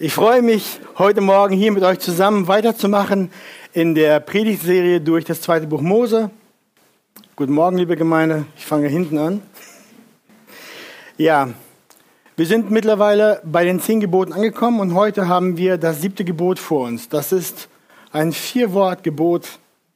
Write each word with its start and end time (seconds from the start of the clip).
Ich 0.00 0.12
freue 0.12 0.42
mich, 0.42 0.78
heute 0.96 1.20
Morgen 1.20 1.56
hier 1.56 1.72
mit 1.72 1.82
euch 1.82 1.98
zusammen 1.98 2.46
weiterzumachen 2.46 3.32
in 3.72 3.96
der 3.96 4.20
Predigtserie 4.20 5.00
durch 5.00 5.24
das 5.24 5.40
zweite 5.40 5.66
Buch 5.66 5.80
Mose. 5.80 6.30
Guten 7.34 7.52
Morgen, 7.52 7.78
liebe 7.78 7.96
Gemeinde. 7.96 8.46
Ich 8.56 8.64
fange 8.64 8.86
hinten 8.86 9.18
an. 9.18 9.42
Ja, 11.16 11.48
wir 12.36 12.46
sind 12.46 12.70
mittlerweile 12.70 13.42
bei 13.44 13.64
den 13.64 13.80
zehn 13.80 13.98
Geboten 13.98 14.32
angekommen 14.32 14.78
und 14.78 14.94
heute 14.94 15.26
haben 15.26 15.56
wir 15.56 15.78
das 15.78 16.00
siebte 16.00 16.24
Gebot 16.24 16.60
vor 16.60 16.86
uns. 16.86 17.08
Das 17.08 17.32
ist 17.32 17.68
ein 18.12 18.30
Vier-Wort-Gebot, 18.30 19.48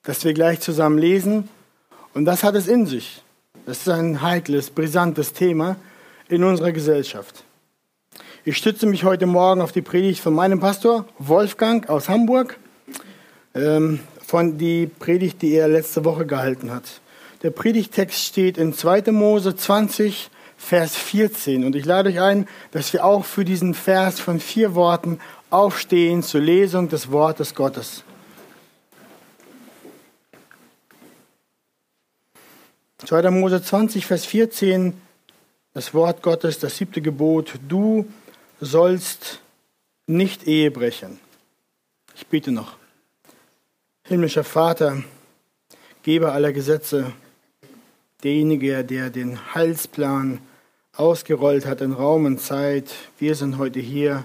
das 0.02 0.24
wir 0.24 0.34
gleich 0.34 0.58
zusammen 0.58 0.98
lesen. 0.98 1.48
Und 2.12 2.24
das 2.24 2.42
hat 2.42 2.56
es 2.56 2.66
in 2.66 2.86
sich. 2.86 3.22
Das 3.66 3.78
ist 3.78 3.88
ein 3.88 4.20
heikles, 4.20 4.70
brisantes 4.70 5.32
Thema 5.32 5.76
in 6.28 6.42
unserer 6.42 6.72
Gesellschaft. 6.72 7.44
Ich 8.44 8.56
stütze 8.56 8.86
mich 8.86 9.04
heute 9.04 9.26
Morgen 9.26 9.60
auf 9.60 9.70
die 9.70 9.82
Predigt 9.82 10.20
von 10.20 10.34
meinem 10.34 10.58
Pastor 10.58 11.06
Wolfgang 11.20 11.88
aus 11.88 12.08
Hamburg, 12.08 12.58
ähm, 13.54 14.00
von 14.26 14.58
die 14.58 14.88
Predigt, 14.88 15.42
die 15.42 15.54
er 15.54 15.68
letzte 15.68 16.04
Woche 16.04 16.26
gehalten 16.26 16.72
hat. 16.72 17.00
Der 17.44 17.50
Predigtext 17.50 18.18
steht 18.18 18.58
in 18.58 18.72
2. 18.72 19.12
Mose 19.12 19.54
20, 19.54 20.28
Vers 20.56 20.96
14. 20.96 21.62
Und 21.62 21.76
ich 21.76 21.84
lade 21.84 22.08
euch 22.08 22.20
ein, 22.20 22.48
dass 22.72 22.92
wir 22.92 23.04
auch 23.04 23.24
für 23.24 23.44
diesen 23.44 23.74
Vers 23.74 24.18
von 24.18 24.40
vier 24.40 24.74
Worten 24.74 25.20
aufstehen 25.50 26.24
zur 26.24 26.40
Lesung 26.40 26.88
des 26.88 27.12
Wortes 27.12 27.54
Gottes. 27.54 28.02
2. 33.04 33.30
Mose 33.30 33.62
20, 33.62 34.04
Vers 34.04 34.24
14, 34.24 35.00
das 35.74 35.94
Wort 35.94 36.22
Gottes, 36.22 36.58
das 36.58 36.76
siebte 36.76 37.00
Gebot. 37.00 37.54
Du 37.68 38.04
sollst 38.62 39.40
nicht 40.06 40.46
Ehe 40.46 40.70
brechen. 40.70 41.18
Ich 42.14 42.28
bete 42.28 42.52
noch. 42.52 42.76
Himmlischer 44.04 44.44
Vater, 44.44 45.02
Geber 46.04 46.32
aller 46.32 46.52
Gesetze, 46.52 47.12
derjenige, 48.22 48.84
der 48.84 49.10
den 49.10 49.54
Heilsplan 49.54 50.40
ausgerollt 50.94 51.66
hat 51.66 51.80
in 51.80 51.92
Raum 51.92 52.24
und 52.24 52.40
Zeit, 52.40 52.94
wir 53.18 53.34
sind 53.34 53.58
heute 53.58 53.80
hier 53.80 54.24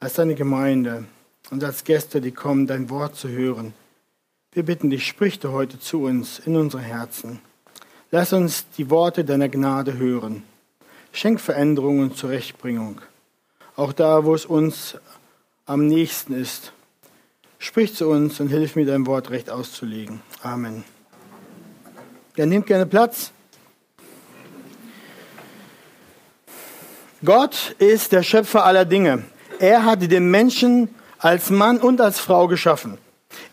als 0.00 0.14
deine 0.14 0.34
Gemeinde 0.34 1.04
und 1.50 1.62
als 1.62 1.84
Gäste, 1.84 2.20
die 2.20 2.32
kommen, 2.32 2.66
dein 2.66 2.90
Wort 2.90 3.14
zu 3.14 3.28
hören. 3.28 3.74
Wir 4.52 4.64
bitten 4.64 4.90
dich, 4.90 5.06
sprich 5.06 5.38
du 5.38 5.52
heute 5.52 5.78
zu 5.78 6.02
uns 6.02 6.40
in 6.40 6.56
unsere 6.56 6.82
Herzen. 6.82 7.38
Lass 8.10 8.32
uns 8.32 8.66
die 8.76 8.90
Worte 8.90 9.24
deiner 9.24 9.48
Gnade 9.48 9.98
hören. 9.98 10.42
Schenk 11.12 11.40
Veränderung 11.40 12.00
und 12.00 12.16
Zurechtbringung 12.16 13.00
auch 13.78 13.92
da, 13.92 14.24
wo 14.24 14.34
es 14.34 14.44
uns 14.44 14.98
am 15.64 15.86
nächsten 15.86 16.34
ist. 16.34 16.72
Sprich 17.60 17.94
zu 17.94 18.08
uns 18.08 18.40
und 18.40 18.48
hilf 18.48 18.74
mir, 18.74 18.84
dein 18.84 19.06
Wort 19.06 19.30
recht 19.30 19.50
auszulegen. 19.50 20.20
Amen. 20.42 20.84
Ja, 22.36 22.44
nehmt 22.46 22.66
gerne 22.66 22.86
Platz. 22.86 23.30
Gott 27.24 27.74
ist 27.78 28.12
der 28.12 28.22
Schöpfer 28.22 28.64
aller 28.64 28.84
Dinge. 28.84 29.24
Er 29.60 29.84
hat 29.84 30.02
den 30.02 30.30
Menschen 30.30 30.94
als 31.18 31.50
Mann 31.50 31.78
und 31.78 32.00
als 32.00 32.18
Frau 32.18 32.48
geschaffen. 32.48 32.98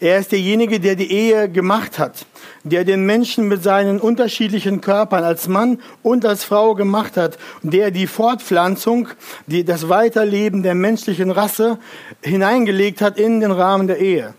Er 0.05 0.19
ist 0.19 0.31
derjenige, 0.31 0.79
der 0.79 0.95
die 0.95 1.11
Ehe 1.11 1.49
gemacht 1.49 1.97
hat, 1.97 2.27
der 2.63 2.85
den 2.85 3.07
Menschen 3.07 3.47
mit 3.47 3.63
seinen 3.63 3.99
unterschiedlichen 3.99 4.79
Körpern 4.79 5.23
als 5.23 5.47
Mann 5.47 5.81
und 6.03 6.27
als 6.27 6.43
Frau 6.43 6.75
gemacht 6.75 7.17
hat, 7.17 7.39
der 7.63 7.89
die 7.89 8.05
Fortpflanzung, 8.05 9.07
die, 9.47 9.65
das 9.65 9.89
Weiterleben 9.89 10.61
der 10.61 10.75
menschlichen 10.75 11.31
Rasse 11.31 11.79
hineingelegt 12.21 13.01
hat 13.01 13.17
in 13.17 13.39
den 13.39 13.49
Rahmen 13.49 13.87
der 13.87 13.97
Ehe. 13.97 14.35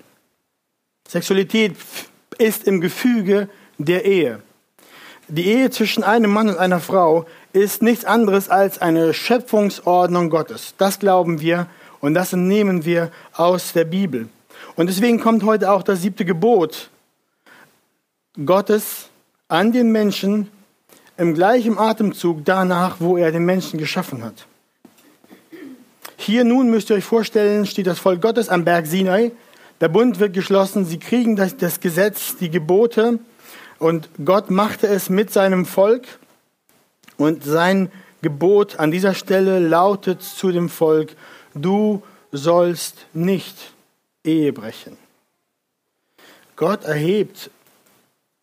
Sexualität 1.08 1.74
ist 2.38 2.68
im 2.68 2.80
Gefüge 2.80 3.48
der 3.76 4.04
Ehe. 4.04 4.42
Die 5.26 5.48
Ehe 5.48 5.70
zwischen 5.70 6.04
einem 6.04 6.30
Mann 6.30 6.48
und 6.48 6.58
einer 6.58 6.78
Frau 6.78 7.26
ist 7.52 7.82
nichts 7.82 8.04
anderes 8.04 8.50
als 8.50 8.80
eine 8.80 9.12
Schöpfungsordnung 9.12 10.30
Gottes. 10.30 10.74
Das 10.78 11.00
glauben 11.00 11.40
wir 11.40 11.66
und 11.98 12.14
das 12.14 12.32
entnehmen 12.32 12.84
wir 12.84 13.10
aus 13.32 13.72
der 13.72 13.84
Bibel. 13.84 14.28
Und 14.76 14.88
deswegen 14.88 15.18
kommt 15.18 15.42
heute 15.42 15.72
auch 15.72 15.82
das 15.82 16.02
siebte 16.02 16.24
Gebot 16.24 16.90
Gottes 18.44 19.08
an 19.48 19.72
den 19.72 19.90
Menschen 19.90 20.50
im 21.16 21.32
gleichen 21.32 21.78
Atemzug 21.78 22.44
danach, 22.44 22.96
wo 22.98 23.16
er 23.16 23.32
den 23.32 23.46
Menschen 23.46 23.78
geschaffen 23.78 24.22
hat. 24.22 24.46
Hier 26.18 26.44
nun 26.44 26.70
müsst 26.70 26.90
ihr 26.90 26.96
euch 26.96 27.04
vorstellen, 27.04 27.64
steht 27.64 27.86
das 27.86 27.98
Volk 27.98 28.20
Gottes 28.20 28.50
am 28.50 28.64
Berg 28.64 28.86
Sinai. 28.86 29.32
Der 29.80 29.88
Bund 29.88 30.20
wird 30.20 30.34
geschlossen, 30.34 30.84
sie 30.84 30.98
kriegen 30.98 31.36
das, 31.36 31.56
das 31.56 31.80
Gesetz, 31.80 32.36
die 32.36 32.50
Gebote 32.50 33.18
und 33.78 34.08
Gott 34.24 34.50
machte 34.50 34.86
es 34.86 35.08
mit 35.08 35.32
seinem 35.32 35.64
Volk 35.64 36.06
und 37.16 37.44
sein 37.44 37.90
Gebot 38.20 38.78
an 38.78 38.90
dieser 38.90 39.14
Stelle 39.14 39.58
lautet 39.58 40.22
zu 40.22 40.50
dem 40.50 40.68
Volk, 40.68 41.14
du 41.54 42.02
sollst 42.32 43.06
nicht 43.14 43.75
Ehe 44.26 44.52
brechen. 44.52 44.96
Gott 46.56 46.84
erhebt 46.84 47.50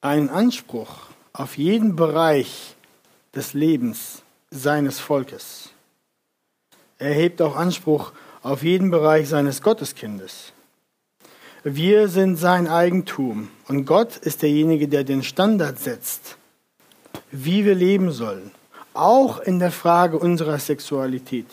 einen 0.02 0.30
Anspruch 0.30 1.08
auf 1.34 1.58
jeden 1.58 1.96
Bereich 1.96 2.76
des 3.36 3.54
Lebens 3.54 4.22
seines 4.52 5.00
Volkes. 5.00 5.72
Er 7.00 7.10
erhebt 7.10 7.42
auch 7.42 7.56
Anspruch 7.56 8.12
auf 8.44 8.64
jeden 8.64 8.92
Bereich 8.92 9.28
seines 9.30 9.62
Gotteskindes. 9.62 10.54
Wir 11.64 12.08
sind 12.08 12.36
sein 12.36 12.68
Eigentum 12.68 13.50
und 13.68 13.86
Gott 13.86 14.18
ist 14.18 14.42
derjenige, 14.42 14.88
der 14.88 15.04
den 15.04 15.24
Standard 15.24 15.80
setzt, 15.80 16.38
wie 17.32 17.66
wir 17.66 17.74
leben 17.74 18.12
sollen, 18.12 18.52
auch 18.94 19.40
in 19.40 19.60
der 19.60 19.72
Frage 19.72 20.20
unserer 20.20 20.60
Sexualität. 20.60 21.48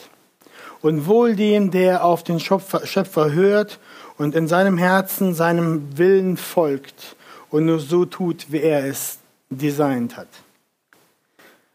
Und 0.83 1.07
wohl 1.07 1.37
dem, 1.37 1.71
der 1.71 2.05
auf 2.05 2.25
den 2.25 2.41
Schöpfer 2.41 3.33
hört 3.33 3.79
und 4.21 4.35
in 4.35 4.49
seinem 4.49 4.77
Herzen 4.77 5.33
seinem 5.33 5.97
Willen 5.97 6.37
folgt 6.37 7.17
und 7.49 7.65
nur 7.65 7.81
so 7.81 8.05
tut, 8.05 8.53
wie 8.53 8.61
er 8.61 8.85
es 8.85 9.19
designt 9.49 10.19
hat. 10.19 10.29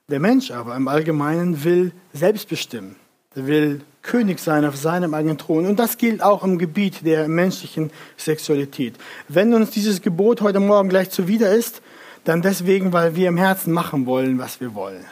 Der 0.09 0.19
Mensch 0.19 0.51
aber 0.51 0.75
im 0.75 0.87
Allgemeinen 0.87 1.63
will 1.63 1.91
selbst 2.13 2.47
bestimmen. 2.47 2.97
Will 3.33 3.81
König 4.03 4.39
sein 4.39 4.63
auf 4.63 4.75
seinem 4.75 5.15
eigenen 5.15 5.39
Thron. 5.39 5.65
Und 5.65 5.79
das 5.79 5.97
gilt 5.97 6.21
auch 6.21 6.43
im 6.43 6.59
Gebiet 6.59 7.03
der 7.03 7.27
menschlichen 7.27 7.89
Sexualität. 8.15 8.93
Wenn 9.27 9.51
uns 9.55 9.71
dieses 9.71 10.03
Gebot 10.03 10.41
heute 10.41 10.59
Morgen 10.59 10.89
gleich 10.89 11.09
zuwider 11.09 11.51
ist, 11.51 11.81
dann 12.25 12.43
deswegen, 12.43 12.93
weil 12.93 13.15
wir 13.15 13.27
im 13.27 13.37
Herzen 13.37 13.73
machen 13.73 14.05
wollen, 14.05 14.37
was 14.37 14.61
wir 14.61 14.75
wollen. 14.75 15.03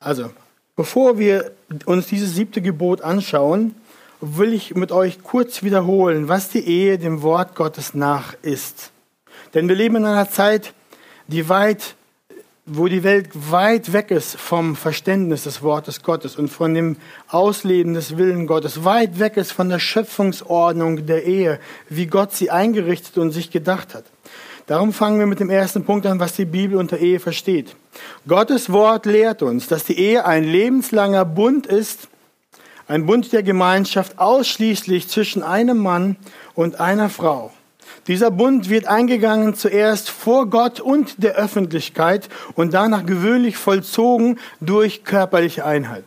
Also, 0.00 0.32
bevor 0.76 1.18
wir 1.18 1.52
uns 1.86 2.08
dieses 2.08 2.34
siebte 2.34 2.60
Gebot 2.60 3.00
anschauen, 3.00 3.74
will 4.20 4.52
ich 4.52 4.74
mit 4.74 4.92
euch 4.92 5.22
kurz 5.22 5.62
wiederholen, 5.62 6.28
was 6.28 6.48
die 6.48 6.66
Ehe 6.66 6.98
dem 6.98 7.22
Wort 7.22 7.54
Gottes 7.54 7.94
nach 7.94 8.34
ist. 8.42 8.92
Denn 9.54 9.68
wir 9.68 9.74
leben 9.74 9.96
in 9.96 10.04
einer 10.04 10.30
Zeit, 10.30 10.74
die 11.26 11.48
weit, 11.48 11.94
wo 12.66 12.86
die 12.86 13.02
Welt 13.02 13.28
weit 13.50 13.92
weg 13.92 14.10
ist 14.10 14.36
vom 14.36 14.76
Verständnis 14.76 15.44
des 15.44 15.62
Wortes 15.62 16.02
Gottes 16.02 16.36
und 16.36 16.48
von 16.48 16.74
dem 16.74 16.96
Ausleben 17.28 17.94
des 17.94 18.16
Willen 18.16 18.46
Gottes, 18.46 18.84
weit 18.84 19.18
weg 19.18 19.36
ist 19.36 19.52
von 19.52 19.68
der 19.68 19.78
Schöpfungsordnung 19.78 21.06
der 21.06 21.24
Ehe, 21.24 21.58
wie 21.88 22.06
Gott 22.06 22.32
sie 22.32 22.50
eingerichtet 22.50 23.18
und 23.18 23.32
sich 23.32 23.50
gedacht 23.50 23.94
hat. 23.94 24.04
Darum 24.66 24.92
fangen 24.92 25.18
wir 25.18 25.26
mit 25.26 25.40
dem 25.40 25.50
ersten 25.50 25.84
Punkt 25.84 26.06
an, 26.06 26.20
was 26.20 26.34
die 26.34 26.44
Bibel 26.44 26.78
unter 26.78 26.98
Ehe 26.98 27.18
versteht. 27.18 27.74
Gottes 28.28 28.70
Wort 28.70 29.04
lehrt 29.04 29.42
uns, 29.42 29.66
dass 29.66 29.82
die 29.82 29.98
Ehe 29.98 30.24
ein 30.24 30.44
lebenslanger 30.44 31.24
Bund 31.24 31.66
ist, 31.66 32.09
ein 32.90 33.06
Bund 33.06 33.32
der 33.32 33.44
Gemeinschaft 33.44 34.18
ausschließlich 34.18 35.06
zwischen 35.06 35.44
einem 35.44 35.78
Mann 35.78 36.16
und 36.54 36.80
einer 36.80 37.08
Frau. 37.08 37.52
Dieser 38.08 38.32
Bund 38.32 38.68
wird 38.68 38.86
eingegangen 38.86 39.54
zuerst 39.54 40.10
vor 40.10 40.46
Gott 40.50 40.80
und 40.80 41.22
der 41.22 41.36
Öffentlichkeit 41.36 42.28
und 42.54 42.74
danach 42.74 43.06
gewöhnlich 43.06 43.56
vollzogen 43.56 44.40
durch 44.60 45.04
körperliche 45.04 45.64
Einheit. 45.64 46.02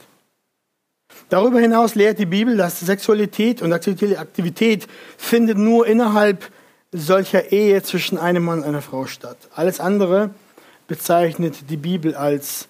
Darüber 1.29 1.61
hinaus 1.61 1.95
lehrt 1.95 2.19
die 2.19 2.25
Bibel, 2.25 2.57
dass 2.57 2.81
Sexualität 2.81 3.61
und 3.61 3.71
Aktivität 3.71 4.87
findet 5.17 5.57
nur 5.57 5.87
innerhalb 5.87 6.51
solcher 6.91 7.53
Ehe 7.53 7.81
zwischen 7.81 8.17
einem 8.17 8.43
Mann 8.43 8.59
und 8.59 8.65
einer 8.65 8.81
Frau 8.81 9.05
statt. 9.05 9.37
Alles 9.55 9.79
andere 9.79 10.31
bezeichnet 10.87 11.69
die 11.69 11.77
Bibel 11.77 12.13
als 12.13 12.67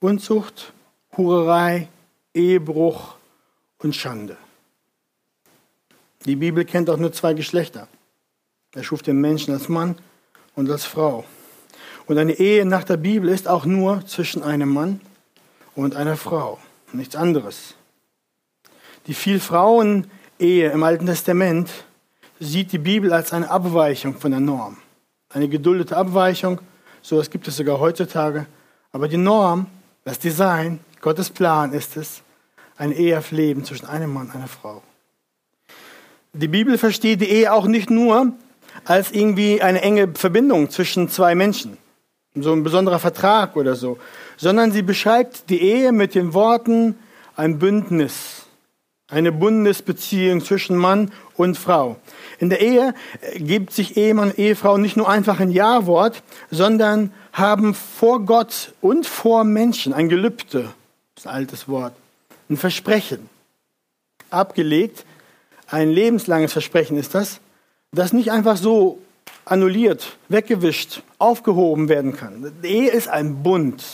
Unzucht, 0.00 0.74
Hurerei, 1.16 1.88
Ehebruch, 2.34 3.14
und 3.84 3.94
Schande. 3.94 4.36
Die 6.24 6.36
Bibel 6.36 6.64
kennt 6.64 6.88
auch 6.88 6.96
nur 6.96 7.12
zwei 7.12 7.34
Geschlechter. 7.34 7.86
Er 8.72 8.82
schuf 8.82 9.02
den 9.02 9.20
Menschen 9.20 9.52
als 9.52 9.68
Mann 9.68 9.96
und 10.54 10.70
als 10.70 10.84
Frau. 10.84 11.24
Und 12.06 12.18
eine 12.18 12.32
Ehe 12.32 12.64
nach 12.64 12.84
der 12.84 12.96
Bibel 12.96 13.28
ist 13.28 13.46
auch 13.46 13.66
nur 13.66 14.04
zwischen 14.06 14.42
einem 14.42 14.70
Mann 14.70 15.00
und 15.74 15.96
einer 15.96 16.16
Frau. 16.16 16.58
Nichts 16.92 17.14
anderes. 17.14 17.74
Die 19.06 19.14
Vielfrauen-Ehe 19.14 20.70
im 20.70 20.82
Alten 20.82 21.06
Testament 21.06 21.70
sieht 22.40 22.72
die 22.72 22.78
Bibel 22.78 23.12
als 23.12 23.32
eine 23.32 23.50
Abweichung 23.50 24.18
von 24.18 24.30
der 24.30 24.40
Norm. 24.40 24.78
Eine 25.28 25.48
geduldete 25.48 25.96
Abweichung, 25.96 26.60
so 27.02 27.16
etwas 27.16 27.30
gibt 27.30 27.48
es 27.48 27.56
sogar 27.56 27.80
heutzutage. 27.80 28.46
Aber 28.92 29.08
die 29.08 29.16
Norm, 29.16 29.66
das 30.04 30.18
Design, 30.18 30.80
Gottes 31.00 31.30
Plan 31.30 31.72
ist 31.72 31.96
es, 31.96 32.22
ein 32.76 32.92
Eheleben 32.92 33.64
zwischen 33.64 33.86
einem 33.86 34.12
Mann 34.12 34.26
und 34.26 34.34
einer 34.34 34.48
Frau. 34.48 34.82
Die 36.32 36.48
Bibel 36.48 36.78
versteht 36.78 37.20
die 37.20 37.30
Ehe 37.30 37.52
auch 37.52 37.66
nicht 37.66 37.90
nur 37.90 38.32
als 38.84 39.12
irgendwie 39.12 39.62
eine 39.62 39.82
enge 39.82 40.08
Verbindung 40.14 40.68
zwischen 40.68 41.08
zwei 41.08 41.34
Menschen, 41.34 41.76
so 42.34 42.52
ein 42.52 42.64
besonderer 42.64 42.98
Vertrag 42.98 43.56
oder 43.56 43.76
so, 43.76 43.98
sondern 44.36 44.72
sie 44.72 44.82
beschreibt 44.82 45.48
die 45.48 45.62
Ehe 45.62 45.92
mit 45.92 46.14
den 46.14 46.34
Worten 46.34 46.96
ein 47.36 47.60
Bündnis, 47.60 48.46
eine 49.08 49.30
Bundesbeziehung 49.30 50.40
zwischen 50.42 50.76
Mann 50.76 51.12
und 51.36 51.56
Frau. 51.56 51.96
In 52.40 52.50
der 52.50 52.60
Ehe 52.60 52.94
gibt 53.36 53.72
sich 53.72 53.96
Ehemann 53.96 54.30
und 54.30 54.38
Ehefrau 54.38 54.76
nicht 54.76 54.96
nur 54.96 55.08
einfach 55.08 55.38
ein 55.38 55.50
Ja-Wort, 55.50 56.22
sondern 56.50 57.12
haben 57.32 57.74
vor 57.74 58.20
Gott 58.24 58.72
und 58.80 59.06
vor 59.06 59.44
Menschen 59.44 59.92
ein 59.92 60.08
Gelübde, 60.08 60.74
das 61.14 61.24
ist 61.24 61.26
ein 61.28 61.34
altes 61.34 61.68
Wort, 61.68 61.94
ein 62.48 62.56
Versprechen 62.56 63.28
abgelegt. 64.30 65.04
Ein 65.68 65.90
lebenslanges 65.90 66.52
Versprechen 66.52 66.98
ist 66.98 67.14
das, 67.14 67.40
das 67.92 68.12
nicht 68.12 68.30
einfach 68.30 68.56
so 68.56 68.98
annulliert, 69.44 70.16
weggewischt, 70.28 71.02
aufgehoben 71.18 71.88
werden 71.88 72.16
kann. 72.16 72.52
Ehe 72.62 72.90
ist 72.90 73.08
ein 73.08 73.42
Bund. 73.42 73.84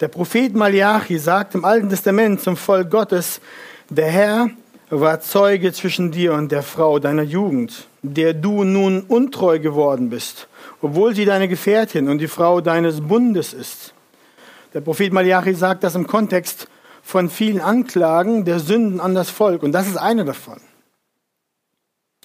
Der 0.00 0.08
Prophet 0.08 0.54
Malachi 0.54 1.18
sagt 1.18 1.54
im 1.54 1.64
Alten 1.64 1.88
Testament 1.88 2.40
zum 2.40 2.56
Volk 2.56 2.90
Gottes, 2.90 3.40
der 3.88 4.10
Herr 4.10 4.50
war 4.90 5.20
Zeuge 5.20 5.72
zwischen 5.72 6.10
dir 6.10 6.34
und 6.34 6.52
der 6.52 6.62
Frau 6.62 6.98
deiner 6.98 7.22
Jugend, 7.22 7.86
der 8.02 8.34
du 8.34 8.64
nun 8.64 9.02
untreu 9.02 9.58
geworden 9.58 10.10
bist, 10.10 10.48
obwohl 10.82 11.14
sie 11.14 11.24
deine 11.24 11.48
Gefährtin 11.48 12.08
und 12.08 12.18
die 12.18 12.28
Frau 12.28 12.60
deines 12.60 13.00
Bundes 13.00 13.52
ist. 13.52 13.94
Der 14.74 14.80
Prophet 14.80 15.12
Malachi 15.12 15.54
sagt 15.54 15.84
das 15.84 15.94
im 15.94 16.06
Kontext 16.06 16.66
von 17.02 17.30
vielen 17.30 17.60
Anklagen 17.60 18.44
der 18.44 18.60
Sünden 18.60 19.00
an 19.00 19.14
das 19.14 19.30
Volk 19.30 19.62
und 19.62 19.72
das 19.72 19.88
ist 19.88 19.96
eine 19.96 20.24
davon. 20.24 20.60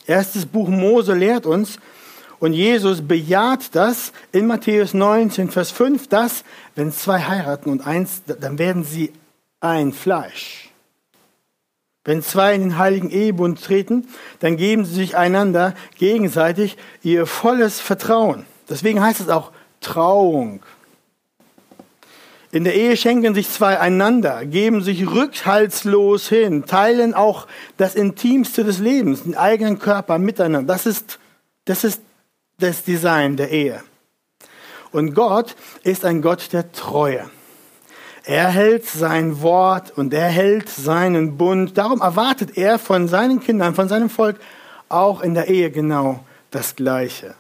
Erstes 0.06 0.46
Buch 0.46 0.70
Mose 0.70 1.14
lehrt 1.14 1.46
uns, 1.46 1.80
und 2.40 2.54
Jesus 2.54 3.02
bejaht 3.02 3.76
das 3.76 4.12
in 4.32 4.46
Matthäus 4.46 4.94
19, 4.94 5.50
Vers 5.50 5.72
5, 5.72 6.08
dass, 6.08 6.44
wenn 6.76 6.92
zwei 6.92 7.22
heiraten 7.22 7.70
und 7.72 7.86
eins, 7.86 8.22
dann 8.26 8.60
werden 8.60 8.84
sie 8.84 9.12
ein 9.60 9.92
Fleisch. 9.92 10.70
Wenn 12.04 12.22
zwei 12.22 12.54
in 12.54 12.62
den 12.62 12.78
heiligen 12.78 13.10
Ehebund 13.10 13.62
treten, 13.62 14.08
dann 14.40 14.56
geben 14.56 14.86
sie 14.86 14.94
sich 14.94 15.18
einander 15.18 15.74
gegenseitig 15.98 16.78
ihr 17.02 17.26
volles 17.26 17.80
Vertrauen. 17.80 18.46
Deswegen 18.70 19.02
heißt 19.02 19.20
es 19.20 19.30
auch 19.30 19.52
Trauung. 19.82 20.62
In 22.52 22.64
der 22.64 22.76
Ehe 22.76 22.96
schenken 22.96 23.36
sich 23.36 23.50
zwei 23.50 23.80
einander, 23.80 24.46
geben 24.46 24.82
sich 24.82 25.06
rückhaltslos 25.06 26.30
hin, 26.30 26.66
teilen 26.66 27.14
auch 27.14 27.48
das 27.76 27.94
Intimste 27.94 28.64
des 28.64 28.80
Lebens, 28.80 29.24
den 29.24 29.36
eigenen 29.36 29.80
Körper 29.80 30.18
miteinander. 30.18 30.74
Das 30.74 30.86
ist, 30.86 31.20
das 31.66 31.84
ist 31.84 32.02
das 32.58 32.84
Design 32.84 33.36
der 33.36 33.52
Ehe. 33.52 33.84
Und 34.92 35.14
Gott 35.14 35.56
ist 35.84 36.06
ein 36.06 36.22
Gott 36.22 36.54
der 36.54 36.72
Treue. 36.72 37.30
Er 38.24 38.50
hält 38.50 38.86
sein 38.86 39.42
Wort 39.42 39.98
und 39.98 40.14
er 40.14 40.28
hält 40.28 40.70
seinen 40.70 41.38
Bund. 41.38 41.78
Darum 41.78 42.02
erwartet 42.02 42.58
er 42.58 42.80
von 42.80 43.08
seinen 43.08 43.42
Kindern, 43.42 43.76
von 43.76 43.90
seinem 43.90 44.10
Volk 44.10 44.40
auch 44.90 45.22
in 45.22 45.34
der 45.34 45.48
Ehe 45.48 45.70
genau 45.70 46.26
das 46.52 46.76
Gleiche. 46.76 47.36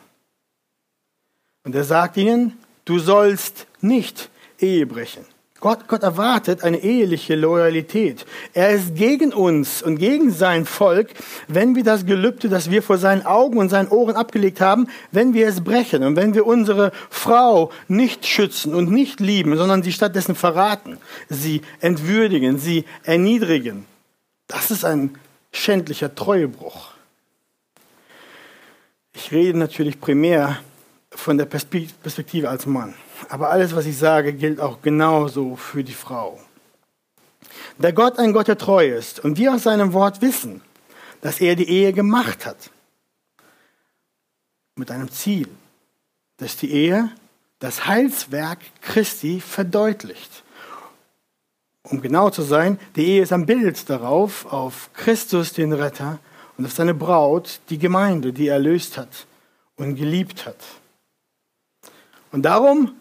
Und 1.63 1.75
er 1.75 1.83
sagt 1.83 2.17
ihnen, 2.17 2.57
du 2.85 2.99
sollst 2.99 3.67
nicht 3.81 4.29
Ehe 4.59 4.85
brechen. 4.85 5.25
Gott, 5.59 5.87
Gott 5.87 6.03
erwartet 6.03 6.63
eine 6.63 6.77
eheliche 6.77 7.35
Loyalität. 7.35 8.25
Er 8.53 8.69
ist 8.69 8.93
gegen 8.93 9.33
uns 9.33 9.81
und 9.81 9.97
gegen 9.97 10.31
sein 10.31 10.67
Volk, 10.67 11.09
wenn 11.47 11.75
wir 11.75 11.83
das 11.83 12.05
Gelübde, 12.05 12.47
das 12.47 12.69
wir 12.69 12.83
vor 12.83 12.99
seinen 12.99 13.25
Augen 13.25 13.57
und 13.57 13.69
seinen 13.69 13.87
Ohren 13.87 14.15
abgelegt 14.15 14.61
haben, 14.61 14.87
wenn 15.11 15.33
wir 15.33 15.47
es 15.47 15.63
brechen 15.63 16.03
und 16.03 16.15
wenn 16.15 16.35
wir 16.35 16.45
unsere 16.45 16.91
Frau 17.09 17.71
nicht 17.87 18.27
schützen 18.27 18.75
und 18.75 18.91
nicht 18.91 19.19
lieben, 19.19 19.57
sondern 19.57 19.81
sie 19.81 19.93
stattdessen 19.93 20.35
verraten, 20.35 20.99
sie 21.27 21.61
entwürdigen, 21.81 22.59
sie 22.59 22.85
erniedrigen. 23.03 23.85
Das 24.45 24.69
ist 24.69 24.85
ein 24.85 25.17
schändlicher 25.51 26.13
Treuebruch. 26.13 26.91
Ich 29.15 29.31
rede 29.31 29.57
natürlich 29.57 29.99
primär 29.99 30.59
von 31.17 31.37
der 31.37 31.45
Perspektive 31.45 32.47
als 32.47 32.65
Mann. 32.65 32.93
Aber 33.29 33.49
alles, 33.49 33.75
was 33.75 33.85
ich 33.85 33.97
sage, 33.97 34.33
gilt 34.33 34.59
auch 34.59 34.81
genauso 34.81 35.55
für 35.55 35.83
die 35.83 35.93
Frau. 35.93 36.39
Da 37.79 37.91
Gott 37.91 38.19
ein 38.19 38.33
Gott 38.33 38.47
der 38.47 38.57
Treue 38.57 38.93
ist 38.93 39.19
und 39.19 39.37
wir 39.37 39.53
aus 39.53 39.63
seinem 39.63 39.93
Wort 39.93 40.21
wissen, 40.21 40.61
dass 41.21 41.41
er 41.41 41.55
die 41.55 41.67
Ehe 41.67 41.91
gemacht 41.91 42.45
hat, 42.45 42.69
mit 44.75 44.91
einem 44.91 45.11
Ziel, 45.11 45.47
dass 46.37 46.55
die 46.55 46.71
Ehe 46.71 47.09
das 47.59 47.87
Heilswerk 47.87 48.59
Christi 48.81 49.41
verdeutlicht. 49.41 50.43
Um 51.81 52.01
genau 52.01 52.29
zu 52.29 52.43
sein, 52.43 52.79
die 52.95 53.07
Ehe 53.07 53.23
ist 53.23 53.33
ein 53.33 53.47
Bild 53.47 53.89
darauf, 53.89 54.45
auf 54.45 54.91
Christus 54.93 55.53
den 55.53 55.73
Retter 55.73 56.19
und 56.57 56.65
auf 56.65 56.73
seine 56.73 56.93
Braut, 56.93 57.59
die 57.69 57.79
Gemeinde, 57.79 58.33
die 58.33 58.47
er 58.47 58.55
erlöst 58.55 58.97
hat 58.97 59.25
und 59.77 59.95
geliebt 59.95 60.45
hat. 60.45 60.57
Und 62.31 62.43
darum 62.43 62.93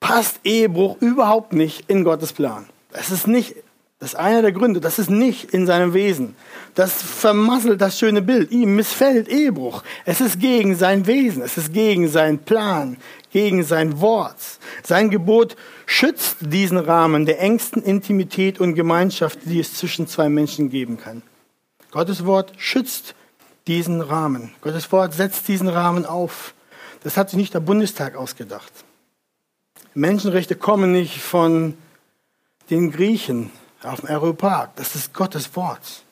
passt 0.00 0.40
Ehebruch 0.44 1.00
überhaupt 1.00 1.52
nicht 1.52 1.88
in 1.88 2.04
Gottes 2.04 2.32
Plan. 2.32 2.66
Das 2.92 3.10
ist 3.10 3.26
nicht, 3.26 3.54
das 3.98 4.10
ist 4.10 4.18
einer 4.18 4.42
der 4.42 4.52
Gründe, 4.52 4.80
das 4.80 4.98
ist 4.98 5.10
nicht 5.10 5.54
in 5.54 5.66
seinem 5.66 5.94
Wesen. 5.94 6.34
Das 6.74 7.02
vermasselt 7.02 7.80
das 7.80 7.98
schöne 7.98 8.20
Bild. 8.20 8.50
Ihm 8.50 8.74
missfällt 8.76 9.28
Ehebruch. 9.28 9.82
Es 10.04 10.20
ist 10.20 10.40
gegen 10.40 10.74
sein 10.74 11.06
Wesen, 11.06 11.42
es 11.42 11.56
ist 11.56 11.72
gegen 11.72 12.08
seinen 12.08 12.38
Plan, 12.38 12.96
gegen 13.30 13.62
sein 13.62 14.00
Wort. 14.00 14.36
Sein 14.82 15.10
Gebot 15.10 15.56
schützt 15.86 16.38
diesen 16.40 16.78
Rahmen 16.78 17.26
der 17.26 17.40
engsten 17.40 17.82
Intimität 17.82 18.60
und 18.60 18.74
Gemeinschaft, 18.74 19.38
die 19.44 19.60
es 19.60 19.74
zwischen 19.74 20.06
zwei 20.06 20.28
Menschen 20.28 20.68
geben 20.68 20.98
kann. 20.98 21.22
Gottes 21.92 22.26
Wort 22.26 22.52
schützt 22.56 23.14
diesen 23.66 24.00
Rahmen. 24.00 24.52
Gottes 24.62 24.90
Wort 24.92 25.14
setzt 25.14 25.46
diesen 25.48 25.68
Rahmen 25.68 26.06
auf. 26.06 26.54
Das 27.02 27.16
hat 27.16 27.30
sich 27.30 27.36
nicht 27.36 27.54
der 27.54 27.60
Bundestag 27.60 28.16
ausgedacht. 28.16 28.72
Menschenrechte 29.94 30.56
kommen 30.56 30.92
nicht 30.92 31.20
von 31.20 31.76
den 32.70 32.90
Griechen 32.90 33.50
auf 33.82 34.00
dem 34.00 34.08
Aeropark. 34.08 34.76
Das 34.76 34.94
ist 34.94 35.12
Gottes 35.12 35.54
Wort. 35.56 36.04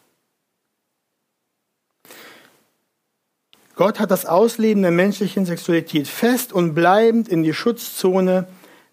Gott 3.76 3.98
hat 3.98 4.10
das 4.10 4.26
Ausleben 4.26 4.82
der 4.82 4.90
menschlichen 4.90 5.46
Sexualität 5.46 6.06
fest 6.06 6.52
und 6.52 6.74
bleibend 6.74 7.28
in 7.28 7.42
die 7.42 7.54
Schutzzone 7.54 8.46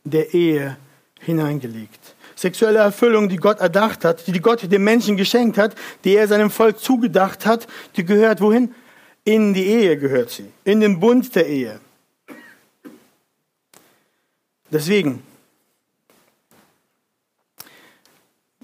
der 0.06 0.34
Ehe 0.34 0.78
hineingelegt. 1.20 2.00
Sexuelle 2.38 2.80
Erfüllung, 2.80 3.28
die 3.28 3.36
Gott 3.38 3.60
erdacht 3.60 4.06
hat, 4.06 4.28
die 4.28 4.40
Gott 4.40 4.72
dem 4.72 4.84
Menschen 4.84 5.18
geschenkt 5.18 5.58
hat, 5.58 5.76
die 6.04 6.16
er 6.16 6.28
seinem 6.28 6.52
Volk 6.52 6.80
zugedacht 6.80 7.46
hat, 7.46 7.68
die 7.98 8.06
gehört 8.06 8.40
wohin? 8.40 8.74
In 9.26 9.54
die 9.54 9.66
Ehe 9.66 9.98
gehört 9.98 10.30
sie, 10.30 10.50
in 10.64 10.80
den 10.80 11.02
Bund 11.02 11.36
der 11.36 11.48
Ehe. 11.48 11.82
Deswegen, 14.72 15.24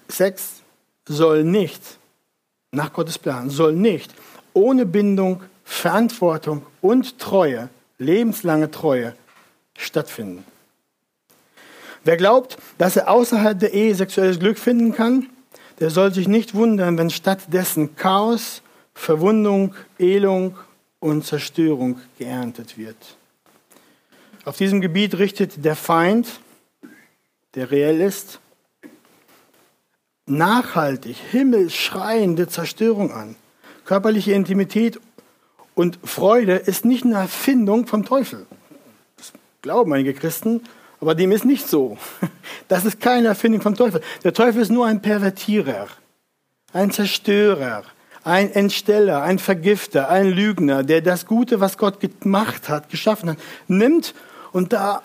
Sex 0.08 0.62
soll 1.06 1.44
nicht, 1.44 1.82
nach 2.72 2.92
Gottes 2.92 3.18
Plan, 3.18 3.50
soll 3.50 3.74
nicht 3.74 4.14
ohne 4.54 4.86
Bindung, 4.86 5.42
Verantwortung 5.64 6.66
und 6.82 7.20
Treue, 7.20 7.70
lebenslange 7.98 8.72
Treue 8.72 9.16
stattfinden. 9.76 10.46
Wer 12.04 12.18
glaubt, 12.18 12.58
dass 12.78 12.98
er 12.98 13.10
außerhalb 13.10 13.60
der 13.60 13.74
Ehe 13.74 13.96
sexuelles 13.96 14.40
Glück 14.40 14.60
finden 14.60 14.94
kann, 14.94 15.30
der 15.80 15.90
soll 15.90 16.14
sich 16.14 16.28
nicht 16.28 16.54
wundern, 16.54 16.98
wenn 16.98 17.10
stattdessen 17.10 17.96
Chaos, 17.96 18.62
Verwundung, 18.94 19.74
Elung 19.98 20.58
und 21.00 21.26
Zerstörung 21.26 22.00
geerntet 22.18 22.78
wird. 22.78 23.18
Auf 24.46 24.58
diesem 24.58 24.82
Gebiet 24.82 25.18
richtet 25.20 25.64
der 25.64 25.76
Feind, 25.76 26.28
der 27.56 27.72
reell 27.72 28.02
ist, 28.02 28.40
nachhaltig, 30.26 31.16
himmelschreiende 31.32 32.48
Zerstörung 32.48 33.12
an. 33.12 33.36
Körperliche 33.86 34.34
Intimität 34.34 35.00
und 35.76 35.98
Freude 36.04 36.56
ist 36.56 36.84
nicht 36.84 37.06
eine 37.06 37.16
Erfindung 37.16 37.88
vom 37.88 38.04
Teufel. 38.04 38.46
Das 39.16 39.32
glauben 39.62 39.94
einige 39.94 40.14
Christen, 40.14 40.62
aber 41.00 41.16
dem 41.16 41.32
ist 41.32 41.46
nicht 41.46 41.68
so. 41.68 41.98
Das 42.70 42.86
ist 42.86 43.00
keine 43.00 43.28
Erfindung 43.28 43.62
vom 43.62 43.76
Teufel. 43.76 44.02
Der 44.24 44.34
Teufel 44.34 44.62
ist 44.62 44.72
nur 44.72 44.88
ein 44.88 45.02
Pervertierer, 45.02 45.88
ein 46.72 46.92
Zerstörer, 46.92 47.84
ein 48.24 48.52
Entsteller, 48.52 49.22
ein 49.22 49.38
Vergifter, 49.38 50.10
ein 50.10 50.30
Lügner, 50.30 50.84
der 50.84 51.02
das 51.02 51.26
Gute, 51.26 51.60
was 51.60 51.78
Gott 51.78 52.00
gemacht 52.22 52.70
hat, 52.70 52.90
geschaffen 52.90 53.32
hat, 53.32 53.38
nimmt 53.68 54.14
und 54.54 54.72
da 54.72 55.02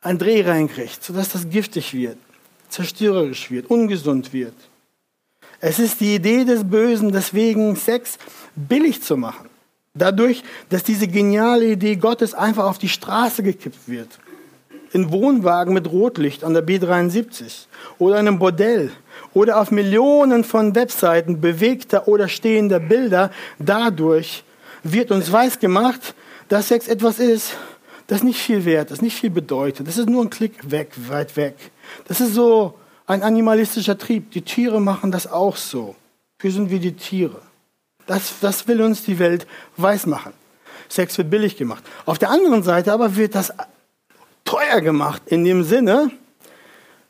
ein 0.00 0.18
Dreh 0.18 0.42
reinkriegt, 0.42 1.02
sodass 1.02 1.30
das 1.30 1.50
giftig 1.50 1.92
wird, 1.92 2.18
zerstörerisch 2.68 3.50
wird, 3.50 3.68
ungesund 3.68 4.32
wird. 4.32 4.54
Es 5.60 5.80
ist 5.80 6.00
die 6.00 6.14
Idee 6.14 6.44
des 6.44 6.62
Bösen, 6.62 7.10
deswegen 7.10 7.74
Sex 7.74 8.18
billig 8.54 9.02
zu 9.02 9.16
machen. 9.16 9.48
Dadurch, 9.94 10.44
dass 10.68 10.84
diese 10.84 11.08
geniale 11.08 11.66
Idee 11.72 11.96
Gottes 11.96 12.34
einfach 12.34 12.64
auf 12.64 12.78
die 12.78 12.88
Straße 12.88 13.42
gekippt 13.42 13.88
wird. 13.88 14.20
In 14.92 15.10
Wohnwagen 15.10 15.74
mit 15.74 15.90
Rotlicht 15.90 16.44
an 16.44 16.54
der 16.54 16.64
B73 16.64 17.66
oder 17.98 18.20
in 18.20 18.28
einem 18.28 18.38
Bordell 18.38 18.92
oder 19.34 19.60
auf 19.60 19.70
Millionen 19.72 20.44
von 20.44 20.74
Webseiten 20.74 21.40
bewegter 21.40 22.06
oder 22.06 22.28
stehender 22.28 22.78
Bilder. 22.78 23.32
Dadurch 23.58 24.44
wird 24.84 25.10
uns 25.10 25.30
weiß 25.30 25.58
gemacht, 25.58 26.14
dass 26.48 26.68
Sex 26.68 26.86
etwas 26.88 27.18
ist, 27.18 27.56
das 28.08 28.22
nicht 28.22 28.40
viel 28.40 28.64
wert 28.64 28.90
ist, 28.90 29.02
nicht 29.02 29.16
viel 29.16 29.30
bedeutet. 29.30 29.86
Das 29.86 29.98
ist 29.98 30.08
nur 30.08 30.24
ein 30.24 30.30
Klick 30.30 30.70
weg, 30.70 30.92
weit 31.08 31.36
weg. 31.36 31.54
Das 32.06 32.20
ist 32.20 32.34
so 32.34 32.78
ein 33.06 33.22
animalistischer 33.22 33.96
Trieb. 33.98 34.32
Die 34.32 34.42
Tiere 34.42 34.80
machen 34.80 35.12
das 35.12 35.30
auch 35.30 35.56
so. 35.56 35.94
Wir 36.40 36.50
sind 36.50 36.70
wie 36.70 36.78
die 36.80 36.94
Tiere. 36.96 37.40
Das, 38.06 38.40
das 38.40 38.66
will 38.66 38.80
uns 38.80 39.02
die 39.04 39.18
Welt 39.18 39.46
weismachen. 39.76 40.32
Sex 40.88 41.18
wird 41.18 41.28
billig 41.28 41.58
gemacht. 41.58 41.84
Auf 42.06 42.18
der 42.18 42.30
anderen 42.30 42.62
Seite 42.62 42.94
aber 42.94 43.14
wird 43.16 43.34
das 43.34 43.52
teuer 44.46 44.80
gemacht 44.80 45.22
in 45.26 45.44
dem 45.44 45.62
Sinne, 45.62 46.10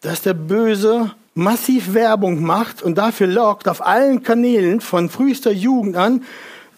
dass 0.00 0.23
der 0.23 0.35
Böse 0.35 1.12
massiv 1.35 1.95
Werbung 1.95 2.43
macht 2.43 2.83
und 2.83 2.99
dafür 2.99 3.28
lockt, 3.28 3.69
auf 3.69 3.87
allen 3.87 4.25
Kanälen 4.25 4.81
von 4.81 5.09
frühester 5.09 5.52
Jugend 5.52 5.97
an 5.97 6.25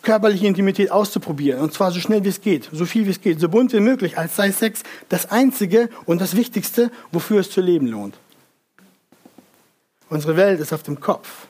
körperliche 0.03 0.47
Intimität 0.47 0.91
auszuprobieren. 0.91 1.61
Und 1.61 1.73
zwar 1.73 1.91
so 1.91 2.01
schnell 2.01 2.25
wie 2.25 2.29
es 2.29 2.41
geht, 2.41 2.69
so 2.73 2.85
viel 2.85 3.07
wie 3.07 3.11
es 3.11 3.21
geht, 3.21 3.41
so 3.41 3.49
bunt 3.49 3.73
wie 3.73 3.81
möglich, 3.81 4.19
als 4.19 4.37
sei 4.37 4.51
Sex 4.51 4.83
das 5.09 5.31
Einzige 5.31 5.89
und 6.07 6.21
das 6.21 6.37
Wichtigste, 6.37 6.91
wofür 7.13 7.41
es 7.41 7.51
zu 7.51 7.61
leben 7.61 7.87
lohnt. 7.87 8.17
Unsere 10.09 10.37
Welt 10.37 10.61
ist 10.61 10.73
auf 10.73 10.83
dem 10.83 11.01
Kopf. 11.01 11.47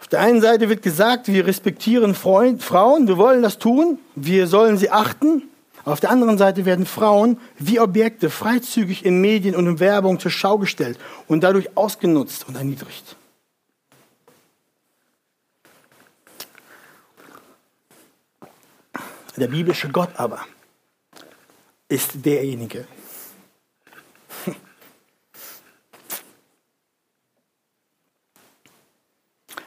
Auf 0.00 0.08
der 0.08 0.20
einen 0.20 0.40
Seite 0.42 0.68
wird 0.68 0.82
gesagt, 0.82 1.28
wir 1.28 1.46
respektieren 1.46 2.14
Freund, 2.14 2.62
Frauen, 2.62 3.08
wir 3.08 3.16
wollen 3.16 3.42
das 3.42 3.58
tun, 3.58 3.98
wir 4.14 4.46
sollen 4.46 4.76
sie 4.76 4.90
achten. 4.90 5.44
Auf 5.84 6.00
der 6.00 6.10
anderen 6.10 6.38
Seite 6.38 6.64
werden 6.64 6.86
Frauen 6.86 7.38
wie 7.58 7.80
Objekte 7.80 8.28
freizügig 8.28 9.04
in 9.04 9.20
Medien 9.20 9.56
und 9.56 9.66
in 9.66 9.80
Werbung 9.80 10.20
zur 10.20 10.30
Schau 10.30 10.58
gestellt 10.58 10.98
und 11.28 11.42
dadurch 11.42 11.76
ausgenutzt 11.76 12.46
und 12.46 12.56
erniedrigt. 12.56 13.16
Der 19.36 19.48
biblische 19.48 19.88
Gott 19.88 20.10
aber 20.16 20.44
ist 21.88 22.24
derjenige. 22.24 22.86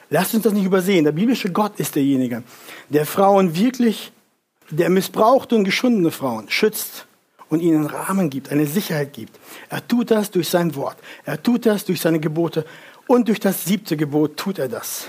Lasst 0.10 0.34
uns 0.36 0.44
das 0.44 0.54
nicht 0.54 0.66
übersehen. 0.66 1.04
Der 1.04 1.12
biblische 1.12 1.52
Gott 1.52 1.80
ist 1.80 1.96
derjenige, 1.96 2.44
der 2.90 3.06
Frauen 3.06 3.56
wirklich, 3.56 4.12
der 4.70 4.90
missbrauchte 4.90 5.56
und 5.56 5.64
geschundene 5.64 6.12
Frauen 6.12 6.50
schützt 6.50 7.08
und 7.50 7.60
ihnen 7.60 7.86
Rahmen 7.86 8.30
gibt, 8.30 8.52
eine 8.52 8.66
Sicherheit 8.66 9.14
gibt. 9.14 9.40
Er 9.70 9.88
tut 9.88 10.12
das 10.12 10.32
durch 10.32 10.50
sein 10.50 10.76
Wort. 10.76 10.98
Er 11.26 11.42
tut 11.42 11.66
das 11.66 11.86
durch 11.86 12.02
seine 12.02 12.20
Gebote. 12.20 12.66
Und 13.08 13.28
durch 13.28 13.40
das 13.40 13.66
siebte 13.66 13.98
Gebot 13.98 14.38
tut 14.38 14.58
er 14.60 14.68
das. 14.68 15.08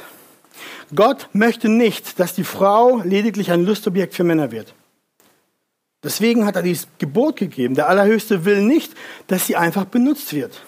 Gott 0.95 1.29
möchte 1.33 1.69
nicht, 1.69 2.19
dass 2.21 2.35
die 2.35 2.45
Frau 2.45 3.01
lediglich 3.03 3.51
ein 3.51 3.65
Lustobjekt 3.65 4.15
für 4.15 4.25
Männer 4.25 4.51
wird. 4.51 4.75
Deswegen 6.03 6.47
hat 6.47 6.57
er 6.57 6.63
dieses 6.63 6.89
Gebot 6.99 7.37
gegeben. 7.37 7.75
Der 7.75 7.89
Allerhöchste 7.89 8.45
will 8.45 8.63
nicht, 8.63 8.95
dass 9.27 9.47
sie 9.47 9.57
einfach 9.57 9.87
benutzt 9.87 10.33
wird. 10.33 10.63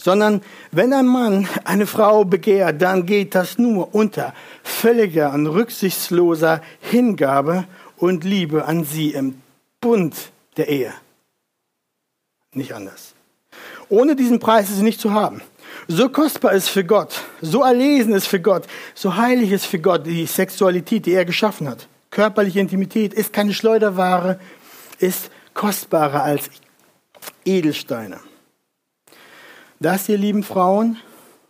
Sondern 0.00 0.42
wenn 0.72 0.92
ein 0.92 1.06
Mann 1.06 1.46
eine 1.64 1.86
Frau 1.86 2.24
begehrt, 2.24 2.82
dann 2.82 3.06
geht 3.06 3.34
das 3.34 3.58
nur 3.58 3.94
unter 3.94 4.34
völliger 4.64 5.32
und 5.32 5.46
rücksichtsloser 5.46 6.60
Hingabe 6.80 7.64
und 7.96 8.24
Liebe 8.24 8.64
an 8.64 8.84
sie 8.84 9.12
im 9.12 9.40
Bund 9.80 10.16
der 10.56 10.68
Ehe. 10.68 10.92
Nicht 12.52 12.74
anders. 12.74 13.14
Ohne 13.88 14.16
diesen 14.16 14.40
Preis 14.40 14.70
ist 14.70 14.76
sie 14.76 14.82
nicht 14.82 15.00
zu 15.00 15.12
haben 15.12 15.40
so 15.92 16.08
kostbar 16.08 16.52
ist 16.52 16.68
für 16.68 16.84
Gott, 16.84 17.20
so 17.40 17.62
erlesen 17.62 18.14
ist 18.14 18.26
für 18.26 18.40
Gott, 18.40 18.66
so 18.94 19.16
heilig 19.16 19.52
ist 19.52 19.66
für 19.66 19.78
Gott 19.78 20.06
die 20.06 20.26
Sexualität, 20.26 21.06
die 21.06 21.12
er 21.12 21.24
geschaffen 21.24 21.68
hat. 21.68 21.86
Körperliche 22.10 22.60
Intimität 22.60 23.12
ist 23.12 23.32
keine 23.32 23.52
Schleuderware, 23.52 24.40
ist 24.98 25.30
kostbarer 25.54 26.22
als 26.22 26.50
Edelsteine. 27.44 28.20
Das, 29.80 30.08
ihr 30.08 30.18
lieben 30.18 30.42
Frauen, 30.42 30.96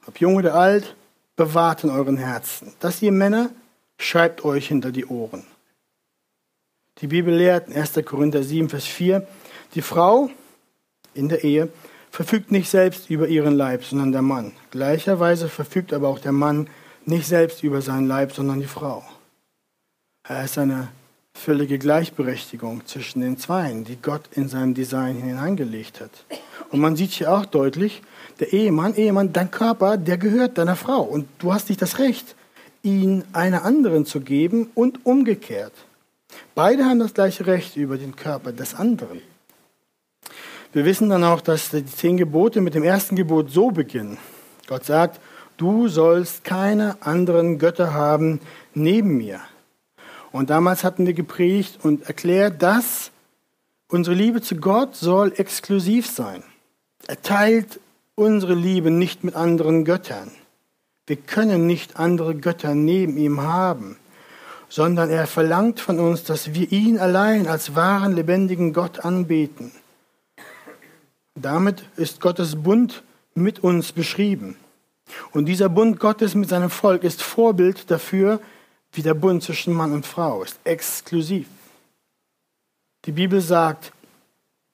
ob 0.07 0.19
jung 0.21 0.37
oder 0.37 0.55
alt, 0.55 0.97
bewahrt 1.37 1.85
in 1.85 1.91
euren 1.91 2.17
Herzen. 2.17 2.73
Das, 2.81 3.01
ihr 3.03 3.13
Männer, 3.13 3.51
schreibt 3.99 4.45
euch 4.45 4.69
hinter 4.69 4.91
die 4.91 5.07
Ohren. 5.07 5.47
Die 7.01 7.07
Bibel 7.07 7.35
lehrt 7.35 7.69
in 7.69 7.75
1. 7.75 8.01
Korinther 8.05 8.43
7, 8.43 8.69
Vers 8.69 8.87
4, 8.87 9.27
die 9.75 9.83
Frau 9.83 10.31
in 11.15 11.29
der 11.29 11.45
Ehe 11.45 11.69
verfügt 12.13 12.53
nicht 12.53 12.69
selbst 12.69 13.09
über 13.09 13.27
ihren 13.27 13.57
Leib, 13.57 13.85
sondern 13.85 14.13
der 14.13 14.23
Mann. 14.23 14.53
Gleicherweise 14.71 15.49
verfügt 15.49 15.95
aber 15.95 16.09
auch 16.09 16.19
der 16.19 16.33
Mann 16.33 16.69
nicht 17.07 17.27
selbst 17.27 17.65
über 17.65 17.81
seinen 17.81 18.07
Leib, 18.07 18.33
sondern 18.33 18.61
die 18.61 18.67
Frau. 18.67 19.03
Er 20.29 20.45
ist 20.45 20.59
eine 20.59 20.89
völlige 21.35 21.79
Gleichberechtigung 21.79 22.87
zwischen 22.87 23.23
den 23.23 23.39
Zweien, 23.39 23.85
die 23.85 23.97
Gott 23.97 24.29
in 24.33 24.49
seinem 24.49 24.75
Design 24.75 25.17
hineingelegt 25.17 26.03
hat. 26.03 26.11
Und 26.71 26.81
man 26.81 26.97
sieht 26.97 27.13
hier 27.13 27.33
auch 27.33 27.47
deutlich, 27.47 28.03
der 28.39 28.53
Ehemann, 28.53 28.95
Ehemann, 28.95 29.33
dein 29.33 29.51
Körper, 29.51 29.97
der 29.97 30.19
gehört 30.19 30.59
deiner 30.59 30.77
Frau. 30.77 31.01
Und 31.01 31.27
du 31.39 31.53
hast 31.55 31.71
nicht 31.71 31.81
das 31.81 31.99
Recht, 31.99 32.37
ihn 32.83 33.25
einer 33.33 33.65
anderen 33.65 34.05
zu 34.05 34.21
geben 34.21 34.71
und 34.75 35.07
umgekehrt. 35.07 35.73
Beide 36.55 36.85
haben 36.85 36.99
das 36.99 37.15
gleiche 37.15 37.47
Recht 37.47 37.77
über 37.77 37.97
den 37.97 38.15
Körper 38.17 38.53
des 38.53 38.75
anderen. 38.75 39.23
Wir 40.75 40.87
wissen 40.87 41.11
dann 41.11 41.23
auch, 41.23 41.43
dass 41.43 41.69
die 41.69 41.85
zehn 41.85 42.17
Gebote 42.17 42.63
mit 42.63 42.75
dem 42.75 42.83
ersten 42.83 43.15
Gebot 43.15 43.51
so 43.51 43.71
beginnen. 43.71 44.17
Gott 44.67 44.87
sagt, 44.87 45.21
du 45.59 45.89
sollst 45.89 46.45
keine 46.45 46.97
anderen 47.01 47.59
Götter 47.59 47.93
haben 47.93 48.41
neben 48.73 49.19
mir. 49.19 49.41
Und 50.31 50.49
damals 50.49 50.83
hatten 50.83 51.07
wir 51.07 51.13
gepredigt 51.13 51.81
und 51.83 52.07
erklärt, 52.07 52.63
dass 52.63 53.11
unsere 53.89 54.17
Liebe 54.17 54.41
zu 54.41 54.57
Gott 54.57 54.97
soll 54.97 55.35
exklusiv 55.37 56.07
sein. 56.07 56.43
Er 57.07 57.21
teilt 57.21 57.79
unsere 58.15 58.55
Liebe 58.55 58.91
nicht 58.91 59.25
mit 59.25 59.37
anderen 59.37 59.85
Göttern. 59.85 60.31
Wir 61.07 61.17
können 61.17 61.67
nicht 61.67 61.99
andere 61.99 62.35
Götter 62.35 62.75
neben 62.75 63.19
ihm 63.19 63.43
haben, 63.43 63.99
sondern 64.71 65.11
er 65.11 65.27
verlangt 65.27 65.81
von 65.81 66.01
uns, 66.01 66.25
dass 66.25 66.55
wir 66.55 66.73
ihn 66.73 66.99
allein 66.99 67.47
als 67.47 67.75
wahren, 67.75 68.15
lebendigen 68.15 68.73
Gott 68.73 69.01
anbeten. 69.05 69.73
Damit 71.35 71.85
ist 71.97 72.21
Gottes 72.21 72.63
Bund 72.63 73.03
mit 73.35 73.61
uns 73.61 73.93
beschrieben. 73.93 74.57
Und 75.33 75.47
dieser 75.47 75.69
Bund 75.69 75.99
Gottes 75.99 76.35
mit 76.35 76.49
seinem 76.49 76.71
Volk 76.71 77.05
ist 77.05 77.23
Vorbild 77.23 77.91
dafür, 77.91 78.41
wie 78.93 79.03
der 79.03 79.15
Bund 79.15 79.43
zwischen 79.43 79.73
Mann 79.73 79.93
und 79.93 80.07
Frau 80.07 80.43
ist, 80.43 80.59
exklusiv. 80.65 81.47
Die 83.05 83.13
Bibel 83.13 83.41
sagt, 83.41 83.93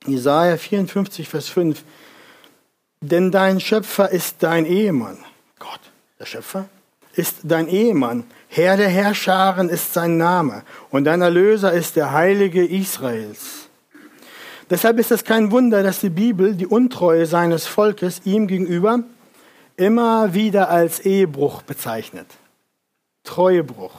Jesaja 0.07 0.57
54, 0.57 1.29
Vers 1.29 1.49
5, 1.49 1.83
denn 3.01 3.31
dein 3.31 3.61
Schöpfer 3.61 4.11
ist 4.11 4.37
dein 4.41 4.67
Ehemann. 4.67 5.19
Gott, 5.59 5.81
der 6.19 6.27
Schöpfer, 6.27 6.69
ist 7.15 7.39
dein 7.43 7.69
Ehemann. 7.69 8.25
Herr 8.49 8.77
der 8.77 8.89
Herrscharen 8.89 9.69
ist 9.69 9.93
sein 9.93 10.17
Name. 10.17 10.63
Und 10.91 11.05
dein 11.05 11.21
Erlöser 11.21 11.73
ist 11.73 11.97
der 11.97 12.13
Heilige 12.13 12.65
Israels. 12.65 13.58
Deshalb 14.71 14.99
ist 14.99 15.11
es 15.11 15.25
kein 15.25 15.51
Wunder, 15.51 15.83
dass 15.83 16.01
die 16.01 16.11
Bibel 16.11 16.55
die 16.55 16.67
Untreue 16.67 17.27
seines 17.27 17.67
Volkes 17.67 18.21
ihm 18.25 18.47
gegenüber 18.47 19.03
immer 19.77 20.35
wieder 20.35 20.69
als 20.69 21.01
Ehebruch 21.01 21.63
bezeichnet. 21.63 22.27
Treuebruch. 23.25 23.95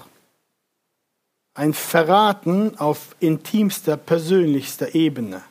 Ein 1.56 1.74
Verraten 1.74 2.78
auf 2.78 3.16
intimster, 3.20 3.98
persönlichster 3.98 4.94
Ebene. 4.94 5.42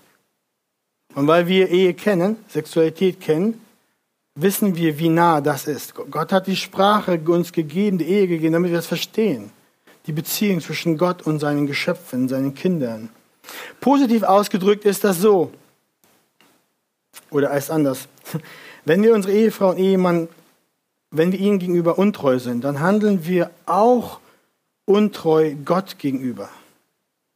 Und 1.14 1.26
weil 1.26 1.48
wir 1.48 1.68
Ehe 1.68 1.94
kennen, 1.94 2.36
Sexualität 2.48 3.20
kennen, 3.20 3.60
wissen 4.36 4.76
wir, 4.76 4.98
wie 4.98 5.08
nah 5.08 5.40
das 5.40 5.66
ist. 5.66 5.94
Gott 5.94 6.32
hat 6.32 6.46
die 6.46 6.56
Sprache 6.56 7.20
uns 7.26 7.52
gegeben, 7.52 7.98
die 7.98 8.06
Ehe 8.06 8.28
gegeben, 8.28 8.52
damit 8.52 8.70
wir 8.70 8.78
es 8.78 8.86
verstehen. 8.86 9.50
Die 10.06 10.12
Beziehung 10.12 10.60
zwischen 10.60 10.96
Gott 10.96 11.22
und 11.22 11.40
seinen 11.40 11.66
Geschöpfen, 11.66 12.28
seinen 12.28 12.54
Kindern. 12.54 13.10
Positiv 13.80 14.22
ausgedrückt 14.22 14.84
ist 14.84 15.04
das 15.04 15.20
so, 15.20 15.52
oder 17.30 17.50
als 17.50 17.70
anders. 17.70 18.08
Wenn 18.84 19.02
wir 19.02 19.14
unsere 19.14 19.34
Ehefrau 19.34 19.70
und 19.70 19.78
Ehemann 19.78 20.28
wenn 21.10 21.32
wir 21.32 21.38
ihnen 21.38 21.58
gegenüber 21.58 21.98
untreu 21.98 22.38
sind, 22.38 22.64
dann 22.64 22.80
handeln 22.80 23.26
wir 23.26 23.50
auch 23.66 24.20
untreu 24.84 25.54
Gott 25.64 25.98
gegenüber. 25.98 26.48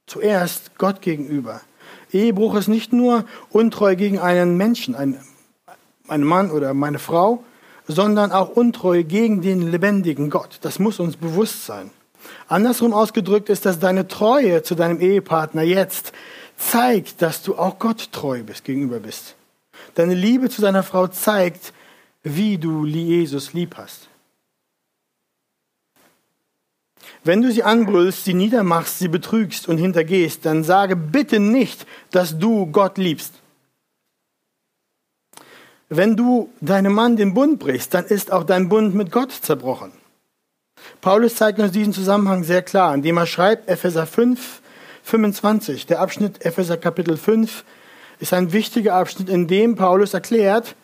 Zuerst 0.06 0.76
Gott 0.78 1.00
gegenüber. 1.00 1.62
Ehebruch 2.12 2.54
ist 2.54 2.68
nicht 2.68 2.92
nur 2.92 3.24
untreu 3.50 3.96
gegen 3.96 4.18
einen 4.18 4.56
Menschen, 4.56 4.94
einen, 4.94 5.18
einen 6.08 6.24
Mann 6.24 6.50
oder 6.50 6.74
meine 6.74 6.98
Frau, 6.98 7.44
sondern 7.88 8.30
auch 8.30 8.50
untreu 8.50 9.04
gegen 9.04 9.40
den 9.40 9.70
lebendigen 9.70 10.28
Gott. 10.28 10.58
Das 10.60 10.78
muss 10.78 11.00
uns 11.00 11.16
bewusst 11.16 11.64
sein. 11.64 11.90
Andersrum 12.48 12.92
ausgedrückt 12.92 13.48
ist, 13.48 13.66
dass 13.66 13.78
deine 13.78 14.08
Treue 14.08 14.62
zu 14.62 14.74
deinem 14.74 15.00
Ehepartner 15.00 15.62
jetzt 15.62 16.12
zeigt, 16.56 17.22
dass 17.22 17.42
du 17.42 17.56
auch 17.56 17.78
Gott 17.78 18.12
treu 18.12 18.42
bist, 18.42 18.64
gegenüber 18.64 19.00
bist. 19.00 19.34
Deine 19.94 20.14
Liebe 20.14 20.48
zu 20.48 20.62
deiner 20.62 20.82
Frau 20.82 21.06
zeigt, 21.06 21.72
wie 22.22 22.58
du 22.58 22.86
Jesus 22.86 23.52
lieb 23.52 23.76
hast. 23.76 24.08
Wenn 27.24 27.42
du 27.42 27.52
sie 27.52 27.62
anbrüllst, 27.62 28.24
sie 28.24 28.34
niedermachst, 28.34 28.98
sie 28.98 29.08
betrügst 29.08 29.68
und 29.68 29.78
hintergehst, 29.78 30.44
dann 30.44 30.64
sage 30.64 30.96
bitte 30.96 31.38
nicht, 31.38 31.86
dass 32.10 32.38
du 32.38 32.66
Gott 32.66 32.98
liebst. 32.98 33.34
Wenn 35.88 36.16
du 36.16 36.50
deinem 36.60 36.94
Mann 36.94 37.16
den 37.16 37.34
Bund 37.34 37.58
brichst, 37.58 37.94
dann 37.94 38.06
ist 38.06 38.32
auch 38.32 38.44
dein 38.44 38.68
Bund 38.68 38.94
mit 38.94 39.12
Gott 39.12 39.30
zerbrochen. 39.30 39.92
Paulus 41.02 41.34
zeigt 41.34 41.58
uns 41.58 41.72
diesen 41.72 41.92
Zusammenhang 41.92 42.44
sehr 42.44 42.62
klar, 42.62 42.94
indem 42.94 43.16
er 43.16 43.26
schreibt, 43.26 43.68
Epheser 43.68 44.06
5, 44.06 44.62
25. 45.02 45.86
Der 45.86 45.98
Abschnitt 46.00 46.46
Epheser 46.46 46.76
Kapitel 46.76 47.16
5 47.16 47.64
ist 48.20 48.32
ein 48.32 48.52
wichtiger 48.52 48.94
Abschnitt, 48.94 49.28
in 49.28 49.48
dem 49.48 49.74
Paulus 49.74 50.14
erklärt, 50.14 50.76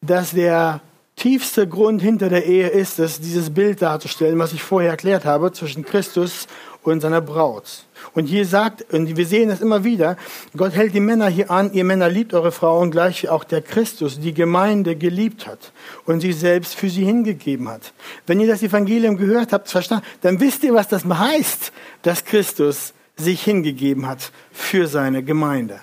dass 0.00 0.32
der 0.32 0.80
tiefste 1.14 1.68
Grund 1.68 2.02
hinter 2.02 2.28
der 2.28 2.44
Ehe 2.44 2.66
ist 2.66 2.98
es, 2.98 3.20
dieses 3.20 3.54
Bild 3.54 3.82
darzustellen, 3.82 4.40
was 4.40 4.52
ich 4.52 4.64
vorher 4.64 4.90
erklärt 4.90 5.24
habe, 5.24 5.52
zwischen 5.52 5.84
Christus 5.84 6.48
und 6.92 7.00
seiner 7.00 7.20
Braut. 7.20 7.84
Und 8.14 8.26
hier 8.26 8.46
sagt, 8.46 8.92
und 8.92 9.16
wir 9.16 9.26
sehen 9.26 9.50
es 9.50 9.60
immer 9.60 9.84
wieder, 9.84 10.16
Gott 10.56 10.72
hält 10.72 10.94
die 10.94 11.00
Männer 11.00 11.28
hier 11.28 11.50
an, 11.50 11.72
ihr 11.72 11.84
Männer 11.84 12.08
liebt 12.08 12.34
eure 12.34 12.52
Frauen 12.52 12.90
gleich 12.90 13.22
wie 13.22 13.28
auch 13.28 13.44
der 13.44 13.62
Christus 13.62 14.20
die 14.20 14.34
Gemeinde 14.34 14.96
geliebt 14.96 15.46
hat 15.46 15.72
und 16.04 16.20
sie 16.20 16.32
selbst 16.32 16.74
für 16.74 16.88
sie 16.88 17.04
hingegeben 17.04 17.68
hat. 17.68 17.92
Wenn 18.26 18.40
ihr 18.40 18.46
das 18.46 18.62
Evangelium 18.62 19.16
gehört 19.16 19.52
habt, 19.52 19.68
verstanden, 19.68 20.06
dann 20.20 20.40
wisst 20.40 20.62
ihr, 20.64 20.74
was 20.74 20.88
das 20.88 21.04
heißt, 21.04 21.72
dass 22.02 22.24
Christus 22.24 22.94
sich 23.16 23.42
hingegeben 23.42 24.06
hat 24.06 24.30
für 24.52 24.86
seine 24.86 25.22
Gemeinde. 25.22 25.80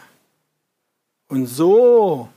Und 1.27 1.48
so 1.48 2.29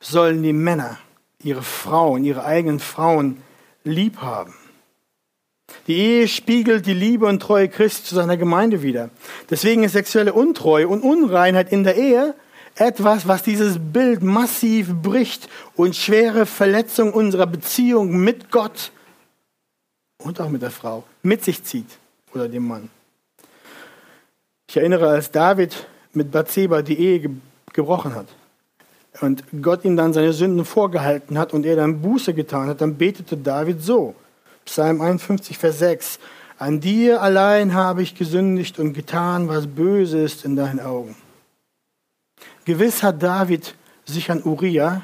sollen 0.00 0.42
die 0.42 0.52
Männer 0.52 0.98
ihre 1.42 1.62
Frauen, 1.62 2.24
ihre 2.24 2.44
eigenen 2.44 2.80
Frauen 2.80 3.42
lieb 3.82 4.18
haben. 4.18 4.54
Die 5.86 5.96
Ehe 5.96 6.28
spiegelt 6.28 6.86
die 6.86 6.94
Liebe 6.94 7.26
und 7.26 7.40
Treue 7.40 7.68
Christi 7.68 8.04
zu 8.04 8.14
seiner 8.14 8.36
Gemeinde 8.36 8.82
wider. 8.82 9.10
Deswegen 9.50 9.84
ist 9.84 9.92
sexuelle 9.92 10.32
Untreue 10.32 10.88
und 10.88 11.02
Unreinheit 11.02 11.72
in 11.72 11.84
der 11.84 11.96
Ehe 11.96 12.34
etwas, 12.76 13.28
was 13.28 13.42
dieses 13.42 13.78
Bild 13.78 14.22
massiv 14.22 14.94
bricht 14.94 15.48
und 15.76 15.94
schwere 15.94 16.46
Verletzungen 16.46 17.12
unserer 17.12 17.46
Beziehung 17.46 18.16
mit 18.18 18.50
Gott 18.50 18.90
und 20.18 20.40
auch 20.40 20.48
mit 20.48 20.62
der 20.62 20.70
Frau 20.70 21.04
mit 21.22 21.44
sich 21.44 21.62
zieht 21.64 21.98
oder 22.34 22.48
dem 22.48 22.66
Mann. 22.66 22.90
Ich 24.68 24.76
erinnere, 24.76 25.08
als 25.08 25.30
David 25.30 25.86
mit 26.12 26.30
Bathseba 26.30 26.82
die 26.82 26.98
Ehe 26.98 27.30
gebrochen 27.72 28.14
hat 28.14 28.26
und 29.20 29.44
Gott 29.62 29.84
ihm 29.84 29.96
dann 29.96 30.12
seine 30.12 30.32
Sünden 30.32 30.64
vorgehalten 30.64 31.38
hat 31.38 31.52
und 31.52 31.64
er 31.66 31.76
dann 31.76 32.00
Buße 32.00 32.34
getan 32.34 32.68
hat, 32.68 32.80
dann 32.80 32.96
betete 32.96 33.36
David 33.36 33.82
so. 33.82 34.14
Psalm 34.64 35.00
51, 35.00 35.58
Vers 35.58 35.78
6. 35.78 36.18
An 36.58 36.80
dir 36.80 37.20
allein 37.20 37.74
habe 37.74 38.02
ich 38.02 38.14
gesündigt 38.14 38.78
und 38.78 38.92
getan, 38.92 39.48
was 39.48 39.66
böse 39.66 40.18
ist 40.18 40.44
in 40.44 40.56
deinen 40.56 40.80
Augen. 40.80 41.16
Gewiss 42.64 43.02
hat 43.02 43.22
David 43.22 43.74
sich 44.04 44.30
an 44.30 44.42
Uriah, 44.42 45.02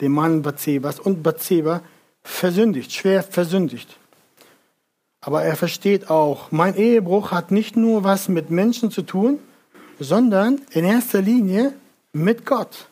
dem 0.00 0.12
Mann 0.12 0.42
Bathsebas, 0.42 1.00
und 1.00 1.22
Bathseba 1.22 1.82
versündigt, 2.22 2.92
schwer 2.92 3.22
versündigt. 3.22 3.96
Aber 5.20 5.42
er 5.42 5.56
versteht 5.56 6.08
auch, 6.10 6.50
mein 6.52 6.76
Ehebruch 6.76 7.30
hat 7.30 7.50
nicht 7.50 7.76
nur 7.76 8.04
was 8.04 8.28
mit 8.28 8.50
Menschen 8.50 8.90
zu 8.90 9.02
tun, 9.02 9.38
sondern 9.98 10.60
in 10.70 10.84
erster 10.84 11.20
Linie 11.20 11.74
mit 12.12 12.46
Gott 12.46 12.88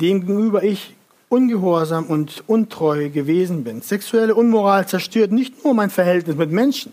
demgegenüber 0.00 0.62
ich 0.62 0.94
ungehorsam 1.28 2.06
und 2.06 2.44
untreu 2.46 3.10
gewesen 3.10 3.64
bin. 3.64 3.82
Sexuelle 3.82 4.34
Unmoral 4.34 4.86
zerstört 4.86 5.32
nicht 5.32 5.64
nur 5.64 5.74
mein 5.74 5.90
Verhältnis 5.90 6.36
mit 6.36 6.50
Menschen, 6.50 6.92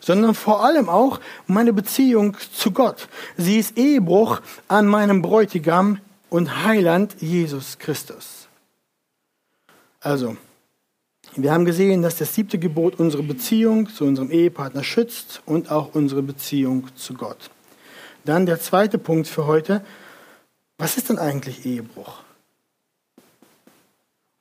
sondern 0.00 0.34
vor 0.34 0.64
allem 0.64 0.88
auch 0.88 1.20
meine 1.46 1.72
Beziehung 1.72 2.36
zu 2.52 2.70
Gott. 2.72 3.08
Sie 3.36 3.58
ist 3.58 3.76
Ehebruch 3.76 4.40
an 4.68 4.86
meinem 4.86 5.22
Bräutigam 5.22 5.98
und 6.28 6.64
Heiland 6.64 7.16
Jesus 7.20 7.78
Christus. 7.78 8.48
Also, 10.00 10.36
wir 11.36 11.52
haben 11.52 11.64
gesehen, 11.64 12.02
dass 12.02 12.16
das 12.16 12.34
siebte 12.34 12.58
Gebot 12.58 12.98
unsere 12.98 13.22
Beziehung 13.22 13.88
zu 13.88 14.04
unserem 14.04 14.30
Ehepartner 14.30 14.82
schützt 14.82 15.42
und 15.46 15.70
auch 15.70 15.94
unsere 15.94 16.22
Beziehung 16.22 16.88
zu 16.96 17.14
Gott. 17.14 17.50
Dann 18.24 18.46
der 18.46 18.60
zweite 18.60 18.98
Punkt 18.98 19.28
für 19.28 19.46
heute. 19.46 19.84
Was 20.78 20.96
ist 20.96 21.08
denn 21.08 21.18
eigentlich 21.18 21.66
Ehebruch? 21.66 22.22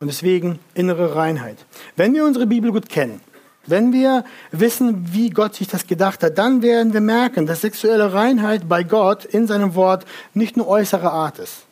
Und 0.02 0.08
deswegen 0.08 0.60
innere 0.76 1.16
Reinheit. 1.16 1.58
Wenn 1.98 2.14
wir 2.14 2.24
unsere 2.24 2.48
Bibel 2.48 2.72
gut 2.72 2.88
kennen, 2.88 3.20
wenn 3.68 3.92
wir 3.92 4.24
wissen, 4.52 5.14
wie 5.14 5.30
Gott 5.30 5.56
sich 5.56 5.68
das 5.68 5.88
gedacht 5.88 6.24
hat, 6.24 6.38
dann 6.38 6.62
werden 6.62 6.94
wir 6.94 7.02
merken, 7.02 7.46
dass 7.46 7.62
sexuelle 7.62 8.14
Reinheit 8.14 8.70
bei 8.70 8.84
Gott 8.84 9.26
in 9.26 9.46
seinem 9.46 9.76
Wort 9.76 10.06
nicht 10.34 10.56
nur 10.56 10.68
äußere 10.68 11.12
Art 11.12 11.40
ist. 11.40 11.66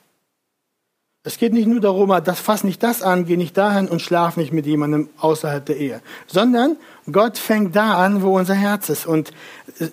Es 1.24 1.38
geht 1.38 1.54
nicht 1.54 1.68
nur 1.68 1.80
darum, 1.80 2.10
das 2.24 2.40
fass 2.40 2.66
nicht 2.66 2.84
das 2.84 3.02
an, 3.02 3.26
geh 3.26 3.38
nicht 3.38 3.58
dahin 3.58 3.88
und 3.88 4.02
schlaf 4.02 4.36
nicht 4.38 4.52
mit 4.54 4.66
jemandem 4.66 5.10
außerhalb 5.18 5.66
der 5.66 5.78
Ehe, 5.78 6.02
sondern 6.26 6.78
Gott 7.10 7.38
fängt 7.38 7.76
da 7.76 8.04
an, 8.04 8.22
wo 8.22 8.38
unser 8.38 8.54
Herz 8.54 8.90
ist. 8.90 9.06
Und 9.06 9.32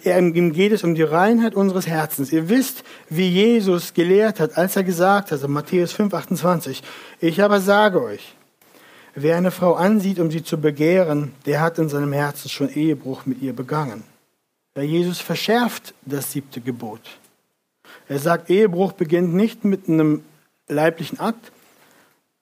ihm 0.04 0.52
geht 0.52 0.72
es 0.72 0.82
um 0.82 0.94
die 0.94 1.02
Reinheit 1.02 1.54
unseres 1.54 1.86
Herzens. 1.86 2.32
Ihr 2.32 2.48
wisst, 2.48 2.82
wie 3.08 3.28
Jesus 3.28 3.94
gelehrt 3.94 4.40
hat, 4.40 4.58
als 4.58 4.74
er 4.74 4.82
gesagt 4.82 5.30
hat, 5.30 5.42
in 5.42 5.50
Matthäus 5.52 5.92
5, 5.92 6.12
28, 6.12 6.82
ich 7.20 7.40
aber 7.40 7.60
sage 7.60 8.02
euch, 8.02 8.34
wer 9.14 9.36
eine 9.36 9.52
Frau 9.52 9.74
ansieht, 9.74 10.18
um 10.18 10.30
sie 10.30 10.42
zu 10.42 10.58
begehren, 10.58 11.32
der 11.46 11.60
hat 11.60 11.78
in 11.78 11.88
seinem 11.88 12.12
Herzen 12.12 12.48
schon 12.48 12.68
Ehebruch 12.68 13.26
mit 13.26 13.40
ihr 13.42 13.52
begangen. 13.52 14.02
Weil 14.74 14.84
Jesus 14.84 15.20
verschärft 15.20 15.94
das 16.04 16.32
siebte 16.32 16.60
Gebot. 16.60 17.00
Er 18.08 18.18
sagt, 18.18 18.50
Ehebruch 18.50 18.92
beginnt 18.92 19.32
nicht 19.34 19.64
mit 19.64 19.88
einem 19.88 20.24
leiblichen 20.66 21.20
Akt, 21.20 21.52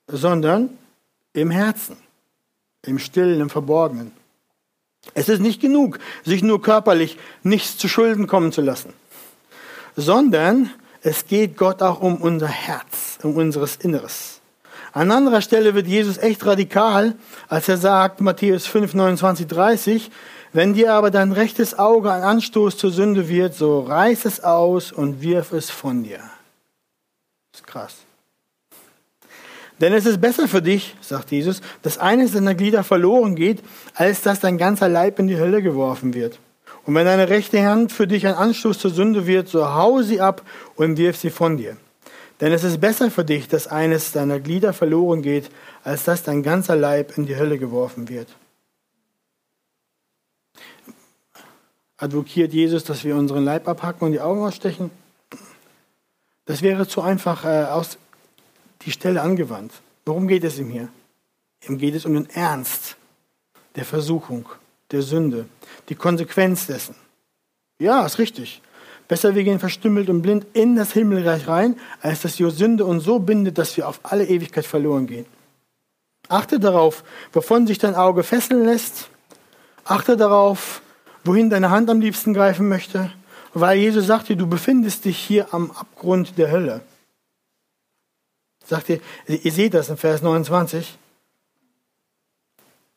sondern 0.07 0.71
im 1.35 1.51
Herzen, 1.51 1.97
im 2.87 2.99
Stillen, 2.99 3.41
im 3.43 3.51
Verborgenen. 3.51 4.13
Es 5.15 5.29
ist 5.29 5.41
nicht 5.41 5.61
genug, 5.61 5.99
sich 6.25 6.43
nur 6.43 6.62
körperlich 6.62 7.19
nichts 7.43 7.77
zu 7.77 7.88
Schulden 7.88 8.27
kommen 8.27 8.53
zu 8.53 8.61
lassen, 8.61 8.93
sondern 9.97 10.71
es 11.03 11.27
geht 11.27 11.57
Gott 11.57 11.83
auch 11.83 12.01
um 12.01 12.17
unser 12.17 12.49
Herz, 12.49 13.19
um 13.23 13.37
unseres 13.37 13.77
Inneres. 13.77 14.41
An 14.93 15.11
anderer 15.11 15.41
Stelle 15.41 15.75
wird 15.75 15.87
Jesus 15.87 16.19
echt 16.19 16.45
radikal, 16.45 17.15
als 17.49 17.69
er 17.69 17.79
sagt, 17.79 18.21
Matthäus 18.21 18.67
5, 18.67 18.95
29, 18.95 19.47
30, 19.47 20.11
wenn 20.53 20.75
dir 20.75 20.93
aber 20.93 21.11
dein 21.11 21.33
rechtes 21.33 21.79
Auge 21.79 22.12
ein 22.12 22.23
Anstoß 22.23 22.77
zur 22.77 22.91
Sünde 22.91 23.29
wird, 23.29 23.55
so 23.55 23.81
reiß 23.81 24.27
es 24.27 24.45
aus 24.45 24.93
und 24.93 25.23
wirf 25.23 25.53
es 25.53 25.71
von 25.71 26.05
dir. 26.05 26.19
Das 27.53 27.62
ist 27.62 27.67
krass. 27.67 27.97
Denn 29.83 29.92
es 29.95 30.07
ist 30.07 30.21
besser 30.21 30.47
für 30.47 30.62
dich, 30.62 30.95
sagt 31.01 31.33
Jesus, 31.33 31.61
dass 31.83 31.99
eines 31.99 32.33
deiner 32.33 32.55
Glieder 32.55 32.85
verloren 32.85 33.35
geht, 33.35 33.64
als 33.95 34.23
dass 34.23 34.38
dein 34.38 34.57
ganzer 34.57 34.88
Leib 34.88 35.18
in 35.18 35.27
die 35.27 35.38
Hölle 35.38 35.61
geworfen 35.61 36.14
wird. 36.14 36.38
Und 36.87 36.95
wenn 36.95 37.05
deine 37.05 37.29
rechte 37.29 37.66
Hand 37.66 37.90
für 37.90 38.07
dich 38.07 38.25
ein 38.29 38.35
Anstoß 38.35 38.79
zur 38.79 38.92
Sünde 38.92 39.27
wird, 39.27 39.49
so 39.49 39.75
hau 39.75 40.01
sie 40.03 40.21
ab 40.21 40.42
und 40.77 40.99
wirf 40.99 41.16
sie 41.16 41.31
von 41.31 41.57
dir. 41.57 41.77
Denn 42.40 42.53
es 42.53 42.62
ist 42.62 42.81
besser 42.81 43.11
für 43.11 43.25
dich, 43.25 43.49
dass 43.49 43.66
eines 43.66 44.12
deiner 44.12 44.38
Glieder 44.38 44.73
verloren 44.73 45.21
geht, 45.21 45.51
als 45.83 46.05
dass 46.05 46.23
dein 46.23 46.45
ganzer 46.45 46.77
Leib 46.77 47.18
in 47.18 47.27
die 47.27 47.37
Hölle 47.37 47.59
geworfen 47.59 48.09
wird. 48.09 48.29
Advokiert 51.97 52.53
Jesus, 52.53 52.85
dass 52.85 53.03
wir 53.03 53.16
unseren 53.16 53.45
Leib 53.45 53.66
abhacken 53.66 54.07
und 54.07 54.12
die 54.12 54.21
Augen 54.21 54.42
ausstechen? 54.45 54.92
Das 56.45 56.62
wäre 56.62 56.87
zu 56.87 57.01
einfach 57.01 57.45
äh, 57.45 57.64
aus, 57.64 57.99
die 58.85 58.92
Stelle 58.92 59.23
angewandt. 59.23 59.73
Worum 60.05 60.29
geht 60.29 60.45
es 60.45 60.59
ihm 60.59 60.71
hier? 60.71 60.88
Ihm 61.68 61.79
geht 61.79 61.95
es 61.95 62.05
um 62.05 62.14
den 62.14 62.29
Ernst 62.31 62.97
der 63.77 63.85
Versuchung, 63.85 64.49
der 64.90 65.03
Sünde, 65.03 65.47
die 65.88 65.95
Konsequenz 65.95 66.66
dessen. 66.66 66.95
Ja, 67.79 68.05
ist 68.05 68.18
richtig. 68.18 68.61
Besser 69.09 69.35
wir 69.35 69.45
gehen 69.45 69.59
verstümmelt 69.59 70.09
und 70.09 70.23
blind 70.23 70.47
in 70.53 70.77
das 70.77 70.92
Himmelreich 70.92 71.47
rein, 71.49 71.79
als 72.01 72.23
dass 72.23 72.37
die 72.37 72.49
Sünde 72.51 72.85
uns 72.85 73.05
so 73.05 73.18
bindet, 73.18 73.59
dass 73.59 73.77
wir 73.77 73.88
auf 73.88 74.01
alle 74.05 74.27
Ewigkeit 74.27 74.66
verloren 74.66 75.07
gehen. 75.07 75.27
Achte 76.29 76.59
darauf, 76.59 77.05
wovon 77.33 77.66
sich 77.66 77.79
dein 77.79 77.95
Auge 77.95 78.23
fesseln 78.23 78.64
lässt. 78.64 79.11
Achte 79.85 80.16
darauf, 80.16 80.81
wohin 81.25 81.51
deine 81.51 81.71
Hand 81.71 81.90
am 81.90 82.01
liebsten 82.01 82.33
greifen 82.33 82.68
möchte. 82.68 83.12
Weil 83.55 83.79
Jesus 83.79 84.07
sagte, 84.07 84.37
du 84.37 84.47
befindest 84.47 85.05
dich 85.05 85.18
hier 85.18 85.53
am 85.53 85.71
Abgrund 85.73 86.38
der 86.38 86.51
Hölle. 86.51 86.81
Sagt 88.66 88.88
ihr, 88.88 89.01
ihr 89.27 89.53
seht 89.53 89.75
das 89.75 89.88
in 89.88 89.96
Vers 89.96 90.22
29. 90.22 90.98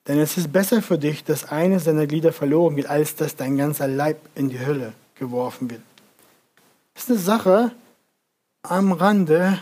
Denn 0.08 0.20
es 0.20 0.38
ist 0.38 0.54
besser 0.54 0.82
für 0.82 0.98
dich, 0.98 1.24
dass 1.24 1.50
eines 1.50 1.86
deiner 1.86 2.06
Glieder 2.06 2.32
verloren 2.32 2.76
geht, 2.76 2.88
als 2.88 3.16
dass 3.16 3.36
dein 3.36 3.58
ganzer 3.58 3.88
Leib 3.88 4.20
in 4.36 4.50
die 4.50 4.60
Hölle 4.60 4.94
geworfen 5.16 5.70
wird. 5.70 5.82
Das 6.94 7.04
ist 7.04 7.10
eine 7.10 7.20
Sache 7.20 7.72
am 8.62 8.92
Rande 8.92 9.60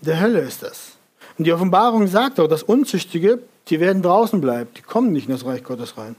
der 0.00 0.20
Hölle 0.20 0.40
ist 0.40 0.62
das. 0.62 0.96
Und 1.38 1.44
die 1.44 1.52
Offenbarung 1.52 2.06
sagt 2.06 2.40
auch, 2.40 2.48
dass 2.48 2.62
Unzüchtige, 2.62 3.40
die 3.68 3.80
werden 3.80 4.02
draußen 4.02 4.40
bleiben, 4.40 4.70
die 4.76 4.82
kommen 4.82 5.12
nicht 5.12 5.26
in 5.26 5.32
das 5.32 5.44
Reich 5.44 5.62
Gottes 5.62 5.96
rein. 5.96 6.16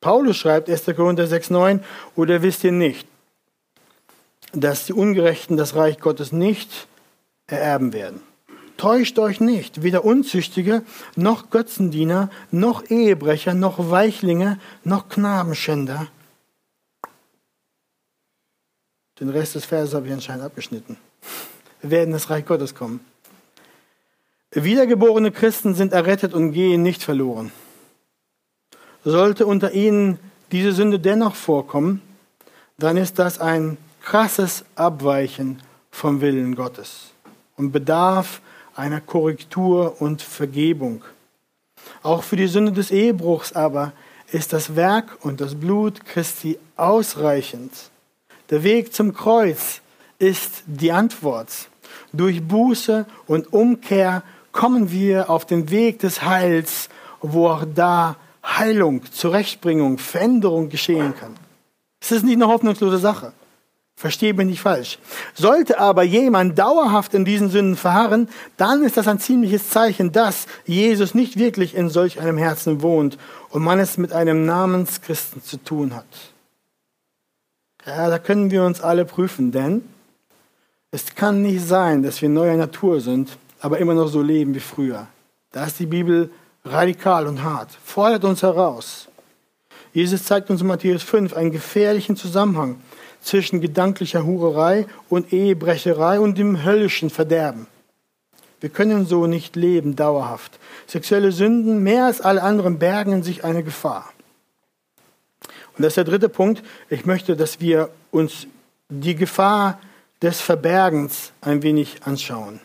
Paulus 0.00 0.36
schreibt 0.36 0.70
1. 0.70 0.84
Korinther 0.96 1.24
6,9, 1.24 1.80
oder 2.16 2.42
wisst 2.42 2.64
ihr 2.64 2.72
nicht, 2.72 3.06
dass 4.52 4.86
die 4.86 4.94
Ungerechten 4.94 5.56
das 5.56 5.74
Reich 5.76 6.00
Gottes 6.00 6.32
nicht 6.32 6.88
ererben 7.46 7.92
werden. 7.92 8.22
Täuscht 8.80 9.18
euch 9.18 9.40
nicht, 9.40 9.82
weder 9.82 10.06
Unzüchtige, 10.06 10.82
noch 11.14 11.50
Götzendiener, 11.50 12.30
noch 12.50 12.88
Ehebrecher, 12.88 13.52
noch 13.52 13.90
Weichlinge, 13.90 14.58
noch 14.84 15.10
Knabenschänder. 15.10 16.06
Den 19.20 19.28
Rest 19.28 19.54
des 19.54 19.66
Verses 19.66 19.92
habe 19.92 20.06
ich 20.06 20.14
anscheinend 20.14 20.44
abgeschnitten. 20.44 20.96
Wir 21.82 21.90
werden 21.90 22.12
das 22.12 22.30
Reich 22.30 22.46
Gottes 22.46 22.74
kommen. 22.74 23.00
Wiedergeborene 24.52 25.30
Christen 25.30 25.74
sind 25.74 25.92
errettet 25.92 26.32
und 26.32 26.52
gehen 26.52 26.82
nicht 26.82 27.02
verloren. 27.02 27.52
Sollte 29.04 29.44
unter 29.44 29.72
ihnen 29.72 30.18
diese 30.52 30.72
Sünde 30.72 30.98
dennoch 30.98 31.34
vorkommen, 31.34 32.00
dann 32.78 32.96
ist 32.96 33.18
das 33.18 33.40
ein 33.40 33.76
krasses 34.00 34.64
Abweichen 34.74 35.62
vom 35.90 36.22
Willen 36.22 36.54
Gottes 36.54 37.10
und 37.58 37.72
bedarf 37.72 38.40
einer 38.74 39.00
Korrektur 39.00 40.00
und 40.00 40.22
Vergebung. 40.22 41.02
Auch 42.02 42.22
für 42.22 42.36
die 42.36 42.46
Sünde 42.46 42.72
des 42.72 42.90
Ehebruchs 42.90 43.52
aber 43.52 43.92
ist 44.32 44.52
das 44.52 44.76
Werk 44.76 45.18
und 45.22 45.40
das 45.40 45.54
Blut 45.54 46.04
Christi 46.04 46.58
ausreichend. 46.76 47.72
Der 48.50 48.62
Weg 48.62 48.94
zum 48.94 49.12
Kreuz 49.12 49.80
ist 50.18 50.62
die 50.66 50.92
Antwort. 50.92 51.68
Durch 52.12 52.42
Buße 52.42 53.06
und 53.26 53.52
Umkehr 53.52 54.22
kommen 54.52 54.90
wir 54.90 55.30
auf 55.30 55.46
den 55.46 55.70
Weg 55.70 56.00
des 56.00 56.22
Heils, 56.22 56.88
wo 57.20 57.48
auch 57.48 57.64
da 57.74 58.16
Heilung, 58.44 59.02
Zurechtbringung, 59.12 59.98
Veränderung 59.98 60.68
geschehen 60.68 61.14
kann. 61.18 61.36
Es 62.00 62.12
ist 62.12 62.24
nicht 62.24 62.36
eine 62.36 62.48
hoffnungslose 62.48 62.98
Sache. 62.98 63.32
Verstehe 64.00 64.32
mich 64.32 64.46
nicht 64.46 64.62
falsch. 64.62 64.98
Sollte 65.34 65.78
aber 65.78 66.04
jemand 66.04 66.58
dauerhaft 66.58 67.12
in 67.12 67.26
diesen 67.26 67.50
Sünden 67.50 67.76
verharren, 67.76 68.30
dann 68.56 68.82
ist 68.82 68.96
das 68.96 69.06
ein 69.06 69.18
ziemliches 69.18 69.68
Zeichen, 69.68 70.10
dass 70.10 70.46
Jesus 70.64 71.14
nicht 71.14 71.38
wirklich 71.38 71.74
in 71.74 71.90
solch 71.90 72.18
einem 72.18 72.38
Herzen 72.38 72.80
wohnt 72.80 73.18
und 73.50 73.62
man 73.62 73.78
es 73.78 73.98
mit 73.98 74.14
einem 74.14 74.46
Namenschristen 74.46 75.42
zu 75.42 75.58
tun 75.58 75.94
hat. 75.94 76.06
Ja, 77.84 78.08
da 78.08 78.18
können 78.18 78.50
wir 78.50 78.64
uns 78.64 78.80
alle 78.80 79.04
prüfen, 79.04 79.52
denn 79.52 79.82
es 80.90 81.14
kann 81.14 81.42
nicht 81.42 81.62
sein, 81.62 82.02
dass 82.02 82.22
wir 82.22 82.30
neuer 82.30 82.56
Natur 82.56 83.02
sind, 83.02 83.36
aber 83.60 83.80
immer 83.80 83.92
noch 83.92 84.08
so 84.08 84.22
leben 84.22 84.54
wie 84.54 84.60
früher. 84.60 85.08
Da 85.52 85.66
ist 85.66 85.78
die 85.78 85.84
Bibel 85.84 86.30
radikal 86.64 87.26
und 87.26 87.42
hart, 87.42 87.68
fordert 87.84 88.24
uns 88.24 88.42
heraus. 88.42 89.08
Jesus 89.92 90.24
zeigt 90.24 90.48
uns 90.48 90.62
in 90.62 90.68
Matthäus 90.68 91.02
5 91.02 91.34
einen 91.34 91.50
gefährlichen 91.50 92.16
Zusammenhang 92.16 92.80
zwischen 93.22 93.60
gedanklicher 93.60 94.24
Hurerei 94.24 94.86
und 95.08 95.32
Ehebrecherei 95.32 96.20
und 96.20 96.38
dem 96.38 96.64
höllischen 96.64 97.10
Verderben. 97.10 97.66
Wir 98.60 98.70
können 98.70 99.06
so 99.06 99.26
nicht 99.26 99.56
leben 99.56 99.96
dauerhaft. 99.96 100.58
Sexuelle 100.86 101.32
Sünden, 101.32 101.82
mehr 101.82 102.06
als 102.06 102.20
alle 102.20 102.42
anderen, 102.42 102.78
bergen 102.78 103.12
in 103.12 103.22
sich 103.22 103.44
eine 103.44 103.62
Gefahr. 103.62 104.12
Und 105.76 105.84
das 105.84 105.92
ist 105.92 105.96
der 105.96 106.04
dritte 106.04 106.28
Punkt. 106.28 106.62
Ich 106.90 107.06
möchte, 107.06 107.36
dass 107.36 107.60
wir 107.60 107.88
uns 108.10 108.46
die 108.90 109.14
Gefahr 109.14 109.80
des 110.20 110.40
Verbergens 110.40 111.32
ein 111.40 111.62
wenig 111.62 112.02
anschauen. 112.04 112.60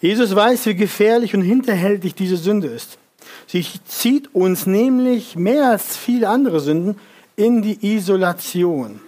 Jesus 0.00 0.34
weiß, 0.34 0.66
wie 0.66 0.74
gefährlich 0.74 1.34
und 1.34 1.42
hinterhältig 1.42 2.14
diese 2.14 2.36
Sünde 2.36 2.66
ist. 2.66 2.98
Sie 3.46 3.64
zieht 3.86 4.34
uns 4.34 4.66
nämlich 4.66 5.36
mehr 5.36 5.70
als 5.70 5.96
viele 5.96 6.28
andere 6.28 6.60
Sünden 6.60 6.98
in 7.36 7.62
die 7.62 7.94
Isolation. 7.94 9.00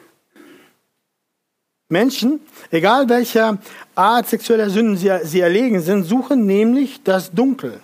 Menschen, 1.89 2.41
egal 2.73 3.09
welcher 3.09 3.59
Art 3.95 4.29
sexueller 4.29 4.71
Sünden 4.71 4.97
sie, 4.97 5.11
sie 5.23 5.41
erlegen 5.41 5.81
sind, 5.81 6.05
suchen 6.05 6.45
nämlich 6.45 7.03
das 7.05 7.31
Dunkel. 7.31 7.81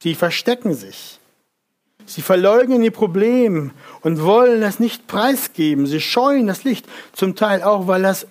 Sie 0.00 0.14
verstecken 0.14 0.74
sich. 0.74 1.18
Sie 2.06 2.22
verleugnen 2.22 2.82
ihr 2.82 2.92
Problem 2.92 3.72
und 4.02 4.22
wollen 4.22 4.62
es 4.62 4.78
nicht 4.78 5.08
preisgeben. 5.08 5.86
Sie 5.86 6.00
scheuen 6.00 6.46
das 6.46 6.62
Licht, 6.62 6.86
zum 7.12 7.34
Teil 7.34 7.62
auch, 7.62 7.86
weil 7.86 8.02
das 8.02 8.26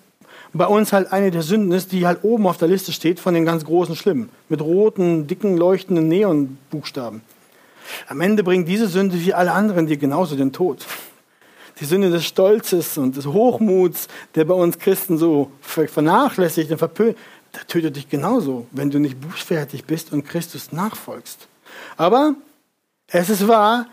bei 0.53 0.67
uns 0.67 0.93
halt 0.93 1.11
eine 1.11 1.31
der 1.31 1.41
Sünden 1.41 1.71
ist, 1.71 1.91
die 1.91 2.05
halt 2.05 2.23
oben 2.23 2.47
auf 2.47 2.57
der 2.57 2.67
Liste 2.67 2.91
steht 2.91 3.19
von 3.19 3.33
den 3.33 3.43
ganz 3.43 3.65
großen 3.65 3.95
Schlimmen, 3.95 4.29
mit 4.47 4.61
roten, 4.61 5.25
dicken, 5.25 5.57
leuchtenden 5.57 6.07
Neonbuchstaben. 6.07 7.21
Am 8.07 8.21
Ende 8.21 8.43
bringt 8.43 8.67
diese 8.67 8.87
Sünde 8.87 9.19
wie 9.19 9.33
alle 9.33 9.51
anderen 9.51 9.87
dir 9.87 9.97
genauso 9.97 10.35
den 10.35 10.53
Tod 10.53 10.85
die 11.79 11.85
Sünde 11.85 12.09
des 12.09 12.25
Stolzes 12.25 12.97
und 12.97 13.17
des 13.17 13.25
Hochmuts, 13.25 14.07
der 14.35 14.45
bei 14.45 14.53
uns 14.53 14.77
Christen 14.77 15.17
so 15.17 15.51
vernachlässigt 15.61 16.71
und 16.71 16.77
verpönt, 16.77 17.17
der 17.55 17.67
tötet 17.67 17.95
dich 17.95 18.09
genauso, 18.09 18.67
wenn 18.71 18.89
du 18.89 18.99
nicht 18.99 19.19
buchfertig 19.19 19.85
bist 19.85 20.11
und 20.11 20.25
Christus 20.25 20.71
nachfolgst. 20.71 21.47
Aber 21.97 22.35
es 23.07 23.29
ist 23.29 23.47
wahr, 23.47 23.87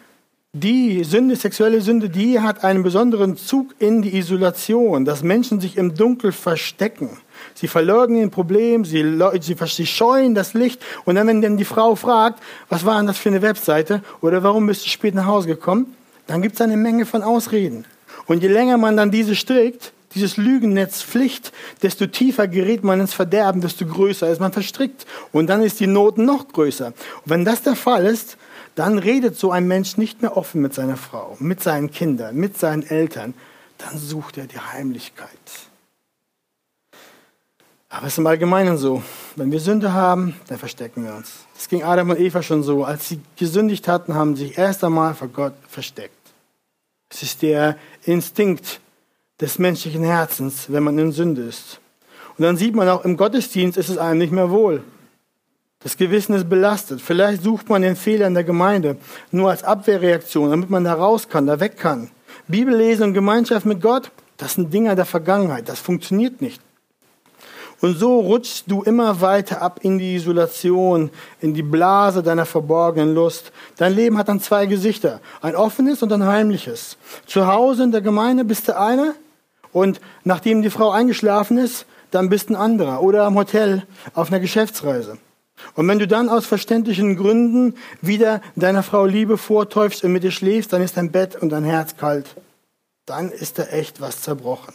die 0.53 1.05
Sünde, 1.05 1.37
sexuelle 1.37 1.81
Sünde, 1.81 2.09
die 2.09 2.40
hat 2.40 2.64
einen 2.64 2.83
besonderen 2.83 3.37
Zug 3.37 3.73
in 3.79 4.03
die 4.03 4.16
Isolation, 4.16 5.05
dass 5.05 5.23
Menschen 5.23 5.61
sich 5.61 5.77
im 5.77 5.95
Dunkel 5.95 6.33
verstecken. 6.33 7.19
Sie 7.55 7.69
verleugnen 7.69 8.23
ein 8.23 8.31
Problem, 8.31 8.85
sie, 8.85 9.16
sie, 9.40 9.57
sie 9.66 9.87
scheuen 9.87 10.35
das 10.35 10.55
Licht. 10.55 10.83
Und 11.05 11.14
dann, 11.14 11.29
wenn 11.29 11.40
dann 11.40 11.57
die 11.57 11.64
Frau 11.64 11.95
fragt, 11.95 12.43
was 12.69 12.85
war 12.85 12.97
denn 12.97 13.07
das 13.07 13.19
für 13.19 13.29
eine 13.29 13.43
Webseite 13.43 14.03
oder 14.23 14.43
warum 14.43 14.66
bist 14.66 14.85
du 14.85 14.88
spät 14.88 15.14
nach 15.14 15.27
Hause 15.27 15.47
gekommen, 15.47 15.95
dann 16.27 16.43
gibt 16.43 16.55
es 16.57 16.61
eine 16.61 16.77
Menge 16.77 17.07
von 17.07 17.23
Ausreden. 17.23 17.85
Und 18.27 18.43
je 18.43 18.49
länger 18.49 18.79
man 18.79 18.97
dann 18.97 19.11
diese 19.11 19.35
strickt, 19.35 19.93
dieses 20.15 20.37
Lügennetz 20.37 21.03
Pflicht, 21.03 21.53
desto 21.83 22.07
tiefer 22.07 22.49
gerät 22.49 22.83
man 22.83 23.01
ins 23.01 23.15
Verderben, 23.15 23.61
desto 23.61 23.87
größer 23.87 24.29
ist 24.29 24.41
man 24.41 24.53
verstrickt. 24.53 25.07
Und 25.33 25.49
dann 25.49 25.63
ist 25.63 25.81
die 25.81 25.87
Not 25.87 26.19
noch 26.19 26.49
größer. 26.49 26.89
Und 26.89 26.95
wenn 27.25 27.45
das 27.45 27.63
der 27.63 27.77
Fall 27.77 28.07
ist, 28.07 28.37
dann 28.75 28.99
redet 28.99 29.37
so 29.37 29.51
ein 29.51 29.67
Mensch 29.67 29.97
nicht 29.97 30.23
mehr 30.23 30.37
offen 30.37 30.61
mit 30.61 30.75
seiner 30.75 30.97
Frau, 30.97 31.37
mit 31.39 31.63
seinen 31.63 31.91
Kindern, 31.91 32.37
mit 32.37 32.59
seinen 32.59 32.83
Eltern. 32.83 33.35
Dann 33.79 33.99
sucht 33.99 34.39
er 34.39 34.47
die 34.47 34.59
Heimlichkeit. 34.59 35.29
Aber 37.92 38.07
es 38.07 38.12
ist 38.12 38.18
im 38.18 38.26
Allgemeinen 38.29 38.79
so. 38.79 39.03
Wenn 39.35 39.50
wir 39.50 39.59
Sünde 39.59 39.92
haben, 39.92 40.37
dann 40.46 40.59
verstecken 40.59 41.05
wir 41.05 41.12
uns. 41.12 41.33
Das 41.55 41.68
ging 41.68 41.83
Adam 41.83 42.11
und 42.11 42.20
Eva 42.20 42.40
schon 42.40 42.62
so. 42.62 42.85
Als 42.85 43.09
sie 43.09 43.20
gesündigt 43.37 43.88
hatten, 43.88 44.14
haben 44.14 44.37
sie 44.37 44.46
sich 44.46 44.59
erst 44.59 44.85
einmal 44.85 45.14
vor 45.14 45.26
Gott 45.29 45.55
versteckt. 45.68 46.14
Es 47.11 47.24
ist 47.24 47.42
der 47.42 47.76
Instinkt 48.05 48.81
des 49.40 49.59
menschlichen 49.59 50.05
Herzens, 50.05 50.66
wenn 50.68 50.85
man 50.85 50.98
in 50.98 51.11
Sünde 51.11 51.42
ist. 51.42 51.81
Und 52.38 52.44
dann 52.44 52.57
sieht 52.57 52.76
man 52.76 52.88
auch, 52.88 53.05
im 53.05 53.16
Gottesdienst 53.16 53.76
ist 53.76 53.88
es 53.88 53.98
einem 53.98 54.18
nicht 54.18 54.33
mehr 54.33 54.50
wohl. 54.50 54.85
Das 55.81 55.96
Gewissen 55.96 56.35
ist 56.35 56.48
belastet. 56.48 57.00
Vielleicht 57.00 57.42
sucht 57.42 57.68
man 57.68 57.83
den 57.83 57.96
Fehler 57.96 58.29
in 58.29 58.35
der 58.35 58.44
Gemeinde 58.44 58.98
nur 59.33 59.50
als 59.50 59.64
Abwehrreaktion, 59.64 60.50
damit 60.50 60.70
man 60.70 60.85
da 60.85 60.94
raus 60.94 61.29
kann, 61.29 61.46
da 61.46 61.59
weg 61.59 61.76
kann. 61.76 62.11
Bibellesen 62.46 63.07
und 63.07 63.14
Gemeinschaft 63.14 63.66
mit 63.66 63.81
Gott, 63.81 64.12
das 64.37 64.55
sind 64.55 64.72
Dinge 64.72 64.94
der 64.94 65.07
Vergangenheit. 65.07 65.68
Das 65.68 65.81
funktioniert 65.81 66.40
nicht. 66.40 66.62
Und 67.81 67.99
so 67.99 68.21
rutschst 68.21 68.64
du 68.66 68.83
immer 68.83 69.21
weiter 69.23 69.62
ab 69.62 69.81
in 69.83 69.99
die 69.99 70.16
Isolation, 70.16 71.11
in 71.40 71.55
die 71.55 71.62
Blase 71.62 72.23
deiner 72.23 72.45
verborgenen 72.45 73.14
Lust. 73.14 73.53
Dein 73.79 73.95
Leben 73.95 74.19
hat 74.19 74.29
dann 74.29 74.40
zwei 74.40 74.66
Gesichter, 74.66 75.21
ein 75.40 75.57
offenes 75.57 76.03
und 76.03 76.12
ein 76.12 76.27
heimliches. 76.27 76.99
Zu 77.27 77.47
Hause 77.47 77.85
in 77.85 77.93
der 77.93 78.03
Gemeinde 78.03 78.45
bist 78.45 78.69
du 78.69 78.79
einer 78.79 79.14
und 79.73 80.01
nachdem 80.25 80.61
die 80.61 80.71
Frau 80.71 80.90
eingeschlafen 80.90 81.57
ist, 81.57 81.87
dann 82.11 82.29
bist 82.29 82.51
du 82.51 82.55
ein 82.55 82.57
anderer 82.57 83.03
oder 83.03 83.25
am 83.25 83.37
Hotel 83.37 83.85
auf 84.14 84.29
einer 84.29 84.40
Geschäftsreise. 84.40 85.16
Und 85.75 85.88
wenn 85.88 85.99
du 85.99 86.09
dann 86.09 86.29
aus 86.29 86.47
verständlichen 86.47 87.16
Gründen 87.16 87.75
wieder 88.01 88.40
deiner 88.57 88.83
Frau 88.83 89.07
Liebe 89.07 89.38
vortäufst 89.38 90.05
und 90.05 90.12
mit 90.12 90.25
ihr 90.25 90.31
schläfst, 90.31 90.73
dann 90.73 90.83
ist 90.83 90.97
dein 90.97 91.12
Bett 91.12 91.37
und 91.37 91.51
dein 91.51 91.64
Herz 91.64 91.97
kalt. 91.97 92.35
Dann 93.07 93.31
ist 93.31 93.59
da 93.59 93.64
echt 93.64 94.01
was 94.01 94.23
zerbrochen. 94.23 94.75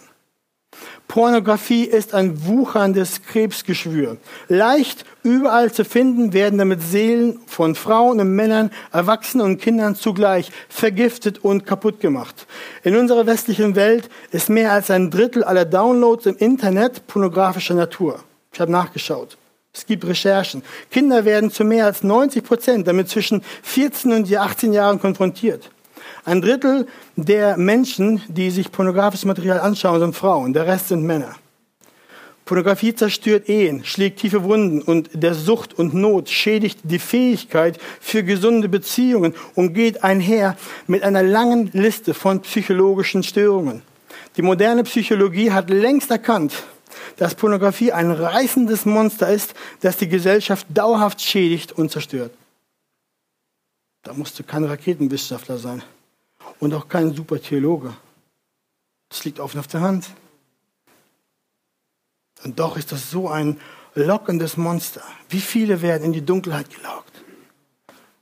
Pornografie 1.07 1.83
ist 1.83 2.13
ein 2.13 2.45
wucherndes 2.45 3.21
Krebsgeschwür. 3.23 4.17
Leicht 4.47 5.05
überall 5.23 5.71
zu 5.71 5.85
finden 5.85 6.33
werden 6.33 6.57
damit 6.57 6.81
Seelen 6.81 7.39
von 7.47 7.75
Frauen 7.75 8.19
und 8.19 8.35
Männern, 8.35 8.71
Erwachsenen 8.91 9.45
und 9.45 9.61
Kindern 9.61 9.95
zugleich 9.95 10.51
vergiftet 10.67 11.43
und 11.43 11.65
kaputt 11.65 11.99
gemacht. 11.99 12.47
In 12.83 12.95
unserer 12.95 13.25
westlichen 13.25 13.75
Welt 13.75 14.09
ist 14.31 14.49
mehr 14.49 14.71
als 14.71 14.89
ein 14.89 15.11
Drittel 15.11 15.43
aller 15.43 15.65
Downloads 15.65 16.25
im 16.25 16.37
Internet 16.37 17.07
pornografischer 17.07 17.75
Natur. 17.75 18.19
Ich 18.51 18.59
habe 18.59 18.71
nachgeschaut. 18.71 19.37
Es 19.73 19.85
gibt 19.85 20.05
Recherchen. 20.05 20.63
Kinder 20.89 21.25
werden 21.25 21.51
zu 21.51 21.65
mehr 21.65 21.85
als 21.85 22.03
90 22.03 22.43
Prozent 22.43 22.87
damit 22.87 23.09
zwischen 23.09 23.43
14 23.63 24.13
und 24.13 24.33
18 24.33 24.71
Jahren 24.71 24.99
konfrontiert. 24.99 25.69
Ein 26.25 26.41
Drittel 26.41 26.87
der 27.15 27.55
Menschen, 27.55 28.19
die 28.27 28.49
sich 28.49 28.71
pornografisches 28.71 29.25
Material 29.25 29.59
anschauen, 29.59 29.99
sind 29.99 30.15
Frauen, 30.15 30.53
der 30.53 30.65
Rest 30.65 30.87
sind 30.87 31.03
Männer. 31.03 31.35
Pornografie 32.45 32.95
zerstört 32.95 33.47
Ehen, 33.47 33.85
schlägt 33.85 34.19
tiefe 34.19 34.43
Wunden 34.43 34.81
und 34.81 35.09
der 35.13 35.35
Sucht 35.35 35.75
und 35.75 35.93
Not 35.93 36.29
schädigt 36.29 36.79
die 36.83 36.97
Fähigkeit 36.97 37.79
für 38.01 38.23
gesunde 38.23 38.69
Beziehungen 38.69 39.35
und 39.53 39.73
geht 39.73 40.03
einher 40.03 40.57
mit 40.87 41.03
einer 41.03 41.21
langen 41.21 41.69
Liste 41.73 42.15
von 42.15 42.41
psychologischen 42.41 43.21
Störungen. 43.21 43.83
Die 44.35 44.41
moderne 44.41 44.83
Psychologie 44.83 45.51
hat 45.51 45.69
längst 45.69 46.09
erkannt, 46.09 46.53
dass 47.17 47.35
Pornografie 47.35 47.91
ein 47.91 48.09
reißendes 48.09 48.85
Monster 48.85 49.31
ist, 49.31 49.53
das 49.81 49.97
die 49.97 50.09
Gesellschaft 50.09 50.65
dauerhaft 50.73 51.21
schädigt 51.21 51.71
und 51.71 51.91
zerstört. 51.91 52.31
Da 54.01 54.13
musst 54.13 54.39
du 54.39 54.43
kein 54.43 54.63
Raketenwissenschaftler 54.63 55.59
sein 55.59 55.83
und 56.59 56.73
auch 56.73 56.87
kein 56.87 57.13
super 57.13 57.41
Theologe. 57.41 57.93
Das 59.09 59.23
liegt 59.25 59.39
offen 59.39 59.59
auf 59.59 59.67
der 59.67 59.81
Hand. 59.81 60.07
Und 62.43 62.59
doch 62.59 62.77
ist 62.77 62.91
das 62.91 63.09
so 63.09 63.29
ein 63.29 63.59
lockendes 63.95 64.57
Monster. 64.57 65.01
Wie 65.29 65.39
viele 65.39 65.81
werden 65.81 66.03
in 66.03 66.13
die 66.13 66.25
Dunkelheit 66.25 66.69
gelockt? 66.69 67.11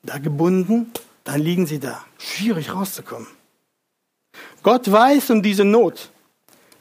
Da 0.04 0.18
gebunden, 0.18 0.92
dann 1.24 1.42
liegen 1.42 1.66
sie 1.66 1.80
da. 1.80 2.04
Schwierig 2.18 2.74
rauszukommen. 2.74 3.28
Gott 4.62 4.92
weiß 4.92 5.30
um 5.32 5.42
diese 5.42 5.66
Not. 5.66 6.10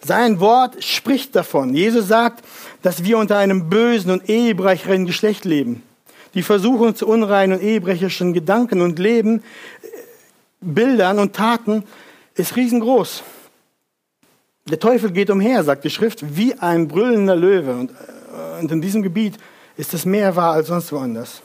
Sein 0.05 0.41
Wort 0.41 0.83
spricht 0.83 1.37
davon. 1.37 1.75
Jesus 1.75 2.09
sagt, 2.09 2.45
dass 2.83 3.05
wir 3.05 3.19
unter 3.19 3.39
einem 3.39 3.69
bösen 3.69 4.11
und 4.11 4.29
ehebrecherischen 4.29 5.07
Geschlecht 5.07 5.45
leben. 5.45 5.83
Die 6.35 6.43
Versuchung 6.43 6.97
zu 6.97 7.07
unreinen 7.07 7.59
und 7.59 7.65
ehebrecherischen 7.65 8.33
Gedanken 8.33 8.81
und 8.81 8.99
Leben 8.99 9.43
Bildern 10.63 11.19
und 11.19 11.35
Taten 11.35 11.85
ist 12.35 12.57
riesengroß. 12.57 13.23
Der 14.67 14.79
Teufel 14.79 15.11
geht 15.11 15.29
umher, 15.29 15.65
sagt 15.65 15.85
die 15.85 15.91
Schrift, 15.91 16.37
wie 16.37 16.55
ein 16.55 16.89
brüllender 16.89 17.37
Löwe. 17.37 17.75
Und, 17.75 17.91
äh, 17.91 18.61
und 18.61 18.71
in 18.71 18.81
diesem 18.81 19.03
Gebiet 19.03 19.37
ist 19.77 19.93
es 19.93 20.05
mehr 20.05 20.37
wahr 20.37 20.55
als 20.55 20.69
sonst 20.69 20.93
woanders. 20.93 21.43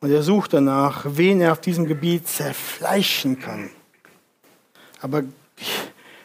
Und 0.00 0.10
er 0.10 0.22
sucht 0.22 0.54
danach, 0.54 1.04
wen 1.06 1.42
er 1.42 1.52
auf 1.52 1.60
diesem 1.60 1.86
Gebiet 1.86 2.26
zerfleischen 2.26 3.38
kann. 3.38 3.68
Aber 5.02 5.22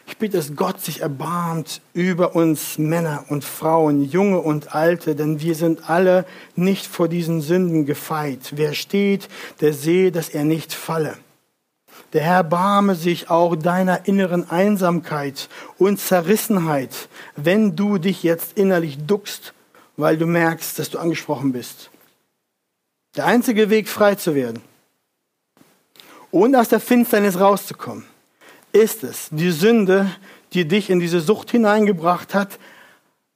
ich 0.06 0.16
bitte, 0.18 0.38
dass 0.38 0.56
Gott 0.56 0.80
sich 0.80 1.02
erbarmt 1.02 1.82
über 1.92 2.34
uns 2.34 2.78
Männer 2.78 3.26
und 3.28 3.44
Frauen, 3.44 4.02
Junge 4.02 4.38
und 4.38 4.74
Alte, 4.74 5.14
denn 5.14 5.40
wir 5.42 5.54
sind 5.54 5.90
alle 5.90 6.24
nicht 6.54 6.86
vor 6.86 7.08
diesen 7.08 7.42
Sünden 7.42 7.84
gefeit. 7.84 8.52
Wer 8.52 8.72
steht, 8.72 9.28
der 9.60 9.74
sehe, 9.74 10.10
dass 10.10 10.30
er 10.30 10.44
nicht 10.44 10.72
falle. 10.72 11.18
Der 12.12 12.22
Herr 12.22 12.44
barme 12.44 12.94
sich 12.94 13.30
auch 13.30 13.56
deiner 13.56 14.06
inneren 14.06 14.48
Einsamkeit 14.48 15.48
und 15.78 15.98
Zerrissenheit, 15.98 17.08
wenn 17.34 17.76
du 17.76 17.98
dich 17.98 18.22
jetzt 18.22 18.56
innerlich 18.56 18.98
duckst, 19.06 19.52
weil 19.96 20.16
du 20.16 20.26
merkst, 20.26 20.78
dass 20.78 20.90
du 20.90 20.98
angesprochen 20.98 21.52
bist. 21.52 21.90
Der 23.16 23.26
einzige 23.26 23.70
Weg, 23.70 23.88
frei 23.88 24.14
zu 24.14 24.34
werden 24.34 24.60
und 26.30 26.54
aus 26.54 26.68
der 26.68 26.80
Finsternis 26.80 27.40
rauszukommen, 27.40 28.04
ist 28.72 29.04
es, 29.04 29.28
die 29.30 29.50
Sünde, 29.50 30.10
die 30.52 30.68
dich 30.68 30.90
in 30.90 31.00
diese 31.00 31.20
Sucht 31.20 31.50
hineingebracht 31.50 32.34
hat, 32.34 32.58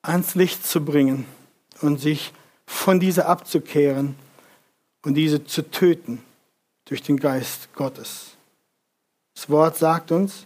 ans 0.03 0.35
Licht 0.35 0.67
zu 0.67 0.85
bringen 0.85 1.25
und 1.81 1.99
sich 1.99 2.33
von 2.67 3.01
dieser 3.01 3.27
abzukehren 3.27 4.15
und 5.03 5.15
diese 5.15 5.45
zu 5.45 5.71
töten 5.71 6.23
durch 6.85 7.03
den 7.03 7.19
Geist 7.19 7.73
Gottes. 7.75 8.30
Das 9.41 9.49
Wort 9.49 9.79
sagt 9.79 10.13
uns, 10.13 10.45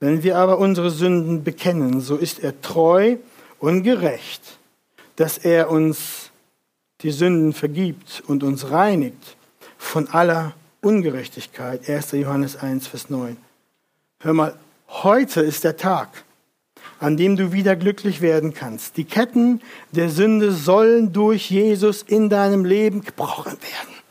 wenn 0.00 0.22
wir 0.22 0.38
aber 0.38 0.56
unsere 0.56 0.90
Sünden 0.90 1.44
bekennen, 1.44 2.00
so 2.00 2.16
ist 2.16 2.42
er 2.42 2.58
treu 2.62 3.16
und 3.58 3.82
gerecht, 3.82 4.58
dass 5.16 5.36
er 5.36 5.70
uns 5.70 6.30
die 7.02 7.10
Sünden 7.10 7.52
vergibt 7.52 8.22
und 8.26 8.42
uns 8.42 8.70
reinigt 8.70 9.36
von 9.76 10.08
aller 10.08 10.54
Ungerechtigkeit. 10.80 11.86
1. 11.86 12.12
Johannes 12.12 12.56
1, 12.56 12.86
Vers 12.86 13.10
9. 13.10 13.36
Hör 14.20 14.32
mal, 14.32 14.56
heute 14.88 15.42
ist 15.42 15.64
der 15.64 15.76
Tag, 15.76 16.24
an 17.00 17.18
dem 17.18 17.36
du 17.36 17.52
wieder 17.52 17.76
glücklich 17.76 18.22
werden 18.22 18.54
kannst. 18.54 18.96
Die 18.96 19.04
Ketten 19.04 19.60
der 19.90 20.08
Sünde 20.08 20.52
sollen 20.52 21.12
durch 21.12 21.50
Jesus 21.50 22.00
in 22.00 22.30
deinem 22.30 22.64
Leben 22.64 23.02
gebrochen 23.02 23.58
werden. 23.60 24.01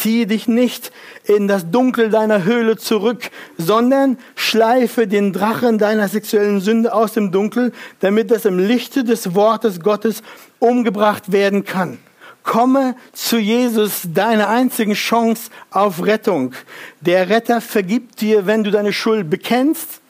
Ziehe 0.00 0.26
dich 0.26 0.48
nicht 0.48 0.92
in 1.24 1.46
das 1.46 1.70
Dunkel 1.70 2.08
deiner 2.08 2.44
Höhle 2.44 2.76
zurück, 2.76 3.30
sondern 3.58 4.18
schleife 4.34 5.06
den 5.06 5.32
Drachen 5.32 5.78
deiner 5.78 6.08
sexuellen 6.08 6.60
Sünde 6.60 6.94
aus 6.94 7.12
dem 7.12 7.32
Dunkel, 7.32 7.72
damit 8.00 8.30
es 8.30 8.44
im 8.44 8.58
Lichte 8.58 9.04
des 9.04 9.34
Wortes 9.34 9.80
Gottes 9.80 10.22
umgebracht 10.58 11.32
werden 11.32 11.64
kann. 11.64 11.98
Komme 12.42 12.96
zu 13.12 13.38
Jesus, 13.38 14.02
deine 14.14 14.48
einzigen 14.48 14.94
Chance 14.94 15.50
auf 15.70 16.04
Rettung. 16.04 16.54
Der 17.00 17.28
Retter 17.28 17.60
vergibt 17.60 18.22
dir, 18.22 18.46
wenn 18.46 18.64
du 18.64 18.70
deine 18.70 18.92
Schuld 18.92 19.28
bekennst. 19.28 20.00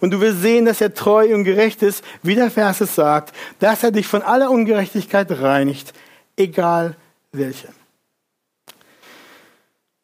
Und 0.00 0.10
du 0.10 0.20
wirst 0.20 0.42
sehen, 0.42 0.64
dass 0.64 0.80
er 0.80 0.94
treu 0.94 1.32
und 1.34 1.44
gerecht 1.44 1.82
ist, 1.82 2.02
wie 2.22 2.34
der 2.34 2.50
Vers 2.50 2.80
es 2.80 2.96
sagt, 2.96 3.34
dass 3.60 3.84
er 3.84 3.92
dich 3.92 4.06
von 4.06 4.22
aller 4.22 4.50
Ungerechtigkeit 4.50 5.30
reinigt, 5.30 5.94
egal 6.36 6.96
welche. 7.32 7.68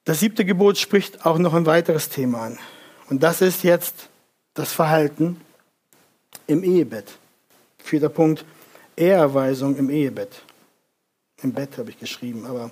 Das 0.05 0.21
siebte 0.21 0.45
Gebot 0.45 0.79
spricht 0.79 1.25
auch 1.25 1.39
noch 1.39 1.55
ein 1.55 1.67
weiteres 1.67 2.09
Thema 2.09 2.43
an. 2.43 2.59
Und 3.09 3.23
das 3.23 3.41
ist 3.41 3.63
jetzt 3.63 4.09
das 4.55 4.73
Verhalten 4.73 5.41
im 6.47 6.65
Ehebett. 6.65 7.07
Vierter 7.79 8.09
Punkt, 8.09 8.45
Ehrerweisung 8.97 9.77
im 9.77 9.91
Ehebett. 9.91 10.43
Im 11.43 11.53
Bett 11.53 11.77
habe 11.79 11.91
ich 11.91 11.99
geschrieben, 11.99 12.47
aber 12.47 12.71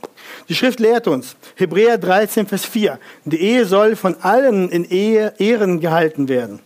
die 0.49 0.55
Schrift 0.55 0.79
lehrt 0.79 1.09
uns, 1.09 1.35
Hebräer 1.57 1.99
13, 1.99 2.47
Vers 2.47 2.65
4, 2.65 3.01
die 3.25 3.41
Ehe 3.41 3.67
soll 3.67 3.97
von 3.97 4.17
allen 4.23 4.69
in 4.69 4.85
Ehe 4.85 5.35
Ehren 5.39 5.81
gehalten 5.81 6.29
werden 6.29 6.61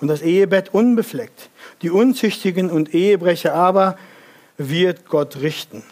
und 0.00 0.08
das 0.08 0.20
Ehebett 0.20 0.74
unbefleckt. 0.74 1.48
Die 1.80 1.90
Unzüchtigen 1.90 2.70
und 2.70 2.94
Ehebrecher 2.94 3.54
aber 3.54 3.96
wird 4.58 5.06
Gott 5.06 5.36
richten. 5.40 5.82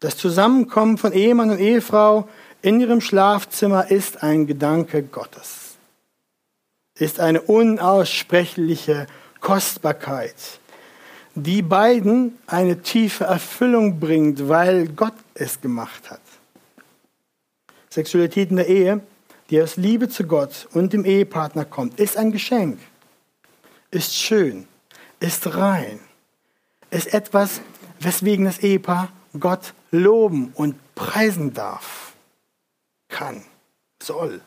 Das 0.00 0.16
Zusammenkommen 0.16 0.98
von 0.98 1.12
Ehemann 1.12 1.50
und 1.50 1.60
Ehefrau 1.60 2.28
in 2.62 2.80
ihrem 2.80 3.00
Schlafzimmer 3.00 3.90
ist 3.90 4.22
ein 4.22 4.46
Gedanke 4.46 5.02
Gottes, 5.02 5.76
ist 6.94 7.18
eine 7.18 7.42
unaussprechliche 7.42 9.08
Kostbarkeit, 9.40 10.60
die 11.34 11.62
beiden 11.62 12.38
eine 12.46 12.80
tiefe 12.82 13.24
Erfüllung 13.24 13.98
bringt, 13.98 14.48
weil 14.48 14.88
Gott 14.88 15.14
es 15.34 15.60
gemacht 15.60 16.10
hat. 16.10 16.20
Sexualität 17.90 18.50
in 18.50 18.56
der 18.56 18.68
Ehe, 18.68 19.00
die 19.50 19.60
aus 19.60 19.76
Liebe 19.76 20.08
zu 20.08 20.24
Gott 20.24 20.68
und 20.72 20.92
dem 20.92 21.04
Ehepartner 21.04 21.64
kommt, 21.64 21.98
ist 21.98 22.16
ein 22.16 22.30
Geschenk, 22.30 22.78
ist 23.90 24.14
schön, 24.14 24.68
ist 25.18 25.56
rein, 25.56 25.98
ist 26.90 27.12
etwas, 27.12 27.60
weswegen 27.98 28.44
das 28.44 28.60
Ehepaar 28.60 29.10
Gott 29.38 29.74
loben 29.90 30.52
und 30.54 30.76
preisen 30.94 31.54
darf 31.54 32.01
kann, 33.12 33.44
soll. 34.02 34.40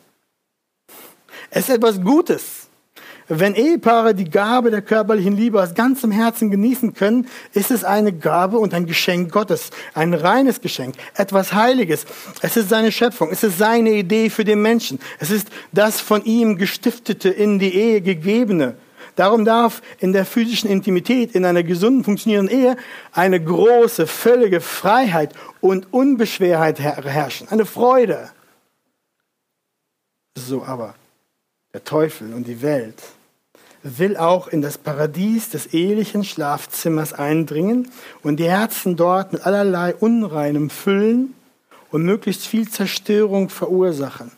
Es 1.50 1.70
ist 1.70 1.76
etwas 1.76 2.02
Gutes. 2.02 2.66
Wenn 3.28 3.56
Ehepaare 3.56 4.14
die 4.14 4.30
Gabe 4.30 4.70
der 4.70 4.82
körperlichen 4.82 5.36
Liebe 5.36 5.60
aus 5.60 5.74
ganzem 5.74 6.12
Herzen 6.12 6.48
genießen 6.48 6.94
können, 6.94 7.26
ist 7.54 7.72
es 7.72 7.82
eine 7.82 8.12
Gabe 8.12 8.58
und 8.58 8.72
ein 8.72 8.86
Geschenk 8.86 9.32
Gottes, 9.32 9.70
ein 9.94 10.14
reines 10.14 10.60
Geschenk, 10.60 10.94
etwas 11.14 11.52
Heiliges. 11.52 12.06
Es 12.40 12.56
ist 12.56 12.68
seine 12.68 12.92
Schöpfung, 12.92 13.30
es 13.32 13.42
ist 13.42 13.58
seine 13.58 13.90
Idee 13.94 14.30
für 14.30 14.44
den 14.44 14.62
Menschen, 14.62 15.00
es 15.18 15.30
ist 15.30 15.48
das 15.72 16.00
von 16.00 16.24
ihm 16.24 16.56
gestiftete, 16.56 17.28
in 17.28 17.58
die 17.58 17.74
Ehe 17.74 18.00
gegebene. 18.00 18.76
Darum 19.16 19.44
darf 19.44 19.82
in 19.98 20.12
der 20.12 20.24
physischen 20.24 20.70
Intimität, 20.70 21.34
in 21.34 21.44
einer 21.44 21.64
gesunden, 21.64 22.04
funktionierenden 22.04 22.56
Ehe, 22.56 22.76
eine 23.12 23.42
große, 23.42 24.06
völlige 24.06 24.60
Freiheit 24.60 25.32
und 25.60 25.92
Unbeschwerheit 25.92 26.78
herrschen, 26.78 27.48
eine 27.48 27.66
Freude. 27.66 28.30
So 30.36 30.62
aber 30.62 30.94
der 31.72 31.82
Teufel 31.82 32.32
und 32.34 32.46
die 32.46 32.62
Welt 32.62 33.02
will 33.82 34.16
auch 34.16 34.48
in 34.48 34.62
das 34.62 34.78
Paradies 34.78 35.50
des 35.50 35.72
ehelichen 35.72 36.24
Schlafzimmers 36.24 37.12
eindringen 37.12 37.90
und 38.22 38.38
die 38.38 38.48
Herzen 38.48 38.96
dort 38.96 39.32
mit 39.32 39.46
allerlei 39.46 39.94
Unreinem 39.94 40.70
füllen 40.70 41.34
und 41.90 42.02
möglichst 42.02 42.46
viel 42.46 42.68
Zerstörung 42.68 43.48
verursachen, 43.48 44.30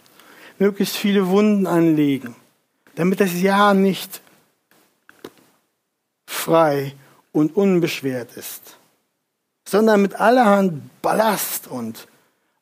möglichst 0.58 0.96
viele 0.96 1.28
Wunden 1.28 1.66
anlegen, 1.66 2.37
damit 2.94 3.20
das 3.20 3.40
Ja 3.40 3.74
nicht 3.74 4.20
frei 6.26 6.94
und 7.32 7.56
unbeschwert 7.56 8.37
ist, 8.37 8.76
sondern 9.66 10.02
mit 10.02 10.14
allerhand 10.20 11.02
Ballast 11.02 11.66
und 11.66 12.06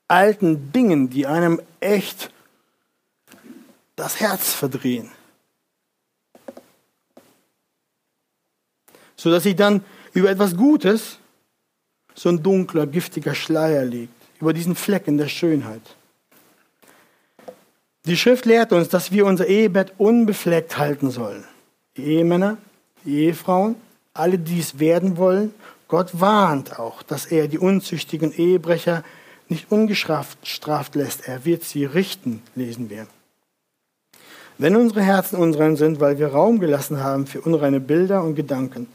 alten 0.08 0.72
Dingen, 0.72 1.10
die 1.10 1.26
einem 1.26 1.60
echt 1.80 2.30
das 3.96 4.20
Herz 4.20 4.52
verdrehen. 4.52 5.10
Sodass 9.16 9.44
sich 9.44 9.56
dann 9.56 9.82
über 10.12 10.30
etwas 10.30 10.56
Gutes 10.56 11.18
so 12.14 12.28
ein 12.28 12.42
dunkler, 12.42 12.86
giftiger 12.86 13.34
Schleier 13.34 13.84
legt, 13.84 14.12
über 14.40 14.52
diesen 14.52 14.74
Flecken 14.74 15.18
der 15.18 15.28
Schönheit. 15.28 15.82
Die 18.04 18.16
Schrift 18.16 18.44
lehrt 18.44 18.72
uns, 18.72 18.88
dass 18.88 19.10
wir 19.10 19.26
unser 19.26 19.46
Ehebett 19.46 19.94
unbefleckt 19.98 20.78
halten 20.78 21.10
sollen. 21.10 21.44
Die 21.96 22.04
Ehemänner, 22.04 22.56
die 23.04 23.24
Ehefrauen, 23.24 23.74
alle, 24.14 24.38
die 24.38 24.60
es 24.60 24.78
werden 24.78 25.16
wollen. 25.16 25.52
Gott 25.88 26.20
warnt 26.20 26.78
auch, 26.78 27.02
dass 27.02 27.26
er 27.26 27.48
die 27.48 27.58
unzüchtigen 27.58 28.32
Ehebrecher 28.32 29.02
nicht 29.48 29.70
ungestraft 29.70 30.94
lässt. 30.94 31.26
Er 31.26 31.44
wird 31.44 31.64
sie 31.64 31.84
richten, 31.84 32.42
lesen 32.54 32.90
wir. 32.90 33.06
Wenn 34.58 34.76
unsere 34.76 35.02
Herzen 35.02 35.36
unrein 35.36 35.76
sind, 35.76 36.00
weil 36.00 36.18
wir 36.18 36.28
Raum 36.28 36.60
gelassen 36.60 37.02
haben 37.02 37.26
für 37.26 37.42
unreine 37.42 37.80
Bilder 37.80 38.22
und 38.22 38.34
Gedanken, 38.34 38.88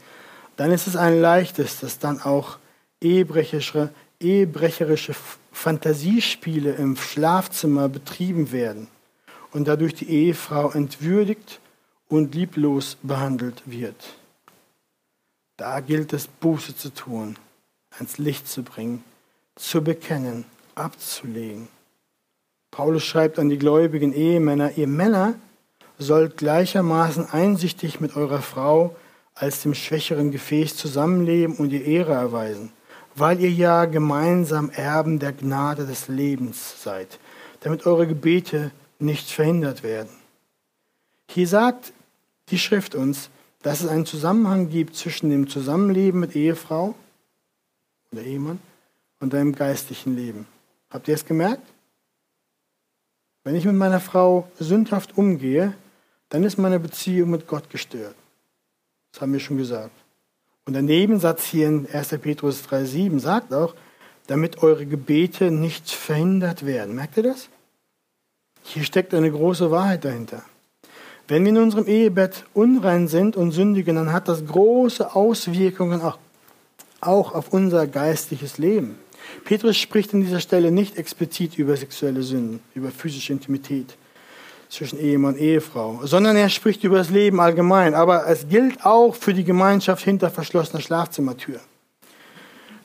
dann 0.56 0.72
ist 0.72 0.86
es 0.86 0.96
ein 0.96 1.20
leichtes, 1.20 1.80
dass 1.80 1.98
dann 1.98 2.20
auch 2.20 2.58
ehebrecherische, 3.00 3.90
ehebrecherische 4.20 5.14
Fantasiespiele 5.52 6.72
im 6.72 6.96
Schlafzimmer 6.96 7.88
betrieben 7.88 8.50
werden 8.50 8.88
und 9.52 9.68
dadurch 9.68 9.94
die 9.94 10.10
Ehefrau 10.10 10.70
entwürdigt 10.70 11.60
und 12.08 12.34
lieblos 12.34 12.96
behandelt 13.02 13.62
wird. 13.66 14.16
Da 15.56 15.80
gilt 15.80 16.12
es, 16.12 16.26
Buße 16.26 16.76
zu 16.76 16.92
tun, 16.92 17.36
ans 17.96 18.18
Licht 18.18 18.48
zu 18.48 18.62
bringen, 18.62 19.04
zu 19.54 19.82
bekennen, 19.82 20.44
abzulegen. 20.74 21.68
Paulus 22.70 23.04
schreibt 23.04 23.38
an 23.38 23.48
die 23.48 23.58
gläubigen 23.58 24.12
Ehemänner, 24.12 24.76
ihr 24.76 24.88
Männer 24.88 25.34
sollt 25.98 26.36
gleichermaßen 26.36 27.30
einsichtig 27.30 28.00
mit 28.00 28.16
eurer 28.16 28.42
Frau 28.42 28.96
als 29.34 29.62
dem 29.62 29.74
schwächeren 29.74 30.30
Gefäß 30.30 30.76
zusammenleben 30.76 31.56
und 31.56 31.72
ihr 31.72 31.84
Ehre 31.84 32.12
erweisen, 32.12 32.72
weil 33.14 33.40
ihr 33.40 33.50
ja 33.50 33.84
gemeinsam 33.86 34.70
Erben 34.70 35.18
der 35.18 35.32
Gnade 35.32 35.86
des 35.86 36.08
Lebens 36.08 36.82
seid, 36.82 37.18
damit 37.60 37.86
eure 37.86 38.06
Gebete 38.06 38.70
nicht 38.98 39.30
verhindert 39.30 39.82
werden. 39.82 40.10
Hier 41.30 41.48
sagt 41.48 41.92
die 42.48 42.58
Schrift 42.58 42.94
uns, 42.94 43.30
dass 43.62 43.80
es 43.80 43.88
einen 43.88 44.06
Zusammenhang 44.06 44.68
gibt 44.68 44.96
zwischen 44.96 45.30
dem 45.30 45.48
Zusammenleben 45.48 46.20
mit 46.20 46.36
Ehefrau 46.36 46.94
oder 48.10 48.22
Ehemann 48.22 48.60
und 49.20 49.32
deinem 49.32 49.54
geistlichen 49.54 50.16
Leben. 50.16 50.46
Habt 50.90 51.08
ihr 51.08 51.14
es 51.14 51.24
gemerkt? 51.24 51.66
Wenn 53.44 53.56
ich 53.56 53.64
mit 53.64 53.74
meiner 53.74 54.00
Frau 54.00 54.48
sündhaft 54.58 55.16
umgehe, 55.16 55.74
dann 56.32 56.44
ist 56.44 56.56
meine 56.56 56.80
Beziehung 56.80 57.28
mit 57.28 57.46
Gott 57.46 57.68
gestört. 57.68 58.14
Das 59.12 59.20
haben 59.20 59.34
wir 59.34 59.40
schon 59.40 59.58
gesagt. 59.58 59.92
Und 60.64 60.72
der 60.72 60.80
Nebensatz 60.80 61.44
hier 61.44 61.68
in 61.68 61.86
1. 61.92 62.08
Petrus 62.22 62.66
3,7 62.66 63.18
sagt 63.20 63.52
auch, 63.52 63.74
damit 64.28 64.62
eure 64.62 64.86
Gebete 64.86 65.50
nicht 65.50 65.90
verhindert 65.90 66.64
werden. 66.64 66.94
Merkt 66.94 67.18
ihr 67.18 67.24
das? 67.24 67.50
Hier 68.62 68.82
steckt 68.84 69.12
eine 69.12 69.30
große 69.30 69.70
Wahrheit 69.70 70.06
dahinter. 70.06 70.42
Wenn 71.28 71.44
wir 71.44 71.50
in 71.50 71.58
unserem 71.58 71.86
Ehebett 71.86 72.46
unrein 72.54 73.08
sind 73.08 73.36
und 73.36 73.52
sündigen, 73.52 73.96
dann 73.96 74.10
hat 74.10 74.26
das 74.26 74.46
große 74.46 75.14
Auswirkungen 75.14 76.00
auch, 76.00 76.18
auch 77.02 77.34
auf 77.34 77.52
unser 77.52 77.86
geistliches 77.86 78.56
Leben. 78.56 78.98
Petrus 79.44 79.76
spricht 79.76 80.14
an 80.14 80.22
dieser 80.22 80.40
Stelle 80.40 80.70
nicht 80.70 80.96
explizit 80.96 81.58
über 81.58 81.76
sexuelle 81.76 82.22
Sünden, 82.22 82.60
über 82.74 82.90
physische 82.90 83.34
Intimität 83.34 83.98
zwischen 84.72 84.98
Ehemann 84.98 85.34
und 85.34 85.40
Ehefrau, 85.40 86.00
sondern 86.04 86.34
er 86.34 86.48
spricht 86.48 86.82
über 86.82 86.96
das 86.96 87.10
Leben 87.10 87.40
allgemein. 87.40 87.94
Aber 87.94 88.26
es 88.26 88.48
gilt 88.48 88.86
auch 88.86 89.14
für 89.14 89.34
die 89.34 89.44
Gemeinschaft 89.44 90.02
hinter 90.02 90.30
verschlossener 90.30 90.80
Schlafzimmertür. 90.80 91.60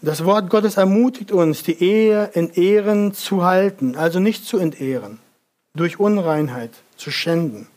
Das 0.02 0.26
Wort 0.26 0.50
Gottes 0.50 0.76
ermutigt 0.76 1.32
uns, 1.32 1.64
die 1.64 1.82
Ehe 1.82 2.30
in 2.34 2.50
Ehren 2.52 3.14
zu 3.14 3.46
halten, 3.46 3.96
also 3.96 4.20
nicht 4.20 4.46
zu 4.46 4.58
entehren, 4.58 5.20
durch 5.76 5.98
Unreinheit 5.98 6.72
zu 6.98 7.10
schänden, 7.10 7.68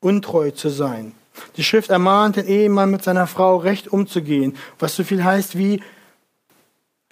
untreu 0.00 0.50
zu 0.50 0.68
sein. 0.68 1.12
Die 1.56 1.62
Schrift 1.62 1.90
ermahnt 1.90 2.36
den 2.36 2.48
Ehemann 2.48 2.90
mit 2.90 3.04
seiner 3.04 3.28
Frau 3.28 3.58
recht 3.58 3.86
umzugehen, 3.86 4.56
was 4.80 4.96
so 4.96 5.04
viel 5.04 5.22
heißt 5.22 5.56
wie, 5.56 5.76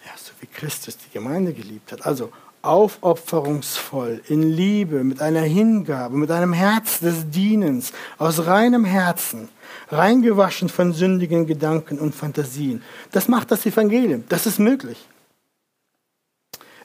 ja, 0.05 0.13
so 0.17 0.33
wie 0.41 0.47
Christus 0.47 0.99
die 0.99 1.11
Gemeinde 1.13 1.53
geliebt 1.53 1.93
hat. 1.93 2.05
Also 2.05 2.33
aufopferungsvoll, 2.67 4.23
in 4.29 4.43
Liebe, 4.43 5.05
mit 5.05 5.21
einer 5.21 5.41
Hingabe, 5.41 6.17
mit 6.17 6.31
einem 6.31 6.53
Herz 6.53 7.01
des 7.01 7.31
Dienens, 7.31 7.93
aus 8.19 8.47
reinem 8.47 8.85
Herzen, 8.85 9.49
reingewaschen 9.89 10.69
von 10.69 10.93
sündigen 10.93 11.47
Gedanken 11.47 11.99
und 11.99 12.15
Fantasien. 12.15 12.83
Das 13.13 13.29
macht 13.29 13.51
das 13.51 13.67
Evangelium. 13.67 14.25
Das 14.29 14.47
ist 14.47 14.59
möglich. 14.59 15.07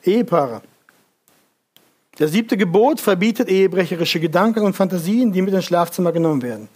Ehepaare. 0.03 0.61
Das 2.17 2.31
siebte 2.31 2.57
Gebot 2.57 2.99
verbietet 2.99 3.49
ehebrecherische 3.49 4.19
Gedanken 4.19 4.63
und 4.63 4.75
Fantasien, 4.75 5.31
die 5.31 5.41
mit 5.41 5.53
ins 5.53 5.65
Schlafzimmer 5.65 6.11
genommen 6.11 6.41
werden. 6.41 6.69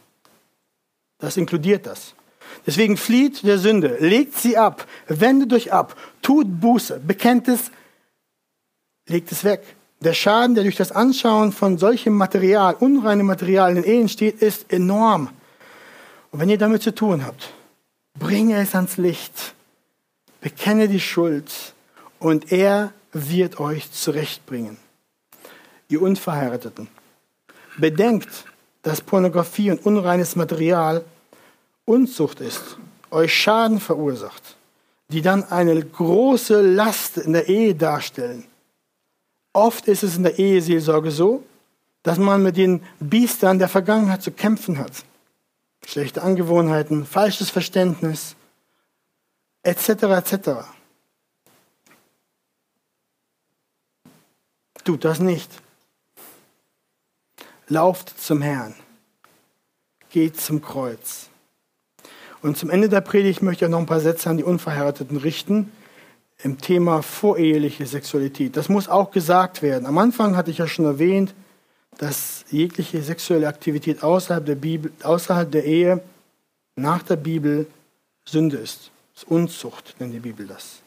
Das 1.20 1.38
inkludiert 1.38 1.86
das. 1.86 2.14
Deswegen 2.66 2.98
flieht 2.98 3.44
der 3.44 3.58
Sünde, 3.58 3.98
legt 4.00 4.38
sie 4.38 4.58
ab, 4.58 4.88
wendet 5.08 5.54
euch 5.54 5.72
ab, 5.72 5.96
tut 6.22 6.60
Buße, 6.60 7.00
bekennt 7.06 7.48
es 7.48 7.72
legt 9.08 9.32
es 9.32 9.44
weg. 9.44 9.64
Der 10.02 10.14
Schaden, 10.14 10.56
der 10.56 10.64
durch 10.64 10.76
das 10.76 10.92
Anschauen 10.92 11.52
von 11.52 11.78
solchem 11.78 12.14
Material, 12.14 12.76
unreinem 12.80 13.26
Material 13.26 13.70
in 13.70 13.82
den 13.82 13.92
Ehen 13.92 14.10
steht, 14.10 14.42
ist 14.42 14.72
enorm. 14.72 15.30
Und 16.32 16.40
wenn 16.40 16.50
ihr 16.50 16.58
damit 16.58 16.84
zu 16.84 16.94
tun 16.94 17.26
habt, 17.26 17.52
bringe 18.20 18.58
es 18.58 18.76
ans 18.76 18.98
Licht, 18.98 19.54
bekenne 20.42 20.88
die 20.88 21.00
Schuld 21.00 21.52
und 22.20 22.52
er 22.52 22.92
wird 23.14 23.60
euch 23.60 23.92
zurechtbringen. 23.92 24.78
Ihr 25.88 26.02
Unverheirateten, 26.02 26.88
bedenkt, 27.78 28.46
dass 28.82 29.02
Pornografie 29.02 29.72
und 29.72 29.86
unreines 29.86 30.36
Material 30.36 31.04
Unzucht 31.86 32.42
ist, 32.42 32.78
euch 33.12 33.34
Schaden 33.34 33.80
verursacht, 33.80 34.58
die 35.10 35.22
dann 35.22 35.44
eine 35.44 35.80
große 35.80 36.62
Last 36.62 37.18
in 37.18 37.34
der 37.34 37.48
Ehe 37.48 37.76
darstellen 37.76 38.46
Oft 39.56 39.88
ist 39.88 40.04
es 40.04 40.18
in 40.18 40.24
der 40.24 40.38
Eheseelsorge 40.38 41.12
so, 41.12 41.42
dass 42.04 42.18
man 42.18 42.44
mit 42.44 42.58
den 42.58 42.84
Biestern 43.00 43.58
der 43.58 43.70
Vergangenheit 43.70 44.22
zu 44.22 44.32
kämpfen 44.32 44.78
hat. 44.78 45.06
Schlechte 45.86 46.24
Angewohnheiten, 46.24 47.06
falsches 47.06 47.52
Verständnis, 47.52 48.36
etc. 49.64 49.90
etc. 49.90 50.50
Tut 54.84 55.06
das 55.06 55.20
nicht. 55.20 55.50
Lauft 57.70 58.20
zum 58.22 58.42
Herrn. 58.42 58.76
Geht 60.10 60.38
zum 60.38 60.62
Kreuz. 60.62 61.30
Und 62.42 62.58
zum 62.58 62.70
Ende 62.70 62.90
der 62.90 63.00
Predigt 63.00 63.42
möchte 63.42 63.64
ich 63.64 63.72
noch 63.72 63.80
ein 63.80 63.86
paar 63.86 64.02
Sätze 64.02 64.30
an 64.30 64.36
die 64.36 64.44
Unverheirateten 64.44 65.16
richten 65.16 65.72
im 66.46 66.62
Thema 66.62 67.02
voreheliche 67.02 67.88
Sexualität. 67.88 68.56
Das 68.56 68.70
muss 68.70 68.88
auch 68.88 69.10
gesagt 69.10 69.64
werden. 69.64 69.88
Am 69.88 69.98
Anfang 69.98 70.38
hatte 70.38 70.52
ich 70.52 70.60
ja 70.60 70.68
schon 70.68 70.86
erwähnt, 70.86 71.34
dass 71.98 72.46
jegliche 72.52 73.02
sexuelle 73.02 73.48
Aktivität 73.48 74.04
außerhalb 74.04 74.46
der, 74.46 74.54
Bibel, 74.54 74.92
außerhalb 75.02 75.52
der 75.52 75.66
Ehe 75.66 76.04
nach 76.76 77.02
der 77.02 77.16
Bibel 77.16 77.66
Sünde 78.26 78.58
ist. 78.58 78.92
Das 79.16 79.24
ist 79.24 79.32
Unzucht, 79.32 79.96
nennt 80.00 80.14
die 80.14 80.20
Bibel 80.20 80.46
das. 80.46 80.82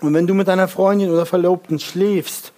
Und 0.00 0.14
wenn 0.14 0.26
du 0.26 0.32
mit 0.32 0.48
deiner 0.48 0.68
Freundin 0.68 1.10
oder 1.10 1.26
Verlobten 1.26 1.78
schläfst, 1.78 2.54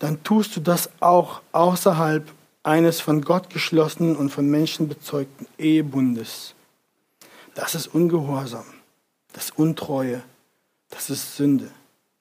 dann 0.00 0.24
tust 0.24 0.56
du 0.56 0.60
das 0.60 0.90
auch 0.98 1.42
außerhalb 1.52 2.28
eines 2.64 3.00
von 3.00 3.22
Gott 3.22 3.50
geschlossenen 3.50 4.16
und 4.16 4.30
von 4.30 4.50
Menschen 4.50 4.88
bezeugten 4.88 5.46
Ehebundes. 5.58 6.56
Das 7.54 7.76
ist 7.76 7.86
Ungehorsam, 7.86 8.64
das 9.32 9.44
ist 9.44 9.58
Untreue, 9.58 10.24
das 10.90 11.10
ist 11.10 11.36
Sünde 11.36 11.70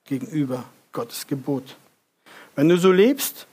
gegenüber 0.05 0.65
Gottes 0.91 1.27
Gebot. 1.27 1.75
Wenn 2.55 2.69
du 2.69 2.77
so 2.77 2.91
lebst, 2.91 3.47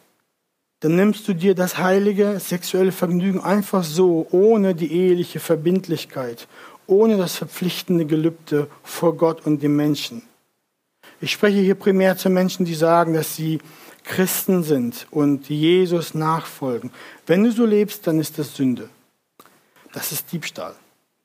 dann 0.81 0.97
nimmst 0.97 1.29
du 1.29 1.35
dir 1.35 1.55
das 1.55 1.79
heilige 1.79 2.41
sexuelle 2.41 2.93
Vergnügen 2.93 3.41
einfach 3.41 3.85
so, 3.85 4.27
ohne 4.31 4.75
die 4.75 4.93
eheliche 4.93 5.41
Verbindlichkeit, 5.41 6.49
ohne 6.87 7.19
das 7.19 7.37
verpflichtende 7.37 8.07
Gelübde 8.07 8.67
vor 8.83 9.17
Gott 9.17 9.47
und 9.47 9.63
dem 9.63 9.77
Menschen. 9.77 10.23
Ich 11.21 11.33
spreche 11.33 11.61
hier 11.61 11.75
primär 11.75 12.17
zu 12.17 12.31
Menschen, 12.31 12.65
die 12.65 12.75
sagen, 12.75 13.13
dass 13.13 13.37
sie 13.37 13.61
Christen 14.05 14.63
sind 14.63 15.07
und 15.11 15.49
Jesus 15.49 16.15
nachfolgen. 16.15 16.91
Wenn 17.27 17.45
du 17.45 17.53
so 17.53 17.67
lebst, 17.67 18.07
dann 18.07 18.19
ist 18.19 18.39
das 18.39 18.57
Sünde. 18.57 18.89
Das 19.93 20.13
ist 20.13 20.33
Diebstahl. 20.33 20.75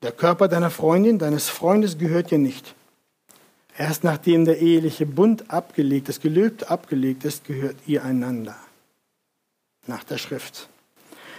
Der 0.02 0.12
Körper 0.12 0.46
deiner 0.46 0.70
Freundin, 0.70 1.18
deines 1.18 1.48
Freundes 1.48 1.98
gehört 1.98 2.30
dir 2.30 2.38
nicht. 2.38 2.75
Erst 3.78 4.04
nachdem 4.04 4.44
der 4.44 4.58
eheliche 4.58 5.04
Bund 5.06 5.50
abgelegt, 5.50 6.08
das 6.08 6.20
Gelübde 6.20 6.70
abgelegt 6.70 7.24
ist, 7.24 7.44
gehört 7.44 7.76
ihr 7.86 8.04
einander 8.04 8.56
nach 9.86 10.02
der 10.04 10.18
Schrift. 10.18 10.68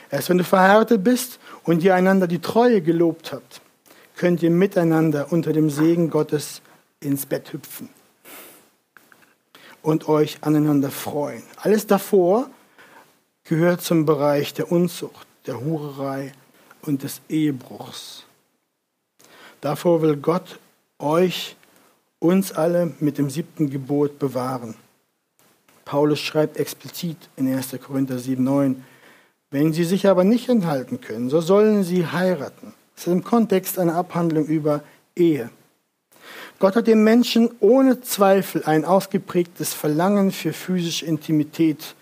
Erst 0.10 0.30
wenn 0.30 0.38
du 0.38 0.44
verheiratet 0.44 1.04
bist 1.04 1.40
und 1.64 1.84
ihr 1.84 1.96
einander 1.96 2.28
die 2.28 2.40
Treue 2.40 2.82
gelobt 2.82 3.34
habt, 3.34 3.62
könnt 4.16 4.42
ihr 4.42 4.52
miteinander 4.52 5.32
unter 5.32 5.52
dem 5.52 5.70
Segen 5.70 6.10
Gottes 6.10 6.62
ins 7.00 7.26
Bett 7.26 7.52
hüpfen 7.54 7.90
und 9.82 10.08
euch 10.08 10.38
aneinander 10.42 10.92
freuen. 10.92 11.44
Alles 11.58 11.88
davor 11.88 12.50
gehört 13.44 13.82
zum 13.82 14.06
Bereich 14.06 14.54
der 14.54 14.72
Unzucht, 14.72 15.28
der 15.46 15.60
Hurerei 15.60 16.32
und 16.84 17.04
des 17.04 17.22
Ehebruchs. 17.30 18.24
Davor 19.62 20.02
will 20.02 20.18
Gott 20.18 20.60
euch, 21.00 21.57
uns 22.20 22.52
alle 22.52 22.94
mit 23.00 23.18
dem 23.18 23.30
siebten 23.30 23.70
Gebot 23.70 24.20
bewahren. 24.20 24.76
Paulus 25.86 26.20
schreibt 26.20 26.58
explizit 26.58 27.18
in 27.36 27.54
1. 27.54 27.76
Korinther 27.82 28.20
7, 28.20 28.44
9, 28.44 28.84
wenn 29.52 29.72
sie 29.72 29.86
sich 29.86 30.08
aber 30.08 30.24
nicht 30.24 30.50
enthalten 30.50 31.00
können, 31.00 31.30
so 31.30 31.40
sollen 31.40 31.84
sie 31.84 32.06
heiraten. 32.06 32.74
Das 32.96 33.08
ist 33.08 33.14
im 33.14 33.24
Kontext 33.24 33.80
eine 33.80 33.94
Abhandlung 33.94 34.46
über 34.46 34.84
Ehe. 35.16 35.50
Gott 36.60 36.76
hat 36.76 36.88
dem 36.88 37.04
Menschen 37.04 37.52
ohne 37.60 38.02
Zweifel 38.02 38.64
ein 38.66 38.84
ausgeprägtes 38.84 39.74
Verlangen 39.74 40.32
für 40.32 40.54
physische 40.54 41.06
Intimität 41.06 41.96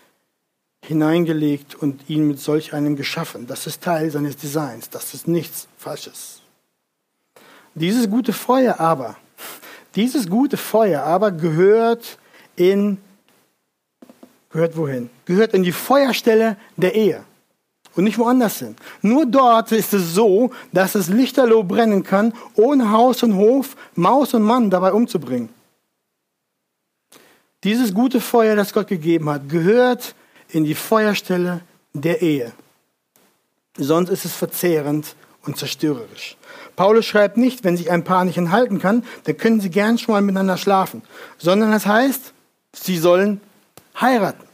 hineingelegt 0.82 1.74
und 1.74 2.08
ihn 2.08 2.26
mit 2.26 2.40
solch 2.40 2.72
einem 2.72 2.96
geschaffen. 2.96 3.46
Das 3.46 3.66
ist 3.66 3.82
Teil 3.82 4.10
seines 4.10 4.36
Designs. 4.36 4.88
Das 4.88 5.14
ist 5.14 5.28
nichts 5.28 5.68
Falsches. 5.76 6.40
Dieses 7.74 8.08
gute 8.08 8.32
Feuer 8.32 8.80
aber, 8.80 9.16
dieses 9.96 10.28
gute 10.28 10.56
Feuer 10.56 11.02
aber 11.02 11.32
gehört 11.32 12.18
in 12.54 12.98
Gehört 14.56 14.76
wohin? 14.78 15.10
Gehört 15.26 15.52
in 15.52 15.62
die 15.62 15.72
Feuerstelle 15.72 16.56
der 16.78 16.94
Ehe 16.94 17.22
und 17.94 18.04
nicht 18.04 18.16
woanders 18.16 18.60
hin. 18.60 18.74
Nur 19.02 19.26
dort 19.26 19.70
ist 19.70 19.92
es 19.92 20.14
so, 20.14 20.50
dass 20.72 20.94
es 20.94 21.08
lichterloh 21.08 21.62
brennen 21.62 22.02
kann, 22.02 22.32
ohne 22.54 22.90
Haus 22.90 23.22
und 23.22 23.36
Hof, 23.36 23.76
Maus 23.96 24.32
und 24.32 24.42
Mann 24.42 24.70
dabei 24.70 24.94
umzubringen. 24.94 25.50
Dieses 27.64 27.92
gute 27.92 28.20
Feuer, 28.20 28.56
das 28.56 28.72
Gott 28.72 28.88
gegeben 28.88 29.28
hat, 29.28 29.46
gehört 29.48 30.14
in 30.48 30.64
die 30.64 30.74
Feuerstelle 30.74 31.60
der 31.92 32.22
Ehe. 32.22 32.52
Sonst 33.76 34.08
ist 34.08 34.24
es 34.24 34.34
verzehrend 34.34 35.16
und 35.44 35.58
zerstörerisch. 35.58 36.38
Paulus 36.76 37.06
schreibt 37.06 37.38
nicht, 37.38 37.64
wenn 37.64 37.76
sich 37.76 37.90
ein 37.90 38.04
Paar 38.04 38.24
nicht 38.24 38.36
enthalten 38.36 38.78
kann, 38.78 39.02
dann 39.24 39.36
können 39.36 39.60
sie 39.60 39.70
gern 39.70 39.98
schon 39.98 40.12
mal 40.12 40.20
miteinander 40.20 40.58
schlafen, 40.58 41.02
sondern 41.38 41.72
das 41.72 41.86
heißt, 41.86 42.32
sie 42.72 42.98
sollen 42.98 43.40
heiraten. 43.98 44.46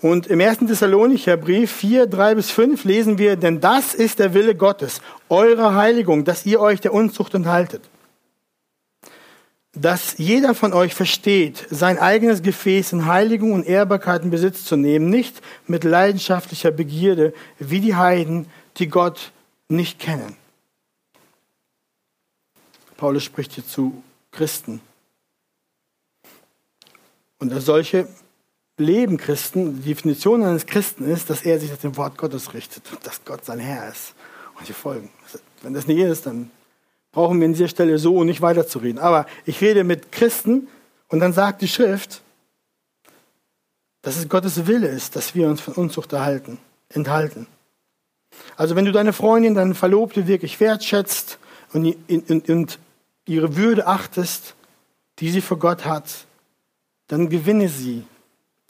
Und 0.00 0.26
im 0.26 0.40
1. 0.40 0.58
Thessalonicher 0.58 1.36
Brief 1.36 1.72
4, 1.72 2.06
3 2.06 2.34
bis 2.34 2.50
5 2.50 2.84
lesen 2.84 3.18
wir, 3.18 3.36
denn 3.36 3.60
das 3.60 3.94
ist 3.94 4.18
der 4.18 4.34
Wille 4.34 4.54
Gottes, 4.54 5.00
eure 5.28 5.74
Heiligung, 5.74 6.24
dass 6.24 6.46
ihr 6.46 6.60
euch 6.60 6.80
der 6.80 6.92
Unzucht 6.92 7.34
enthaltet. 7.34 7.82
Dass 9.74 10.16
jeder 10.16 10.54
von 10.54 10.72
euch 10.72 10.94
versteht, 10.94 11.66
sein 11.70 11.98
eigenes 11.98 12.42
Gefäß 12.42 12.92
in 12.92 13.06
Heiligung 13.06 13.52
und 13.52 13.66
Ehrbarkeit 13.66 14.22
in 14.22 14.30
Besitz 14.30 14.64
zu 14.64 14.76
nehmen, 14.76 15.10
nicht 15.10 15.42
mit 15.66 15.84
leidenschaftlicher 15.84 16.70
Begierde, 16.70 17.34
wie 17.58 17.80
die 17.80 17.94
Heiden, 17.94 18.46
die 18.78 18.88
Gott 18.88 19.32
nicht 19.68 19.98
kennen. 19.98 20.36
Paulus 22.96 23.24
spricht 23.24 23.52
hier 23.52 23.66
zu 23.66 24.02
Christen. 24.30 24.80
Und 27.38 27.52
als 27.52 27.66
solche 27.66 28.08
leben 28.78 29.16
Christen, 29.16 29.82
die 29.82 29.88
Definition 29.88 30.42
eines 30.42 30.66
Christen 30.66 31.04
ist, 31.08 31.30
dass 31.30 31.42
er 31.42 31.58
sich 31.58 31.70
nach 31.70 31.78
dem 31.78 31.96
Wort 31.96 32.16
Gottes 32.16 32.54
richtet, 32.54 32.84
dass 33.04 33.24
Gott 33.24 33.44
sein 33.44 33.58
Herr 33.58 33.88
ist 33.88 34.14
und 34.58 34.68
die 34.68 34.72
folgen. 34.72 35.10
Wenn 35.62 35.74
das 35.74 35.86
nicht 35.86 35.98
ist, 35.98 36.26
dann 36.26 36.50
brauchen 37.12 37.40
wir 37.40 37.46
an 37.46 37.52
dieser 37.52 37.68
Stelle 37.68 37.98
so 37.98 38.24
nicht 38.24 38.42
weiterzureden. 38.42 38.98
Aber 38.98 39.26
ich 39.44 39.60
rede 39.60 39.84
mit 39.84 40.12
Christen 40.12 40.68
und 41.08 41.20
dann 41.20 41.32
sagt 41.32 41.62
die 41.62 41.68
Schrift, 41.68 42.22
dass 44.02 44.16
es 44.16 44.28
Gottes 44.28 44.66
Wille 44.66 44.88
ist, 44.88 45.16
dass 45.16 45.34
wir 45.34 45.48
uns 45.48 45.60
von 45.60 45.74
Unzucht 45.74 46.12
erhalten, 46.12 46.58
enthalten. 46.90 47.46
Also 48.56 48.76
wenn 48.76 48.84
du 48.84 48.92
deine 48.92 49.12
Freundin, 49.12 49.54
deine 49.54 49.74
Verlobte 49.74 50.26
wirklich 50.26 50.58
wertschätzt 50.60 51.38
und, 51.72 51.96
und, 52.08 52.48
und 52.48 52.78
ihre 53.26 53.56
Würde 53.56 53.86
achtest, 53.86 54.54
die 55.18 55.30
sie 55.30 55.40
vor 55.40 55.58
Gott 55.58 55.84
hat, 55.84 56.26
dann 57.08 57.28
gewinne 57.28 57.68
sie 57.68 58.04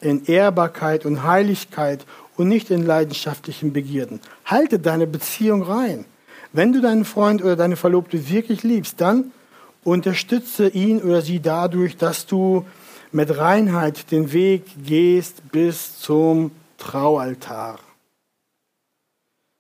in 0.00 0.24
Ehrbarkeit 0.26 1.06
und 1.06 1.22
Heiligkeit 1.22 2.04
und 2.36 2.48
nicht 2.48 2.70
in 2.70 2.84
leidenschaftlichen 2.84 3.72
Begierden. 3.72 4.20
Halte 4.44 4.78
deine 4.78 5.06
Beziehung 5.06 5.62
rein. 5.62 6.04
Wenn 6.52 6.72
du 6.72 6.80
deinen 6.80 7.04
Freund 7.04 7.42
oder 7.42 7.56
deine 7.56 7.76
Verlobte 7.76 8.28
wirklich 8.28 8.62
liebst, 8.62 9.00
dann 9.00 9.32
unterstütze 9.84 10.68
ihn 10.68 11.00
oder 11.00 11.22
sie 11.22 11.40
dadurch, 11.40 11.96
dass 11.96 12.26
du 12.26 12.66
mit 13.12 13.36
Reinheit 13.38 14.10
den 14.10 14.32
Weg 14.32 14.64
gehst 14.84 15.50
bis 15.52 15.98
zum 16.00 16.50
Traualtar. 16.76 17.78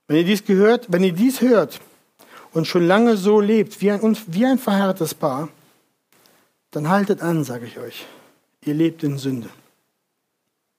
Wenn 0.08 0.16
ihr 0.16 0.24
dies 0.24 0.44
gehört, 0.44 0.86
wenn 0.88 1.02
ihr 1.02 1.12
dies 1.12 1.40
hört 1.40 1.80
und 2.52 2.66
schon 2.66 2.86
lange 2.86 3.16
so 3.16 3.40
lebt 3.40 3.80
wie 3.80 3.90
ein, 3.90 4.16
wie 4.28 4.46
ein 4.46 4.58
verhärtetes 4.58 5.14
Paar, 5.14 5.48
dann 6.70 6.88
haltet 6.88 7.22
an, 7.22 7.44
sage 7.44 7.66
ich 7.66 7.78
euch. 7.78 8.06
Ihr 8.62 8.74
lebt 8.74 9.02
in 9.02 9.18
Sünde. 9.18 9.48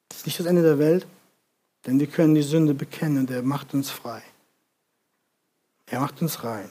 Das 0.09 0.19
ist 0.19 0.25
nicht 0.25 0.39
das 0.39 0.45
Ende 0.45 0.61
der 0.61 0.79
Welt, 0.79 1.05
denn 1.85 1.99
wir 1.99 2.07
können 2.07 2.35
die 2.35 2.41
Sünde 2.41 2.73
bekennen 2.73 3.19
und 3.19 3.31
er 3.31 3.41
macht 3.41 3.73
uns 3.73 3.89
frei. 3.89 4.21
Er 5.87 5.99
macht 5.99 6.21
uns 6.21 6.43
rein. 6.43 6.69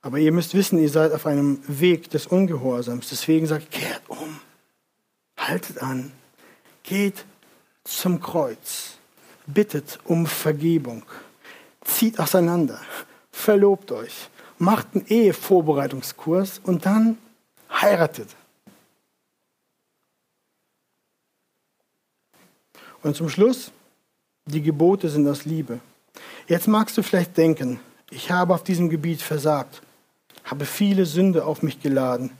Aber 0.00 0.18
ihr 0.18 0.32
müsst 0.32 0.54
wissen, 0.54 0.78
ihr 0.78 0.90
seid 0.90 1.12
auf 1.12 1.26
einem 1.26 1.62
Weg 1.66 2.10
des 2.10 2.26
Ungehorsams. 2.26 3.08
Deswegen 3.08 3.46
sagt, 3.46 3.70
kehrt 3.70 4.02
um, 4.08 4.40
haltet 5.36 5.80
an, 5.80 6.12
geht 6.82 7.24
zum 7.84 8.20
Kreuz, 8.20 8.96
bittet 9.46 10.00
um 10.04 10.26
Vergebung, 10.26 11.04
zieht 11.84 12.18
auseinander, 12.18 12.80
verlobt 13.30 13.92
euch, 13.92 14.28
macht 14.58 14.88
einen 14.94 15.06
Ehevorbereitungskurs 15.06 16.60
und 16.64 16.86
dann 16.86 17.18
heiratet. 17.70 18.28
Und 23.02 23.16
zum 23.16 23.28
Schluss, 23.28 23.72
die 24.46 24.62
Gebote 24.62 25.08
sind 25.08 25.26
aus 25.26 25.44
Liebe. 25.44 25.80
Jetzt 26.46 26.68
magst 26.68 26.96
du 26.96 27.02
vielleicht 27.02 27.36
denken, 27.36 27.80
ich 28.10 28.30
habe 28.30 28.54
auf 28.54 28.62
diesem 28.62 28.90
Gebiet 28.90 29.22
versagt, 29.22 29.82
habe 30.44 30.64
viele 30.66 31.06
Sünde 31.06 31.44
auf 31.44 31.62
mich 31.62 31.80
geladen. 31.80 32.30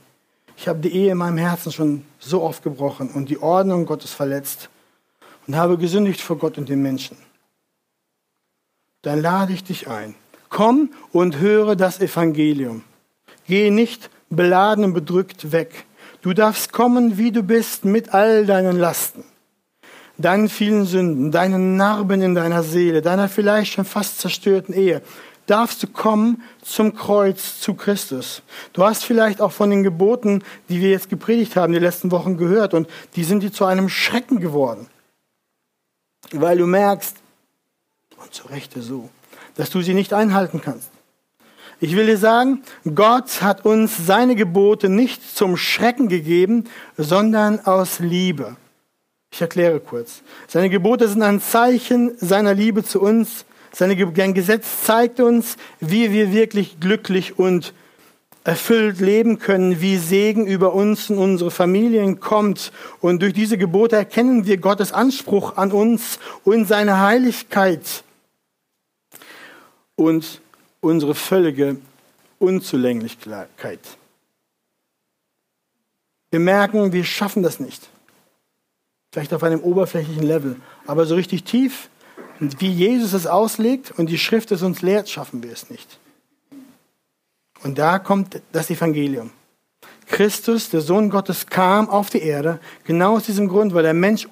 Ich 0.55 0.67
habe 0.67 0.79
die 0.79 0.93
Ehe 0.93 1.11
in 1.11 1.17
meinem 1.17 1.37
Herzen 1.37 1.71
schon 1.71 2.05
so 2.19 2.41
oft 2.41 2.63
gebrochen 2.63 3.09
und 3.09 3.29
die 3.29 3.41
Ordnung 3.41 3.85
Gottes 3.85 4.11
verletzt 4.11 4.69
und 5.47 5.55
habe 5.55 5.77
gesündigt 5.77 6.21
vor 6.21 6.37
Gott 6.37 6.57
und 6.57 6.69
den 6.69 6.81
Menschen. 6.81 7.17
Dann 9.03 9.21
lade 9.21 9.53
ich 9.53 9.63
dich 9.63 9.87
ein. 9.87 10.15
Komm 10.49 10.89
und 11.11 11.39
höre 11.39 11.75
das 11.75 11.99
Evangelium. 11.99 12.83
Geh 13.45 13.69
nicht 13.69 14.09
beladen 14.29 14.83
und 14.83 14.93
bedrückt 14.93 15.51
weg. 15.51 15.85
Du 16.21 16.33
darfst 16.33 16.73
kommen, 16.73 17.17
wie 17.17 17.31
du 17.31 17.43
bist, 17.43 17.85
mit 17.85 18.13
all 18.13 18.45
deinen 18.45 18.77
Lasten 18.77 19.23
deinen 20.17 20.49
vielen 20.49 20.85
Sünden, 20.85 21.31
deinen 21.31 21.75
Narben 21.75 22.21
in 22.21 22.35
deiner 22.35 22.63
Seele, 22.63 23.01
deiner 23.01 23.29
vielleicht 23.29 23.73
schon 23.73 23.85
fast 23.85 24.19
zerstörten 24.19 24.73
Ehe, 24.73 25.01
darfst 25.45 25.83
du 25.83 25.87
kommen 25.87 26.43
zum 26.61 26.95
Kreuz 26.95 27.59
zu 27.59 27.73
Christus. 27.73 28.41
Du 28.71 28.83
hast 28.83 29.03
vielleicht 29.03 29.41
auch 29.41 29.51
von 29.51 29.69
den 29.69 29.83
Geboten, 29.83 30.43
die 30.69 30.79
wir 30.79 30.91
jetzt 30.91 31.09
gepredigt 31.09 31.55
haben, 31.55 31.73
die 31.73 31.79
letzten 31.79 32.11
Wochen 32.11 32.37
gehört 32.37 32.73
und 32.73 32.87
die 33.15 33.23
sind 33.23 33.43
dir 33.43 33.51
zu 33.51 33.65
einem 33.65 33.89
Schrecken 33.89 34.39
geworden. 34.39 34.87
Weil 36.31 36.57
du 36.57 36.65
merkst, 36.65 37.17
und 38.23 38.33
zu 38.33 38.47
Rechte 38.47 38.81
so, 38.81 39.09
dass 39.55 39.69
du 39.69 39.81
sie 39.81 39.93
nicht 39.93 40.13
einhalten 40.13 40.61
kannst. 40.61 40.89
Ich 41.79 41.95
will 41.95 42.05
dir 42.05 42.17
sagen, 42.17 42.63
Gott 42.95 43.41
hat 43.41 43.65
uns 43.65 44.05
seine 44.05 44.35
Gebote 44.35 44.89
nicht 44.89 45.35
zum 45.35 45.57
Schrecken 45.57 46.07
gegeben, 46.07 46.63
sondern 46.97 47.59
aus 47.65 47.99
Liebe. 47.99 48.55
Ich 49.31 49.41
erkläre 49.41 49.79
kurz. 49.79 50.21
Seine 50.47 50.69
Gebote 50.69 51.07
sind 51.07 51.23
ein 51.23 51.41
Zeichen 51.41 52.11
seiner 52.17 52.53
Liebe 52.53 52.83
zu 52.83 53.01
uns. 53.01 53.45
Sein 53.71 53.97
Gesetz 54.33 54.83
zeigt 54.83 55.19
uns, 55.19 55.57
wie 55.79 56.11
wir 56.11 56.31
wirklich 56.31 56.79
glücklich 56.79 57.37
und 57.37 57.73
erfüllt 58.43 58.99
leben 58.99 59.39
können, 59.39 59.81
wie 59.81 59.97
Segen 59.97 60.45
über 60.45 60.73
uns 60.73 61.09
und 61.09 61.17
unsere 61.17 61.49
Familien 61.49 62.19
kommt. 62.19 62.71
Und 63.01 63.21
durch 63.21 63.33
diese 63.33 63.57
Gebote 63.57 63.95
erkennen 63.95 64.45
wir 64.45 64.57
Gottes 64.57 64.91
Anspruch 64.91 65.57
an 65.57 65.71
uns 65.71 66.19
und 66.43 66.67
seine 66.67 66.99
Heiligkeit 66.99 68.03
und 69.95 70.41
unsere 70.81 71.15
völlige 71.15 71.77
Unzulänglichkeit. 72.39 73.79
Wir 76.31 76.39
merken, 76.39 76.91
wir 76.91 77.03
schaffen 77.03 77.43
das 77.43 77.59
nicht. 77.59 77.89
Vielleicht 79.11 79.33
auf 79.33 79.43
einem 79.43 79.61
oberflächlichen 79.61 80.23
Level, 80.23 80.55
aber 80.87 81.05
so 81.05 81.15
richtig 81.15 81.43
tief, 81.43 81.89
wie 82.39 82.71
Jesus 82.71 83.13
es 83.13 83.27
auslegt 83.27 83.91
und 83.91 84.09
die 84.09 84.17
Schrift 84.17 84.51
es 84.51 84.63
uns 84.63 84.81
lehrt, 84.81 85.09
schaffen 85.09 85.43
wir 85.43 85.51
es 85.51 85.69
nicht. 85.69 85.99
Und 87.63 87.77
da 87.77 87.99
kommt 87.99 88.41
das 88.51 88.69
Evangelium. 88.69 89.31
Christus, 90.07 90.69
der 90.69 90.81
Sohn 90.81 91.09
Gottes, 91.09 91.47
kam 91.47 91.89
auf 91.89 92.09
die 92.09 92.21
Erde, 92.21 92.59
genau 92.83 93.15
aus 93.15 93.25
diesem 93.25 93.47
Grund, 93.47 93.73
weil 93.73 93.83
der 93.83 93.93
Mensch 93.93 94.27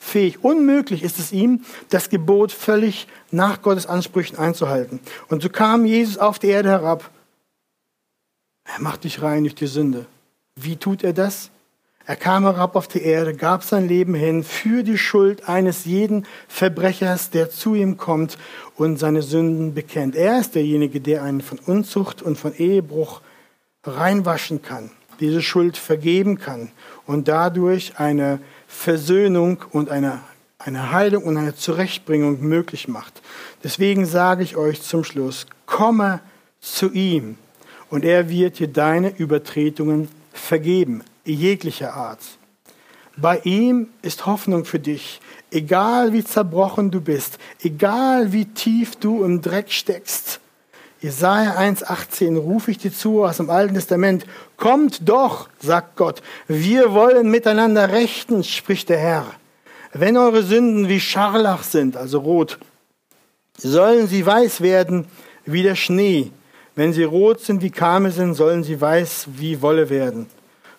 unfähig, 0.00 0.42
unmöglich 0.42 1.02
ist 1.02 1.18
es 1.18 1.32
ihm, 1.32 1.64
das 1.90 2.08
Gebot 2.08 2.52
völlig 2.52 3.06
nach 3.30 3.62
Gottes 3.62 3.86
Ansprüchen 3.86 4.38
einzuhalten. 4.38 5.00
Und 5.28 5.42
so 5.42 5.48
kam 5.48 5.84
Jesus 5.84 6.18
auf 6.18 6.38
die 6.38 6.48
Erde 6.48 6.70
herab. 6.70 7.10
Er 8.64 8.80
macht 8.80 9.04
dich 9.04 9.22
rein 9.22 9.44
durch 9.44 9.54
die 9.54 9.66
Sünde. 9.66 10.06
Wie 10.56 10.76
tut 10.76 11.04
er 11.04 11.12
das? 11.12 11.50
Er 12.06 12.16
kam 12.16 12.42
herab 12.42 12.74
auf 12.74 12.88
die 12.88 13.02
Erde, 13.02 13.34
gab 13.34 13.62
sein 13.62 13.86
Leben 13.86 14.14
hin 14.14 14.42
für 14.42 14.82
die 14.82 14.98
Schuld 14.98 15.48
eines 15.48 15.84
jeden 15.84 16.26
Verbrechers, 16.48 17.30
der 17.30 17.50
zu 17.50 17.74
ihm 17.74 17.96
kommt 17.96 18.36
und 18.76 18.98
seine 18.98 19.22
Sünden 19.22 19.74
bekennt. 19.74 20.16
Er 20.16 20.40
ist 20.40 20.56
derjenige, 20.56 21.00
der 21.00 21.22
einen 21.22 21.40
von 21.40 21.58
Unzucht 21.58 22.20
und 22.20 22.36
von 22.36 22.54
Ehebruch 22.56 23.20
reinwaschen 23.84 24.60
kann, 24.60 24.90
diese 25.20 25.40
Schuld 25.42 25.76
vergeben 25.76 26.38
kann 26.38 26.72
und 27.06 27.28
dadurch 27.28 27.98
eine 27.98 28.40
Versöhnung 28.70 29.64
und 29.72 29.90
eine, 29.90 30.20
eine 30.58 30.92
Heilung 30.92 31.24
und 31.24 31.36
eine 31.36 31.56
Zurechtbringung 31.56 32.40
möglich 32.40 32.88
macht. 32.88 33.20
Deswegen 33.64 34.06
sage 34.06 34.44
ich 34.44 34.56
euch 34.56 34.80
zum 34.80 35.04
Schluss, 35.04 35.46
komme 35.66 36.20
zu 36.60 36.90
ihm 36.92 37.36
und 37.90 38.04
er 38.04 38.30
wird 38.30 38.60
dir 38.60 38.68
deine 38.68 39.10
Übertretungen 39.10 40.08
vergeben 40.32 41.02
jeglicher 41.24 41.94
Art. 41.94 42.20
Bei 43.16 43.40
ihm 43.40 43.88
ist 44.02 44.24
Hoffnung 44.24 44.64
für 44.64 44.78
dich, 44.78 45.20
egal 45.50 46.12
wie 46.12 46.24
zerbrochen 46.24 46.90
du 46.90 47.00
bist, 47.00 47.38
egal 47.62 48.32
wie 48.32 48.46
tief 48.46 48.96
du 48.96 49.24
im 49.24 49.42
Dreck 49.42 49.70
steckst. 49.70 50.40
Jesaja 51.00 51.56
1,18 51.56 52.36
rufe 52.36 52.70
ich 52.70 52.78
dir 52.78 52.92
zu 52.92 53.24
aus 53.24 53.38
dem 53.38 53.48
Alten 53.48 53.74
Testament. 53.74 54.26
Kommt 54.58 55.08
doch, 55.08 55.48
sagt 55.58 55.96
Gott, 55.96 56.22
wir 56.46 56.92
wollen 56.92 57.30
miteinander 57.30 57.90
rechten, 57.90 58.44
spricht 58.44 58.90
der 58.90 58.98
Herr. 58.98 59.26
Wenn 59.94 60.18
eure 60.18 60.42
Sünden 60.42 60.88
wie 60.88 61.00
Scharlach 61.00 61.62
sind, 61.62 61.96
also 61.96 62.18
rot, 62.18 62.58
sollen 63.56 64.08
sie 64.08 64.24
weiß 64.24 64.60
werden 64.60 65.06
wie 65.46 65.62
der 65.62 65.74
Schnee. 65.74 66.32
Wenn 66.74 66.92
sie 66.92 67.04
rot 67.04 67.40
sind 67.40 67.62
wie 67.62 67.70
Karmesin, 67.70 68.34
sollen 68.34 68.62
sie 68.62 68.78
weiß 68.78 69.26
wie 69.36 69.62
Wolle 69.62 69.88
werden. 69.88 70.26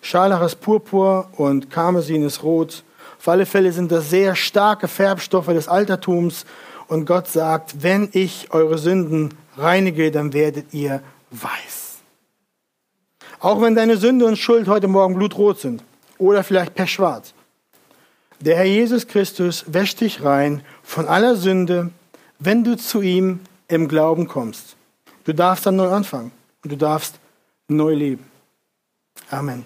Scharlach 0.02 0.42
ist 0.42 0.60
Purpur 0.60 1.28
und 1.36 1.68
Karmesin 1.68 2.24
ist 2.24 2.44
Rot. 2.44 2.84
Auf 3.18 3.28
alle 3.28 3.46
Fälle 3.46 3.72
sind 3.72 3.90
das 3.90 4.10
sehr 4.10 4.34
starke 4.36 4.88
Färbstoffe 4.88 5.46
des 5.46 5.68
Altertums. 5.68 6.46
Und 6.88 7.06
Gott 7.06 7.28
sagt, 7.28 7.82
wenn 7.82 8.08
ich 8.12 8.48
eure 8.52 8.78
Sünden 8.78 9.30
reinige, 9.56 10.10
dann 10.10 10.32
werdet 10.32 10.72
ihr 10.72 11.02
weiß. 11.30 11.98
Auch 13.40 13.60
wenn 13.60 13.74
deine 13.74 13.96
Sünde 13.96 14.26
und 14.26 14.38
Schuld 14.38 14.68
heute 14.68 14.88
Morgen 14.88 15.14
blutrot 15.14 15.58
sind 15.60 15.82
oder 16.18 16.44
vielleicht 16.44 16.74
pechschwarz. 16.74 17.34
Der 18.40 18.56
Herr 18.56 18.64
Jesus 18.64 19.06
Christus 19.06 19.64
wäscht 19.66 20.00
dich 20.00 20.24
rein 20.24 20.62
von 20.82 21.06
aller 21.06 21.36
Sünde, 21.36 21.90
wenn 22.38 22.64
du 22.64 22.76
zu 22.76 23.02
ihm 23.02 23.40
im 23.68 23.88
Glauben 23.88 24.26
kommst. 24.26 24.76
Du 25.24 25.32
darfst 25.32 25.66
dann 25.66 25.76
neu 25.76 25.88
anfangen 25.88 26.32
und 26.64 26.72
du 26.72 26.76
darfst 26.76 27.18
neu 27.68 27.94
leben. 27.94 28.24
Amen. 29.30 29.60